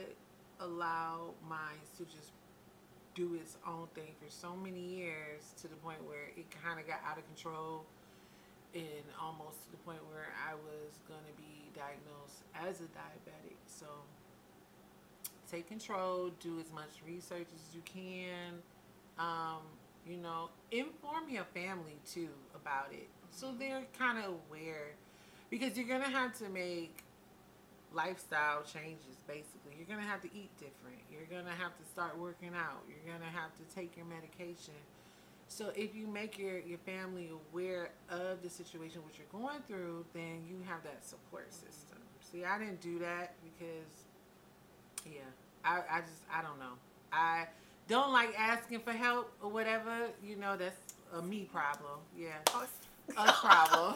allow 0.59 1.33
mine 1.47 1.79
to 1.97 2.03
just 2.05 2.31
do 3.15 3.35
its 3.35 3.57
own 3.67 3.87
thing 3.95 4.11
for 4.21 4.29
so 4.29 4.55
many 4.55 4.79
years 4.79 5.53
to 5.61 5.67
the 5.67 5.75
point 5.77 5.97
where 6.05 6.31
it 6.37 6.45
kind 6.63 6.79
of 6.79 6.87
got 6.87 6.99
out 7.05 7.17
of 7.17 7.25
control 7.25 7.85
and 8.73 9.05
almost 9.19 9.65
to 9.65 9.71
the 9.71 9.77
point 9.77 9.99
where 10.11 10.29
I 10.47 10.53
was 10.53 10.99
going 11.07 11.25
to 11.25 11.41
be 11.41 11.69
diagnosed 11.73 12.43
as 12.55 12.81
a 12.81 12.89
diabetic. 12.95 13.57
So 13.65 13.87
take 15.49 15.67
control, 15.67 16.29
do 16.39 16.59
as 16.59 16.71
much 16.71 16.89
research 17.05 17.47
as 17.53 17.75
you 17.75 17.81
can. 17.83 18.61
Um, 19.17 19.65
you 20.09 20.17
know, 20.17 20.49
inform 20.71 21.29
your 21.29 21.45
family 21.53 21.97
too 22.05 22.29
about 22.55 22.91
it 22.91 23.07
so 23.31 23.53
they're 23.57 23.83
kind 23.97 24.17
of 24.17 24.25
aware 24.25 24.91
because 25.49 25.77
you're 25.77 25.87
to 26.01 26.09
have 26.09 26.37
to 26.39 26.49
make 26.49 27.03
lifestyle 27.93 28.63
changes 28.63 29.17
basically. 29.27 29.73
You're 29.77 29.87
to 30.01 30.09
have 30.09 30.21
to 30.21 30.27
eat 30.27 30.49
different. 30.57 30.99
You're 31.11 31.25
to 31.45 31.51
have 31.51 31.77
to 31.77 31.85
start 31.91 32.17
working 32.17 32.51
out. 32.55 32.83
You're 32.87 33.13
to 33.21 33.37
have 33.37 33.51
to 33.55 33.75
take 33.75 33.95
your 33.95 34.05
medication. 34.05 34.75
So 35.47 35.71
if 35.75 35.95
you 35.95 36.05
make 36.05 36.37
your, 36.37 36.59
your 36.59 36.77
family 36.79 37.29
aware 37.51 37.89
of 38.09 38.43
the 38.43 38.49
situation 38.49 39.01
what 39.03 39.13
you're 39.17 39.41
going 39.41 39.61
through, 39.67 40.05
then 40.13 40.43
you 40.47 40.57
have 40.67 40.83
that 40.83 41.03
support 41.03 41.51
system. 41.51 41.97
See, 42.31 42.45
I 42.45 42.59
didn't 42.59 42.81
do 42.81 42.99
that 42.99 43.33
because 43.43 44.05
yeah, 45.05 45.21
I, 45.65 45.81
I 45.89 46.01
just 46.01 46.21
I 46.31 46.43
don't 46.43 46.59
know. 46.59 46.77
I 47.11 47.47
don't 47.89 48.13
like 48.13 48.33
asking 48.37 48.79
for 48.79 48.93
help 48.93 49.33
or 49.41 49.49
whatever. 49.49 50.09
You 50.23 50.37
know, 50.37 50.55
that's 50.55 50.93
a 51.13 51.21
me 51.21 51.49
problem. 51.51 51.99
Yeah, 52.17 52.37
a 53.17 53.31
problem. 53.33 53.95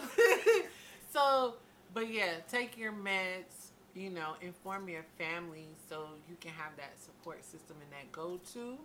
so, 1.13 1.53
but 1.93 2.11
yeah, 2.11 2.33
take 2.51 2.77
your 2.77 2.91
meds. 2.91 3.69
You 3.95 4.09
know, 4.09 4.33
inform 4.41 4.89
your 4.89 5.05
family 5.19 5.67
so 5.87 6.07
you 6.27 6.35
can 6.41 6.49
have 6.51 6.75
that 6.77 6.99
support 6.99 7.45
system 7.45 7.77
and 7.79 7.91
that 7.91 8.11
go 8.11 8.39
to. 8.53 8.77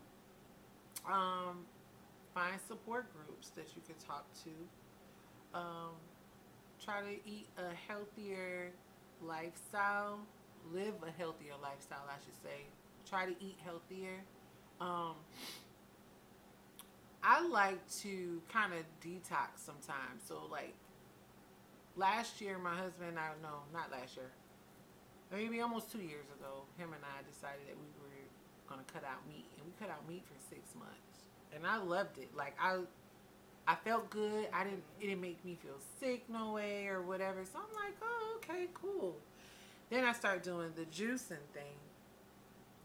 Um, 1.10 1.64
find 2.34 2.60
support 2.68 3.06
groups 3.14 3.48
that 3.56 3.68
you 3.74 3.80
can 3.86 3.94
talk 4.06 4.26
to. 4.44 5.58
Um, 5.58 5.96
try 6.84 7.00
to 7.00 7.12
eat 7.26 7.48
a 7.56 7.74
healthier 7.90 8.72
lifestyle, 9.22 10.18
live 10.70 10.92
a 11.02 11.10
healthier 11.18 11.54
lifestyle, 11.62 12.04
I 12.06 12.18
should 12.22 12.36
say. 12.42 12.66
Try 13.08 13.24
to 13.24 13.32
eat 13.42 13.56
healthier. 13.64 14.20
Um, 14.80 15.14
I 17.22 17.46
like 17.46 17.80
to 18.02 18.40
kind 18.52 18.72
of 18.72 18.80
detox 19.04 19.58
sometimes. 19.58 20.22
So, 20.26 20.42
like, 20.50 20.74
last 21.96 22.40
year, 22.40 22.58
my 22.58 22.74
husband 22.74 23.10
and 23.10 23.18
I, 23.18 23.30
no, 23.42 23.62
not 23.72 23.90
last 23.90 24.16
year, 24.16 24.30
maybe 25.32 25.60
almost 25.60 25.90
two 25.90 25.98
years 25.98 26.26
ago, 26.38 26.62
him 26.76 26.92
and 26.92 27.02
I 27.04 27.22
decided 27.28 27.66
that 27.68 27.76
we 27.76 27.88
were 28.00 28.08
to 28.86 28.92
cut 28.92 29.04
out 29.04 29.26
meat. 29.28 29.46
And 29.56 29.66
we 29.66 29.72
cut 29.78 29.90
out 29.90 30.08
meat 30.08 30.22
for 30.26 30.38
six 30.54 30.74
months. 30.74 31.28
And 31.54 31.66
I 31.66 31.78
loved 31.78 32.18
it. 32.18 32.34
Like, 32.36 32.54
I. 32.60 32.80
I 33.70 33.74
felt 33.74 34.08
good. 34.08 34.48
I 34.50 34.64
didn't. 34.64 34.82
It 34.98 35.08
didn't 35.08 35.20
make 35.20 35.44
me 35.44 35.58
feel 35.62 35.76
sick 36.00 36.24
no 36.30 36.52
way 36.52 36.86
or 36.86 37.02
whatever. 37.02 37.44
So 37.44 37.58
I'm 37.58 37.74
like, 37.74 37.94
oh, 38.02 38.38
okay, 38.38 38.66
cool. 38.72 39.14
Then 39.90 40.04
I 40.04 40.14
start 40.14 40.42
doing 40.42 40.72
the 40.74 40.84
juicing 40.84 41.44
thing, 41.52 41.76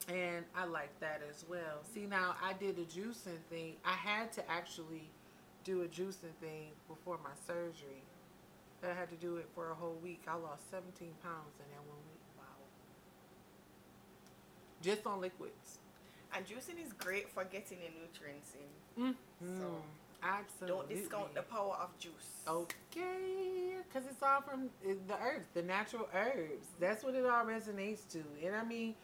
and 0.07 0.45
I 0.55 0.65
like 0.65 0.99
that 0.99 1.21
as 1.29 1.45
well. 1.49 1.81
See, 1.93 2.05
now 2.05 2.35
I 2.43 2.53
did 2.53 2.77
a 2.77 2.83
juicing 2.83 3.39
thing. 3.49 3.75
I 3.85 3.93
had 3.93 4.31
to 4.33 4.51
actually 4.51 5.09
do 5.63 5.83
a 5.83 5.87
juicing 5.87 6.35
thing 6.41 6.71
before 6.87 7.17
my 7.23 7.31
surgery. 7.47 8.03
I 8.83 8.93
had 8.93 9.09
to 9.11 9.15
do 9.15 9.37
it 9.37 9.47
for 9.55 9.71
a 9.71 9.75
whole 9.75 9.97
week. 10.03 10.23
I 10.27 10.35
lost 10.35 10.69
17 10.69 11.07
pounds 11.23 11.55
in 11.57 11.65
that 11.71 11.83
one 11.87 12.03
week. 12.11 12.19
Wow. 12.37 12.43
Just 14.81 15.07
on 15.07 15.21
liquids. 15.21 15.79
And 16.35 16.45
juicing 16.45 16.85
is 16.85 16.91
great 16.93 17.29
for 17.29 17.45
getting 17.45 17.77
the 17.77 17.91
nutrients 18.01 18.51
in. 18.97 19.03
Mm. 19.03 19.15
So, 19.59 19.83
Absolutely. 20.21 20.67
Don't 20.67 20.89
discount 20.89 21.35
the 21.35 21.41
power 21.41 21.77
of 21.81 21.97
juice. 21.99 22.43
Okay, 22.47 23.75
because 23.87 24.07
it's 24.09 24.23
all 24.23 24.41
from 24.41 24.69
the 24.81 25.15
herbs, 25.21 25.47
the 25.53 25.61
natural 25.61 26.07
herbs. 26.13 26.67
That's 26.79 27.03
what 27.03 27.13
it 27.15 27.25
all 27.25 27.45
resonates 27.45 28.07
to. 28.11 28.23
And 28.45 28.55
I 28.55 28.63
mean, 28.63 28.95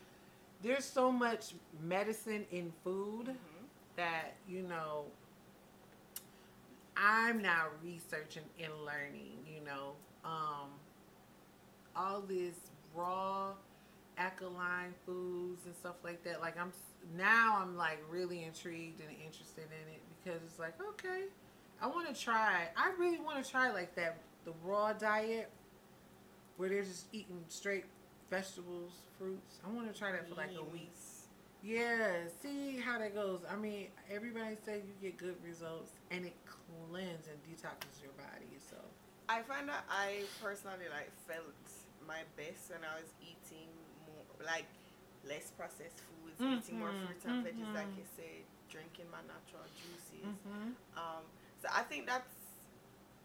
there's 0.62 0.86
so 0.86 1.12
much 1.12 1.54
medicine 1.82 2.46
in 2.52 2.72
food 2.84 3.28
Mhm. 3.28 3.66
that, 3.96 4.36
you 4.48 4.62
know, 4.64 5.06
I'm 6.98 7.42
now 7.42 7.68
researching 7.84 8.44
and 8.60 8.74
learning, 8.86 9.46
you 9.48 9.62
know, 9.62 9.96
um, 10.26 10.70
all 11.96 12.22
this 12.22 12.56
raw 12.94 13.54
alkaline 14.18 14.94
foods 15.06 15.66
and 15.66 15.76
stuff 15.76 15.96
like 16.04 16.24
that. 16.24 16.42
Like 16.42 16.58
I'm 16.60 16.74
now 17.16 17.58
I'm 17.62 17.78
like 17.78 18.00
really 18.10 18.44
intrigued 18.44 19.00
and 19.00 19.10
interested 19.26 19.66
in 19.66 19.94
it 19.94 20.02
because 20.24 20.42
it's 20.44 20.60
like, 20.60 20.80
okay, 20.82 21.24
I 21.82 21.88
want 21.88 22.14
to 22.14 22.22
try. 22.22 22.68
I 22.76 22.92
really 23.00 23.20
want 23.20 23.44
to 23.44 23.50
try 23.50 23.72
like 23.72 23.96
that 23.96 24.18
the 24.44 24.52
raw 24.64 24.92
diet 24.92 25.50
where 26.58 26.68
they're 26.68 26.84
just 26.84 27.06
eating 27.14 27.44
straight 27.48 27.86
vegetables, 28.30 28.94
fruits. 29.18 29.60
I 29.66 29.70
want 29.74 29.92
to 29.92 29.98
try 29.98 30.12
that 30.12 30.28
for 30.30 30.36
like 30.36 30.52
a 30.58 30.64
week. 30.64 30.94
Yeah, 31.62 32.24
see 32.42 32.80
how 32.80 33.00
that 33.00 33.14
goes. 33.14 33.42
I 33.52 33.56
mean, 33.58 33.88
everybody 34.10 34.56
say 34.66 34.80
you 34.80 34.94
get 35.02 35.18
good 35.18 35.36
results 35.44 35.92
and 36.10 36.26
it 36.26 36.36
cleanses 36.48 37.28
and 37.28 37.40
detoxes 37.44 38.00
your 38.02 38.16
body. 38.16 38.56
So 38.70 38.78
I 39.28 39.42
find 39.44 39.68
that 39.68 39.84
I 39.92 40.24
personally 40.42 40.88
like 40.88 41.12
felt 41.28 41.52
my 42.08 42.24
best 42.40 42.72
when 42.72 42.80
I 42.88 42.96
was 42.96 43.12
eating 43.20 43.68
more 44.08 44.24
like 44.48 44.72
less 45.28 45.52
processed 45.60 46.00
foods, 46.08 46.40
eating 46.40 46.80
more 46.80 46.96
Mhm, 46.96 47.06
fruits 47.08 47.26
and 47.26 47.44
veggies, 47.44 47.74
like 47.76 47.92
mhm. 47.92 47.98
you 48.00 48.06
said, 48.16 48.40
drinking 48.72 49.12
my 49.12 49.20
natural 49.28 49.68
juices. 49.76 50.24
mm-hmm. 50.24 50.72
Um, 50.96 51.28
so 51.62 51.68
I 51.76 51.84
think 51.84 52.08
that's 52.08 52.32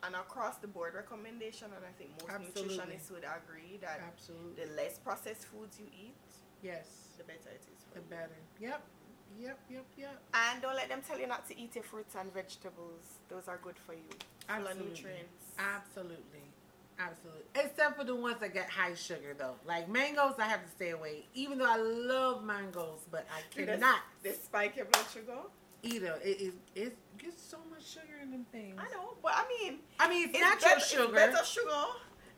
an 0.07 0.15
across 0.15 0.57
the 0.59 0.69
board 0.69 0.95
recommendation, 0.95 1.69
and 1.75 1.85
I 1.85 1.93
think 1.99 2.11
most 2.21 2.31
Absolutely. 2.33 2.77
nutritionists 2.77 3.11
would 3.11 3.25
agree 3.25 3.79
that 3.81 4.01
absolutely 4.07 4.65
the 4.65 4.73
less 4.75 4.99
processed 4.99 5.45
foods 5.45 5.79
you 5.79 5.87
eat, 5.93 6.15
yes, 6.63 7.09
the 7.19 7.25
better 7.25 7.51
it 7.51 7.63
is 7.73 7.85
for 7.89 7.95
the 7.95 8.01
you. 8.01 8.07
better. 8.11 8.39
Yep, 8.61 8.83
yep, 9.41 9.59
yep, 9.71 9.87
yep. 9.97 10.23
And 10.35 10.63
don't 10.63 10.77
let 10.77 10.89
them 10.89 11.01
tell 11.07 11.19
you 11.19 11.27
not 11.27 11.47
to 11.49 11.59
eat 11.59 11.75
your 11.75 11.85
fruits 11.85 12.15
and 12.19 12.33
vegetables. 12.33 13.19
Those 13.29 13.49
are 13.49 13.59
good 13.63 13.77
for 13.79 13.95
you. 13.95 14.01
Full 14.49 14.57
of 14.57 14.67
Absolutely. 14.69 14.89
nutrients. 14.91 15.45
Absolutely. 15.59 16.45
Absolutely. 16.99 17.43
Except 17.57 17.97
for 17.99 18.05
the 18.05 18.15
ones 18.15 18.37
that 18.41 18.55
get 18.55 18.71
high 18.71 18.95
sugar 18.95 19.35
though. 19.37 19.57
Like 19.67 19.89
mangoes 19.89 20.35
I 20.39 20.45
have 20.47 20.63
to 20.65 20.71
stay 20.71 20.91
away. 20.91 21.25
Even 21.35 21.59
though 21.59 21.69
I 21.69 21.77
love 21.77 22.45
mangoes, 22.45 23.01
but 23.11 23.27
I 23.35 23.41
cannot 23.55 23.99
They 24.23 24.31
spike 24.33 24.77
your 24.77 24.85
blood 24.87 25.05
sugar. 25.13 25.39
Either. 25.83 26.19
It, 26.25 26.41
it, 26.41 26.55
it 26.75 26.97
gets 27.19 27.43
so 27.43 27.59
much 27.69 27.85
sugar 27.87 28.15
in 28.23 28.31
them 28.31 28.47
things. 28.53 28.79
I 28.79 28.85
know, 28.95 29.17
but 29.23 29.34
I 30.05 30.09
mean, 30.09 30.29
it's, 30.29 30.39
it's 30.39 30.43
natural 30.65 30.75
better, 30.75 30.81
sugar. 30.81 31.03
It's 31.03 31.33
better 31.35 31.45
sugar 31.45 31.85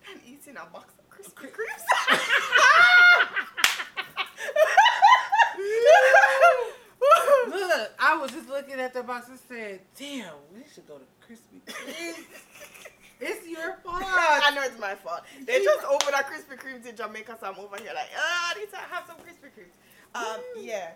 than 0.06 0.20
eating 0.26 0.56
a 0.56 0.66
box 0.72 0.94
of 0.98 1.10
Krispy 1.10 1.50
Kremes. 1.50 1.84
Look, 7.48 7.90
I 7.98 8.16
was 8.20 8.30
just 8.32 8.48
looking 8.48 8.80
at 8.80 8.92
the 8.94 9.02
box 9.02 9.28
and 9.28 9.38
said, 9.48 9.80
"Damn, 9.98 10.32
we 10.54 10.62
should 10.72 10.86
go 10.88 10.98
to 10.98 11.04
Krispy 11.26 11.60
Kreme." 11.66 12.24
it's 13.20 13.46
your 13.46 13.76
fault. 13.84 14.02
I 14.04 14.52
know 14.54 14.62
it's 14.62 14.78
my 14.78 14.94
fault. 14.94 15.22
They 15.46 15.62
just 15.62 15.84
opened 15.84 16.14
a 16.14 16.22
Krispy 16.24 16.58
Kremes 16.58 16.86
in 16.86 16.96
Jamaica, 16.96 17.36
so 17.40 17.46
I'm 17.46 17.58
over 17.58 17.76
here 17.76 17.92
like, 17.94 18.10
ah, 18.16 18.52
I 18.54 18.58
need 18.58 18.70
to 18.70 18.76
have 18.76 19.04
some 19.06 19.16
Krispy 19.16 19.50
Kremes. 19.56 19.74
Um, 20.14 20.40
Mm. 20.56 20.66
yeah. 20.66 20.90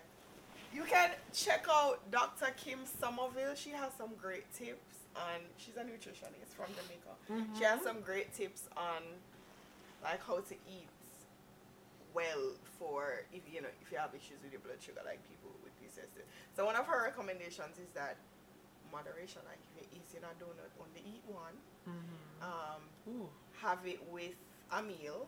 You 0.73 0.83
can 0.83 1.11
check 1.33 1.65
out 1.69 1.99
Dr. 2.11 2.47
Kim 2.55 2.79
Somerville. 2.99 3.55
She 3.55 3.71
has 3.71 3.91
some 3.97 4.11
great 4.21 4.45
tips 4.53 4.90
on. 5.15 5.41
She's 5.57 5.77
a 5.77 5.83
nutritionist 5.83 6.53
from 6.55 6.67
Jamaica. 6.75 7.13
Mm-hmm. 7.31 7.57
She 7.57 7.63
has 7.63 7.81
some 7.81 8.01
great 8.01 8.33
tips 8.33 8.67
on 8.77 9.03
like 10.03 10.23
how 10.25 10.39
to 10.39 10.55
eat 10.67 10.87
well 12.13 12.51
for 12.79 13.23
if 13.31 13.41
you 13.47 13.61
know 13.61 13.71
if 13.81 13.91
you 13.91 13.97
have 13.97 14.11
issues 14.13 14.41
with 14.43 14.51
your 14.51 14.61
blood 14.61 14.81
sugar, 14.81 15.01
like 15.05 15.19
people 15.29 15.51
with 15.63 15.71
PCOS. 15.79 16.09
So 16.55 16.65
one 16.65 16.75
of 16.75 16.85
her 16.87 17.03
recommendations 17.03 17.77
is 17.79 17.89
that 17.95 18.17
moderation. 18.91 19.41
Like 19.47 19.59
if 19.63 19.87
you're 19.87 19.91
eating 20.01 20.23
a 20.27 20.33
donut, 20.41 20.71
only 20.79 21.01
eat 21.07 21.23
one. 21.27 21.55
Mhm. 21.87 22.43
Um, 22.43 22.81
Ooh. 23.09 23.29
have 23.61 23.79
it 23.85 24.01
with 24.11 24.35
a 24.71 24.81
meal. 24.83 25.27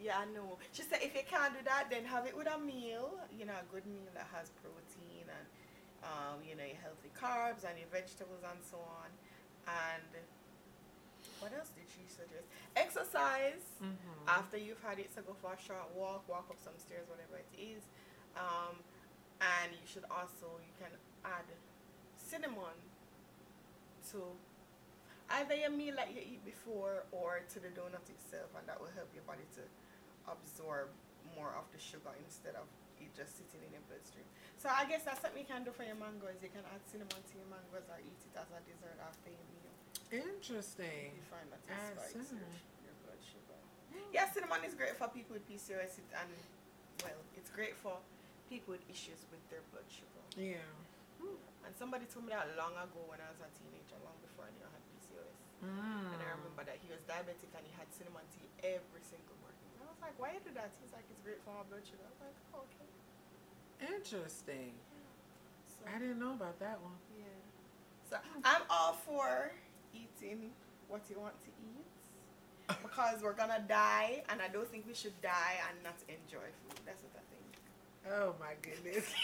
Yeah, 0.00 0.18
I 0.20 0.26
know. 0.26 0.58
She 0.72 0.82
said 0.82 1.00
if 1.02 1.14
you 1.14 1.22
can't 1.28 1.52
do 1.58 1.64
that, 1.64 1.90
then 1.90 2.04
have 2.04 2.24
it 2.26 2.36
with 2.36 2.46
a 2.46 2.58
meal. 2.58 3.18
You 3.36 3.46
know, 3.46 3.54
a 3.58 3.66
good 3.72 3.84
meal 3.86 4.06
that 4.14 4.28
has 4.32 4.50
protein 4.62 4.78
and 4.78 4.97
um, 6.02 6.40
you 6.46 6.54
know 6.56 6.64
your 6.64 6.80
healthy 6.82 7.10
carbs 7.16 7.64
and 7.68 7.78
your 7.78 7.88
vegetables 7.90 8.42
and 8.44 8.58
so 8.62 8.78
on. 8.78 9.10
And 9.68 10.10
what 11.40 11.52
else 11.52 11.70
did 11.74 11.86
she 11.90 12.06
suggest? 12.08 12.46
Exercise 12.76 13.62
Mhm. 13.80 14.26
after 14.26 14.56
you've 14.56 14.80
had 14.82 14.98
it. 14.98 15.12
So 15.14 15.22
go 15.22 15.34
for 15.34 15.52
a 15.54 15.60
short 15.60 15.90
walk, 15.94 16.26
walk 16.28 16.50
up 16.50 16.58
some 16.60 16.78
stairs, 16.78 17.06
whatever 17.08 17.38
it 17.38 17.50
is. 17.58 17.82
Um, 18.36 18.82
and 19.40 19.72
you 19.72 19.86
should 19.86 20.04
also 20.10 20.58
you 20.62 20.72
can 20.78 20.90
add 21.24 21.46
cinnamon 22.16 22.74
to 24.10 24.36
either 25.30 25.54
your 25.54 25.70
meal 25.70 25.94
that 25.96 26.12
you 26.14 26.20
eat 26.22 26.44
before 26.44 27.04
or 27.12 27.40
to 27.52 27.60
the 27.60 27.68
donut 27.68 28.08
itself, 28.08 28.50
and 28.56 28.66
that 28.68 28.80
will 28.80 28.90
help 28.96 29.12
your 29.14 29.24
body 29.24 29.44
to 29.54 29.62
absorb 30.30 30.88
more 31.36 31.52
of 31.54 31.70
the 31.72 31.78
sugar 31.78 32.10
instead 32.24 32.54
of 32.56 32.66
it 33.00 33.14
just 33.14 33.36
sitting 33.36 33.62
in 33.66 33.72
your 33.72 33.82
bloodstream. 33.82 34.24
So 34.58 34.66
I 34.66 34.90
guess 34.90 35.06
that's 35.06 35.22
something 35.22 35.38
you 35.38 35.46
can 35.46 35.62
do 35.62 35.70
for 35.70 35.86
your 35.86 35.94
mangoes. 35.94 36.42
You 36.42 36.50
can 36.50 36.66
add 36.66 36.82
cinnamon 36.90 37.22
to 37.22 37.34
your 37.38 37.46
mangoes 37.46 37.86
or 37.86 37.98
eat 38.02 38.18
it 38.18 38.34
as 38.34 38.50
a 38.50 38.58
dessert 38.66 38.98
after 38.98 39.30
your 39.30 39.46
meal. 39.54 39.70
Interesting. 40.10 41.14
You 41.14 41.22
find 41.30 41.46
that 41.54 41.62
it 41.62 41.78
spikes 41.94 42.34
your, 42.34 42.42
your 42.82 42.96
blood 43.06 43.22
sugar. 43.22 43.58
Yeah, 44.10 44.26
cinnamon 44.34 44.66
is 44.66 44.74
great 44.74 44.98
for 44.98 45.06
people 45.14 45.38
with 45.38 45.46
PCOS 45.46 46.02
and 46.10 46.30
well, 47.06 47.22
it's 47.38 47.54
great 47.54 47.78
for 47.78 48.02
people 48.50 48.74
with 48.74 48.82
issues 48.90 49.22
with 49.30 49.38
their 49.46 49.62
blood 49.70 49.86
sugar. 49.86 50.26
Yeah. 50.34 50.66
And 51.62 51.70
somebody 51.78 52.10
told 52.10 52.26
me 52.26 52.34
that 52.34 52.50
long 52.58 52.74
ago 52.74 52.98
when 53.06 53.22
I 53.22 53.30
was 53.30 53.38
a 53.38 53.50
teenager, 53.54 53.94
long 54.02 54.18
before 54.26 54.48
I 54.48 54.50
knew 54.58 54.66
I 54.66 54.74
had 54.74 54.82
PCOS. 54.90 55.38
Mm. 55.62 56.18
And 56.18 56.18
I 56.18 56.34
remember 56.34 56.66
that 56.66 56.82
he 56.82 56.90
was 56.90 57.06
diabetic 57.06 57.54
and 57.54 57.62
he 57.62 57.70
had 57.78 57.86
cinnamon 57.94 58.26
tea 58.34 58.50
every 58.66 59.04
single 59.06 59.38
morning. 59.38 59.62
I 59.78 59.86
was 59.86 60.02
like, 60.02 60.18
why 60.18 60.34
you 60.34 60.42
do 60.42 60.50
that? 60.58 60.74
He's 60.82 60.90
like, 60.90 61.06
it's 61.06 61.22
great 61.22 61.38
for 61.46 61.54
my 61.54 61.62
blood 61.70 61.86
sugar. 61.86 62.02
I 62.02 62.10
was 62.10 62.22
like, 62.26 62.38
oh, 62.56 62.66
okay. 62.66 62.97
Interesting. 63.80 64.72
So, 65.66 65.84
I 65.94 65.98
didn't 65.98 66.18
know 66.18 66.32
about 66.32 66.58
that 66.60 66.80
one. 66.82 66.92
yeah. 67.18 67.24
So 68.10 68.16
I'm 68.44 68.62
all 68.70 68.94
for 69.06 69.52
eating 69.94 70.50
what 70.88 71.02
you 71.10 71.20
want 71.20 71.34
to 71.44 71.50
eat 71.62 72.76
because 72.82 73.22
we're 73.22 73.34
gonna 73.34 73.62
die, 73.68 74.22
and 74.30 74.40
I 74.42 74.48
don't 74.48 74.68
think 74.70 74.86
we 74.86 74.94
should 74.94 75.20
die 75.22 75.56
and 75.70 75.82
not 75.84 75.96
enjoy 76.08 76.44
food. 76.66 76.80
That's 76.86 77.02
what 77.02 77.12
I 77.16 77.24
think. 77.30 78.12
Oh 78.20 78.34
my 78.40 78.54
goodness. 78.62 79.04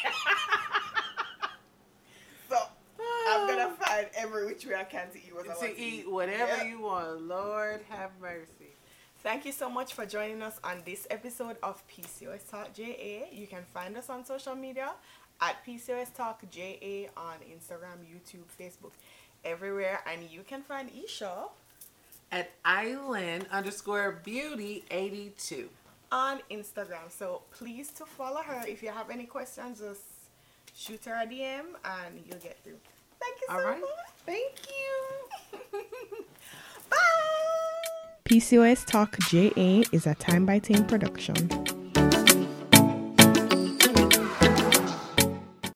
So 2.48 2.56
I'm 2.56 3.40
ah. 3.40 3.46
gonna 3.48 3.74
find 3.80 4.06
every 4.14 4.44
which 4.46 4.66
way 4.66 4.74
I 4.74 4.84
can 4.84 5.10
to 5.12 5.16
eat 5.16 5.34
what 5.34 5.46
I 5.48 5.54
to 5.54 5.58
want 5.58 5.76
to 5.76 5.80
eat 5.82 6.10
whatever 6.10 6.56
Yeah. 6.58 6.64
you 6.64 6.80
want. 6.80 7.22
Lord 7.22 7.80
have 7.88 8.10
mercy. 8.20 8.76
Thank 9.24 9.46
you 9.46 9.52
so 9.52 9.70
much 9.70 9.94
for 9.94 10.04
joining 10.04 10.42
us 10.42 10.60
on 10.62 10.82
this 10.84 11.06
episode 11.10 11.56
of 11.62 11.82
PCOS 11.88 12.48
Talk 12.50 12.74
JA. 12.74 13.24
You 13.32 13.46
can 13.48 13.62
find 13.72 13.96
us 13.96 14.10
on 14.10 14.24
social 14.24 14.54
media 14.54 14.90
at 15.40 15.64
PCOS 15.66 16.14
Talk 16.14 16.42
JA 16.50 17.08
on 17.16 17.36
Instagram, 17.50 18.04
YouTube, 18.12 18.44
Facebook, 18.60 18.92
everywhere. 19.44 20.00
And 20.06 20.22
you 20.30 20.42
can 20.46 20.62
find 20.62 20.90
Esha 20.92 21.48
At 22.30 22.50
Island 22.66 23.46
underscore 23.50 24.20
beauty 24.22 24.84
82. 24.90 25.70
on 26.12 26.40
Instagram. 26.50 27.08
So 27.10 27.42
please 27.50 27.90
to 27.92 28.04
follow 28.04 28.42
her. 28.42 28.62
If 28.68 28.82
you 28.82 28.90
have 28.90 29.08
any 29.08 29.24
questions, 29.24 29.80
just 29.80 30.02
shoot 30.76 31.02
her 31.06 31.14
a 31.14 31.26
DM 31.26 31.64
and 31.82 32.20
you'll 32.28 32.38
get 32.40 32.58
through. 32.62 32.78
Thank 33.20 33.40
you 33.40 33.46
so 33.48 33.54
All 33.54 33.64
right. 33.64 33.80
much. 33.80 33.90
Thank 34.26 34.54
you. 34.68 35.80
PCOS 38.26 38.86
Talk 38.86 39.18
JA 39.28 39.84
is 39.92 40.06
a 40.06 40.14
time 40.14 40.46
by 40.46 40.58
time 40.58 40.86
production. 40.86 41.36